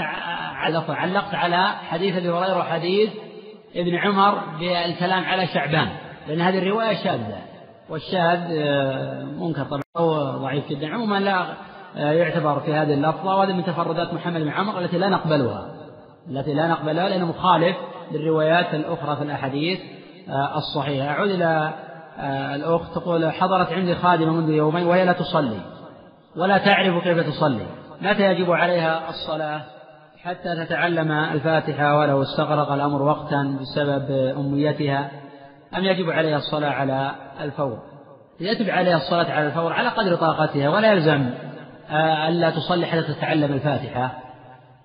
[0.56, 3.10] علقت علقت على حديث أبي هريرة وحديث
[3.76, 5.88] ابن عمر بالكلام على شعبان.
[6.27, 7.41] لأن هذه الرواية شاذة.
[7.89, 10.94] والشاذ آه، منكر طبعا أو ضعيف جدا.
[10.94, 11.45] عموما لا
[11.96, 15.66] يعتبر في هذه اللفظة وهذا من تفردات محمد بن عمر التي لا نقبلها.
[16.30, 17.78] التي لا نقبلها لأنه مخالف
[18.12, 19.80] للروايات الأخرى في الأحاديث
[20.30, 21.08] آه، الصحيحة.
[21.08, 21.74] أعود إلى
[22.20, 25.60] آه، الأخت تقول حضرت عندي خادمة منذ يومين وهي لا تصلي
[26.38, 27.66] ولا تعرف كيف تصلي.
[28.02, 29.62] متى يجب عليها الصلاة
[30.24, 35.12] حتى تتعلم الفاتحة ولو استغرق الأمر وقتا بسبب أميتها
[35.78, 37.12] أم يجب عليها الصلاة على
[37.42, 37.80] الفور؟
[38.40, 41.47] يجب عليها الصلاة على الفور على قدر طاقتها ولا يلزم آه،
[41.92, 44.12] ألا تصلي حتى تتعلم الفاتحة.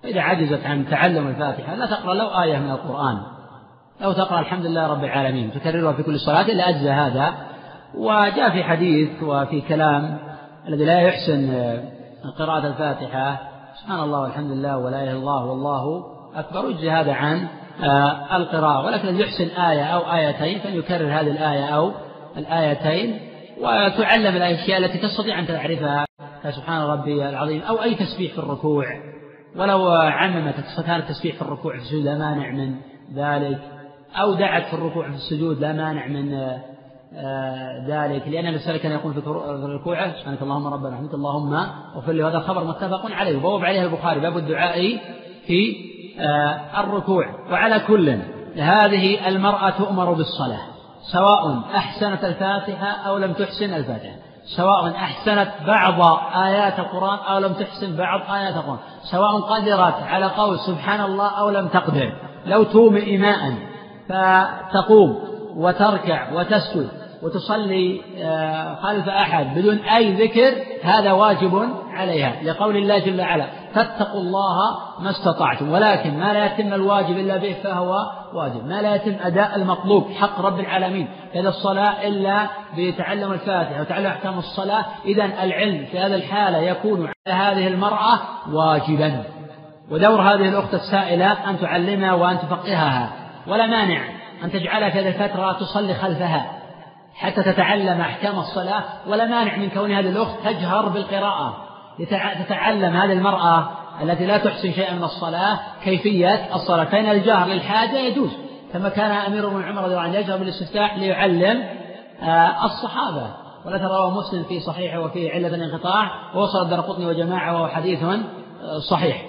[0.05, 3.17] إذا عجزت عن تعلم الفاتحة لا تقرأ لو آية من القرآن.
[4.01, 5.51] لو تقرأ الحمد لله رب العالمين.
[5.51, 7.33] تكررها في كل صلاة إلا أجزى هذا.
[7.95, 10.17] وجاء في حديث وفي كلام
[10.67, 11.83] الذي لا يحسن آه،
[12.39, 13.37] قراءة الفاتحة.
[13.81, 16.03] سبحان الله والحمد لله ولا إله إلا الله والله
[16.35, 16.69] أكبر.
[16.69, 17.47] يجزي هذا عن
[17.83, 18.85] آه، القراءة.
[18.85, 21.91] ولكن يحسن آية أو آيتين فليكرر هذه الآية أو
[22.37, 23.19] الآيتين.
[23.61, 26.05] وتعلم الأشياء التي تستطيع أن تعرفها.
[26.51, 28.85] سبحان ربي العظيم أو أي تسبيح في الركوع.
[29.55, 30.55] ولو عممت
[30.85, 32.75] كان التسبيح في الركوع في السجود لا مانع من
[33.13, 33.61] ذلك.
[34.15, 36.33] أو دعت في الركوع في السجود لا مانع من
[37.15, 38.27] آه، ذلك.
[38.27, 39.19] لأن الرسالة كان يقول في
[39.65, 41.53] الركوع سبحانك اللهم ربنا الحمد اللهم
[41.95, 43.37] اغفر لي وهذا خبر متفق عليه.
[43.37, 44.99] وبوب عليه البخاري باب الدعاء
[45.47, 45.75] في
[46.19, 47.25] آه، الركوع.
[47.51, 48.09] وعلى كل
[48.55, 50.61] هذه المرأة تؤمر بالصلاة
[51.13, 54.15] سواء أحسنت الفاتحة أو لم تحسن الفاتحة.
[54.45, 58.77] سواء أحسنت بعض آيات القرآن أو لم تحسن بعض آيات القرآن
[59.11, 62.13] سواء قدرت على قول سبحان الله أو لم تقدر
[62.45, 63.53] لو تومئ إيماء
[64.09, 65.19] فتقوم
[65.55, 67.02] وتركع وتسجد.
[67.23, 74.21] وتصلي آه، خلف أحد بدون أي ذكر هذا واجب عليها لقول الله جل وعلا فاتقوا
[74.21, 77.95] الله ما استطعتم ولكن ما لا يتم الواجب إلا به فهو
[78.33, 78.67] واجب.
[78.67, 82.47] ما لا يتم أداء المطلوب حق رب العالمين كذا الصلاة إلا
[82.77, 84.85] بتعلم الفاتحة وتعلم أحكام الصلاة.
[85.05, 88.19] إذا العلم في هذه الحالة يكون على هذه المرأة
[88.51, 89.23] واجبا.
[89.91, 93.09] ودور هذه الأخت السائلة أن تعلمها وأن تفقهها.
[93.47, 94.01] ولا مانع
[94.43, 96.62] أن تجعلها في هذه الفترة تصلي خلفها.
[97.13, 101.57] حتى تتعلم أحكام الصلاة ولا مانع من كون هذه الأخت تجهر بالقراءة.
[101.99, 103.69] لتتعلم هذه المرأة
[104.01, 108.31] التي لا تحسن شيئا من الصلاة كيفية الصلاة فإن الجهر للحاجة يجوز.
[108.73, 111.63] كما كان أمير بن عمر رضي الله عنه يجهر بالاستفتاح ليعلم
[112.21, 113.35] آه، الصحابة.
[113.65, 118.19] ولا رواه مسلم في صحيحه وفيه علة الانقطاع ووصل الدرقطني وجماعة وهو حديث آه،
[118.91, 119.25] صحيح.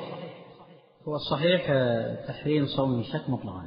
[1.08, 3.62] هو الصحيح آه، تحريم صوم الشك مطلقا.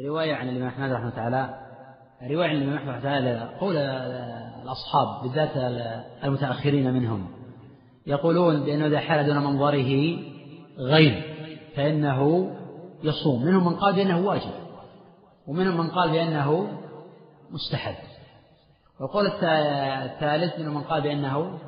[0.00, 1.71] الرواية عن الإمام أحمد رحمه الله تعالى
[2.22, 3.76] الرواية عن الإمام أحمد تعالى قول
[4.62, 5.50] الأصحاب بالذات
[6.24, 7.26] المتأخرين منهم
[8.06, 10.18] يقولون بأنه إذا حال دون منظره
[10.78, 11.22] غيب
[11.76, 12.50] فإنه
[13.02, 13.44] يصوم.
[13.44, 14.50] منهم من قال بأنه واجب
[15.46, 16.68] ومنهم من قال بأنه
[17.50, 17.94] مستحب.
[19.00, 21.58] والقول الثالث منهم من قال بأنه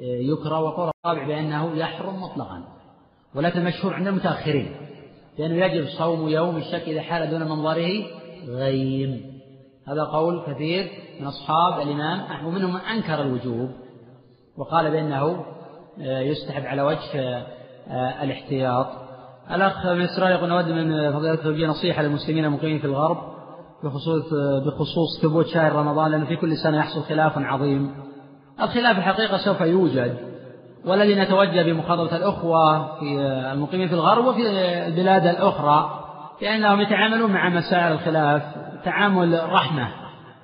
[0.00, 2.64] يكره وقول الرابع بأنه يحرم مطلقا.
[3.34, 4.76] ولكن المشهور عند المتأخرين
[5.38, 8.04] بأنه يجب صوم يوم الشك إذا حال دون منظره
[8.48, 9.33] غيم
[9.88, 10.90] هذا قول كثير
[11.20, 13.70] من أصحاب الإمام ومنهم من أنكر الوجوب
[14.56, 15.44] وقال بأنه
[16.00, 17.44] آه، يستحب على وجه
[17.88, 18.86] آه، الاحتياط.
[19.50, 23.16] الأخ من إسرائيل يقول نود من فضيلة نصيحة للمسلمين المقيمين في الغرب
[23.84, 24.34] بخصوص
[24.66, 27.94] بخصوص ثبوت شهر رمضان لأنه في كل سنة يحصل خلاف عظيم.
[28.62, 30.16] الخلاف الحقيقة سوف يوجد
[30.86, 33.20] والذي نتوجه بمخاطبة الأخوة في
[33.52, 34.40] المقيمين في الغرب وفي
[34.86, 36.03] البلاد الأخرى.
[36.42, 38.42] لأنهم يتعاملون مع مسائل الخلاف
[38.84, 39.88] تعامل رحمة.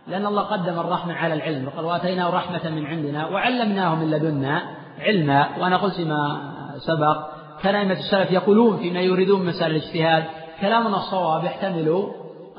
[0.07, 4.63] لأن الله قدم الرحمة على العلم وقال وآتيناه رحمة من عندنا وعلمناه من لدنا
[5.01, 5.49] علما.
[5.59, 6.53] وأنا قلت فيما
[6.87, 10.25] سبق كان أئمة السلف يقولون فيما يريدون مسائل الاجتهاد
[10.61, 12.11] كلامنا الصواب يحتمل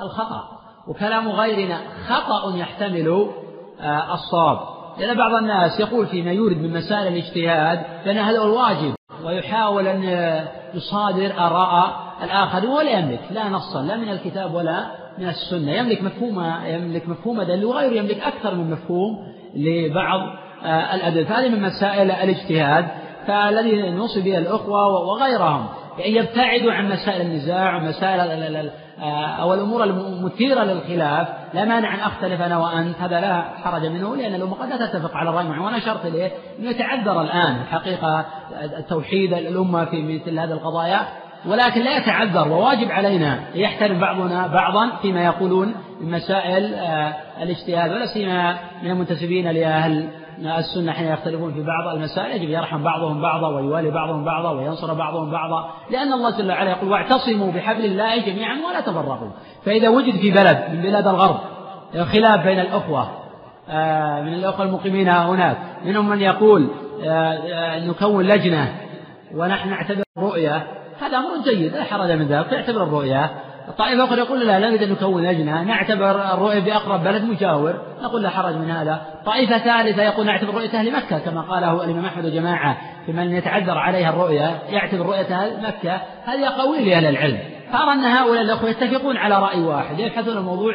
[0.02, 0.44] الخطأ
[0.88, 1.78] وكلام غيرنا
[2.08, 3.30] خطأ يحتمل
[3.82, 4.60] آه، الصواب.
[4.98, 8.96] لأن بعض الناس يقول فيما يورد من مسائل الاجتهاد لأن هذا هو الواجب.
[9.26, 10.04] ويحاول أن
[10.74, 11.94] يصادر آراء
[12.24, 14.86] الآخرين ولا يملك لا نصا لا من الكتاب ولا
[15.18, 15.72] من السنة.
[15.72, 19.18] يملك مفهوم يملك مفهوم دليل وغيره يملك أكثر من مفهوم
[19.56, 20.20] لبعض
[20.66, 21.24] آه، الأدلة.
[21.24, 22.88] فهذه من مسائل الاجتهاد.
[23.28, 25.68] فالذي نوصي به الأخوة وغيرهم
[26.00, 28.20] يعني يبتعدوا عن مسائل النزاع ومسائل
[29.42, 34.36] أو الأمور المثيرة للخلاف لا مانع أن أختلف أنا وأنت هذا لا حرج منه لأن
[34.36, 38.26] الأمة قد لا تتفق على الرأي وأنا أشرت إليه أنه يتعذر الآن الحقيقة
[38.90, 41.00] توحيد الأمة في مثل هذه القضايا
[41.46, 48.06] ولكن لا يتعذر وواجب علينا يحترم بعضنا بعضا فيما يقولون من مسائل آه، الاجتهاد ولا
[48.06, 50.08] سيما من المنتسبين لأهل
[50.46, 55.32] السنة حين يختلفون في بعض المسائل يجب يرحم بعضهم بعضا ويوالي بعضهم بعضا وينصر بعضهم
[55.32, 59.30] بعضا لأن الله جل وعلا يقول واعتصموا بحبل الله جميعا ولا تفرقوا.
[59.66, 61.40] فإذا وجد في بلد من بلاد الغرب
[62.14, 63.10] خلاف بين الأخوة
[63.70, 66.68] آه، من الأخوة المقيمين هناك منهم من يقول
[67.04, 68.76] آه، نكون لجنة
[69.36, 70.68] ونحن نعتبر رؤية
[71.02, 73.30] هذا أمر جيد لا حرج من ذلك تعتبر الرؤيا
[73.72, 77.74] الطائفة أخرى يقول لا لا نريد أن نكون لجنة نعتبر الرؤية بأقرب بلد مجاور
[78.04, 79.02] نقول لا حرج من هذا.
[79.26, 83.78] طائفة ثالثة يقول نعتبر رؤية أهل مكة كما قاله الإمام أحمد وجماعة في من يتعذر
[83.78, 86.02] عليها الرؤية يعتبر رؤية أهل مكة.
[86.26, 87.40] هذه أقاويل لأهل العلم.
[87.74, 90.74] فأرى أن هؤلاء الأخوة يتفقون على رأي واحد يبحثون الموضوع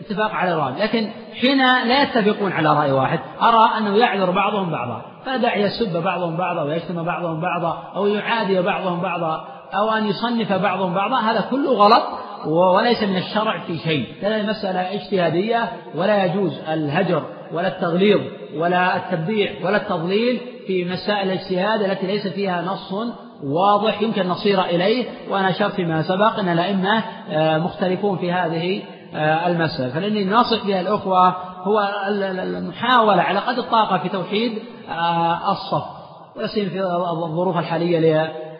[0.00, 1.10] اتفاق على رأي لكن
[1.40, 6.62] حين لا يتفقون على رأي واحد أرى أنه يعذر بعضهم بعضا داعي يسب بعضهم بعضا
[6.62, 9.55] ويشتم بعضهم بعضا أو يعادي بعضهم بعضا.
[9.74, 12.02] أو أن يصنف بعضهم بعضا هذا كله غلط
[12.46, 14.06] وليس من الشرع في شيء.
[14.22, 17.22] لأن المسألة اجتهادية ولا يجوز الهجر
[17.52, 18.20] ولا التغليظ
[18.56, 22.94] ولا التبديع ولا التضليل في مسائل الاجتهاد التي ليس فيها نص
[23.44, 25.04] واضح يمكن نصير إليه.
[25.30, 28.82] وأنا أشرت فيما سبق أن الأئمة آه، مختلفون في هذه
[29.14, 29.88] آه، المسألة.
[29.88, 31.28] فلأني ناصح بها الأخوة
[31.62, 31.88] هو
[32.18, 34.58] المحاولة على قدر الطاقة في توحيد
[34.90, 35.84] آه، الصف.
[36.36, 36.80] ولا في
[37.24, 37.98] الظروف الحالية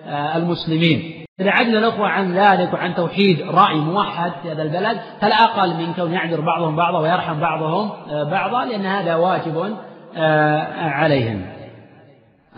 [0.08, 1.26] المسلمين.
[1.40, 5.92] إذا عدل الأخوة عن ذلك وعن توحيد رأي موحد في هذا البلد فلا أقل من
[5.92, 9.76] كون يعذر بعضهم بعضا ويرحم بعضهم آه، بعضا لأن هذا واجب
[10.16, 11.46] آه، عليهم.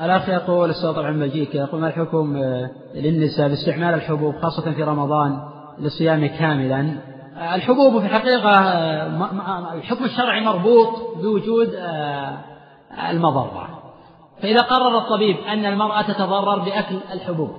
[0.03, 5.39] الأخ يقول السؤال طبعا مجيك يقول ما الحكم آه، للنساء باستعمال الحبوب خاصة في رمضان
[5.79, 6.95] للصيام كاملا؟
[7.55, 8.51] الحبوب في الحقيقة
[9.75, 10.89] الحكم الشرعي مربوط
[11.23, 11.69] بوجود
[13.11, 13.78] المضرة.
[14.43, 17.51] فإذا قرر الطبيب أن المرأة تتضرر بأكل الحبوب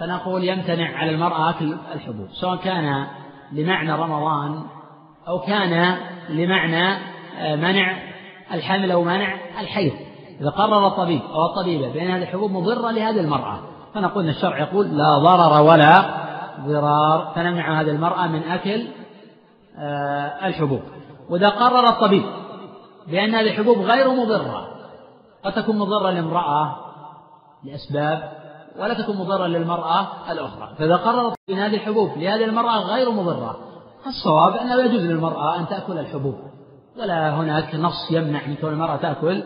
[0.00, 3.06] فنقول يمتنع على المرأة أكل الحبوب سواء كان
[3.52, 4.62] لمعنى رمضان
[5.28, 5.96] أو كان
[6.28, 6.98] لمعنى
[7.38, 7.96] آه، منع
[8.54, 9.92] الحمل أو منع الحيض.
[10.40, 13.58] إذا قرر الطبيب أو الطبيبة بأن هذه الحبوب مضرة لهذه المرأة
[13.94, 16.04] فنقول أن الشرع يقول لا ضرر ولا
[16.66, 18.86] ضرار فنمنع هذه المرأة من أكل
[19.78, 20.80] آه، الحبوب.
[21.30, 22.24] وإذا قرر الطبيب
[23.06, 24.77] بأن هذه الحبوب غير مضرة
[25.44, 26.76] قد تكون مضرة لامرأة
[27.64, 28.32] لأسباب
[28.78, 30.74] ولا تكون مضرة للمرأة الأخرى.
[30.78, 33.56] فإذا قرر أن هذه الحبوب لهذه المرأة غير مضرة
[34.06, 36.34] الصواب أنه يجوز للمرأة أن تأكل الحبوب.
[36.98, 39.42] ولا هناك نص يمنع من كون المرأة تأكل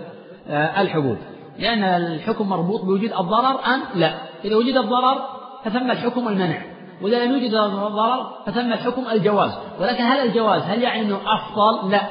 [0.49, 1.17] آه، الحبوب.
[1.59, 4.15] لأن الحكم مربوط بوجود الضرر أم لا.
[4.45, 5.27] إذا وجد الضرر
[5.65, 6.63] فثم الحكم المنع.
[7.03, 9.59] وإذا لم يوجد الضرر فثم الحكم الجواز.
[9.81, 12.03] ولكن هل الجواز هل يعني أنه أفضل؟ لا.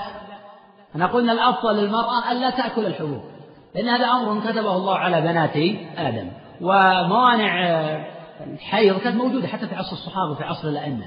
[0.96, 3.22] أنا قلنا الأفضل للمرأة ألا تأكل الحبوب.
[3.76, 5.56] لأن هذا أمر كتبه الله على بنات
[5.98, 6.28] آدم.
[6.62, 8.06] وموانع آه،
[8.54, 11.06] الحيض كانت موجودة حتى في عصر الصحابة وفي عصر الأئمة.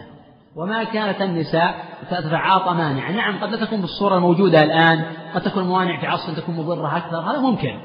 [0.57, 1.75] وما كانت النساء
[2.11, 5.05] تتعاطى مانعا نعم قد لا تكون بالصورة الموجودة الآن
[5.35, 7.81] قد تكون الموانع في عصر تكون مضرة أكثر هذا ممكن.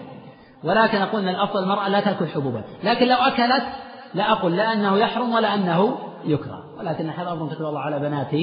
[0.63, 3.63] ولكن أقول أن الأفضل المرأة لا تأكل حبوبا لكن لو أكلت
[4.13, 6.63] لا أقول لا أنه يحرم ولا أنه يكره.
[6.79, 8.33] ولكن هذا أمر كتب الله على بنات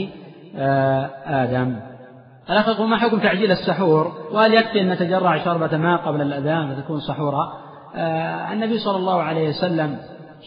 [0.56, 1.80] آه، آدم.
[2.50, 7.00] الأخ يقول ما حكم تعجيل السحور؟ وهل يكفي أن نتجرع شربة ماء قبل الأذان فتكون
[7.00, 9.98] سحورا آه، النبي صلى الله عليه وسلم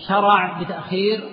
[0.07, 1.23] شرع بتأخير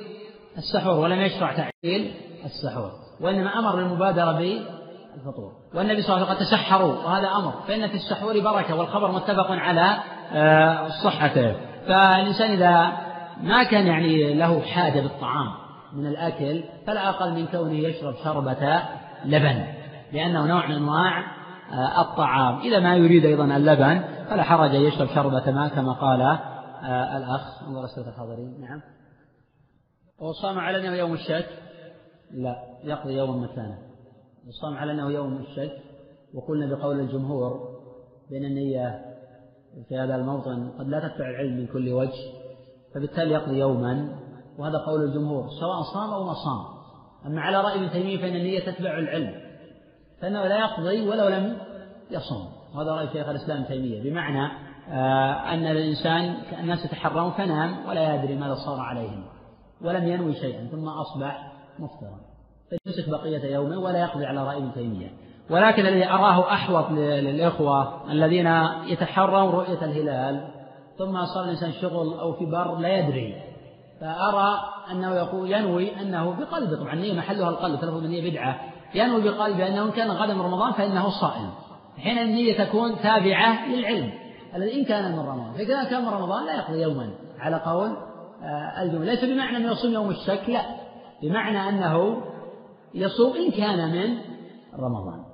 [0.59, 2.15] السحور ولم يشرع تعجيل
[2.45, 2.91] السحور
[3.21, 5.53] وإنما أمر بالمبادرة بالفطور.
[5.75, 9.51] والنبي صلى الله عليه وسلم قد تسحروا وهذا أمر فإن في السحور بركة والخبر متفق
[9.51, 9.97] على
[10.33, 11.55] آه، صحته.
[11.89, 12.93] فالإنسان إذا
[13.43, 15.49] ما كان يعني له حاجة بالطعام
[15.93, 18.83] من الأكل فلا أقل من كونه يشرب شربة
[19.25, 19.65] لبن.
[20.13, 21.37] لأنه نوع من أنواع
[21.73, 22.59] آه، الطعام.
[22.59, 27.63] إذا ما يريد أيضا اللبن فلا حرج أن يشرب شربة ماء كما قال آه، الأخ
[27.69, 28.61] انظر أسئلة الحاضرين.
[28.61, 28.81] نعم.
[30.19, 31.49] وصام على أنه يوم الشك
[32.31, 33.79] لا يقضي يوم مكانه
[34.49, 35.73] وصام على أنه يوم الشك
[36.35, 37.77] وقلنا بقول الجمهور
[38.31, 39.05] بأن النية
[39.89, 42.47] في هذا الموطن قد لا تدفع العلم من كل وجه
[42.95, 44.19] فبالتالي يقضي يوما.
[44.59, 46.77] وهذا قول الجمهور سواء صام أو ما صام.
[47.27, 49.46] أما على رأي ابن تيمية فإن النية تتبع العلم.
[50.21, 51.59] فإنه لا يقضي ولو لم
[52.11, 54.03] يصوم وهذا رأي شيخ الإسلام تيمية.
[54.03, 54.53] بمعنى
[54.91, 59.25] آه، أن الإنسان الناس يتحرون فنام ولا يدري ماذا صار عليهم
[59.85, 62.21] ولم ينوي شيئا ثم أصبح مفطرا.
[62.71, 65.11] فيمسك بقية يومه ولا يقضي على رأي ابن تيمية.
[65.51, 68.47] ولكن الذي أراه أحوط للإخوة الذين
[68.87, 70.49] يتحرون رؤية الهلال
[70.99, 73.43] ثم صار الإنسان شغل أو في بر لا يدري.
[74.01, 74.59] فأرى
[74.91, 78.61] أنه يقول ينوي أنه بقلبه طبعا النية محلها القلب تلفظ النية بدعة.
[78.97, 81.51] ينوي بقلبه أنه إن كان غدا من رمضان فإنه صائم.
[81.99, 84.13] حين النية تكون تابعة للعلم.
[84.57, 85.53] الذي إن كان من رمضان.
[85.53, 87.11] فإذا كان من رمضان لا يقضي يوما.
[87.39, 87.97] على قول
[88.43, 89.05] آه، الجمهور.
[89.05, 90.63] ليس بمعنى أنه يصوم يوم الشك لا.
[91.23, 92.23] بمعنى أنه
[92.95, 94.19] يصوم إن كان من
[94.75, 95.25] رمضان.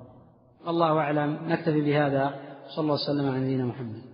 [0.68, 1.38] الله أعلم.
[1.48, 2.34] نكتفي بهذا.
[2.68, 4.11] صلى الله وسلم على نبينا محمد.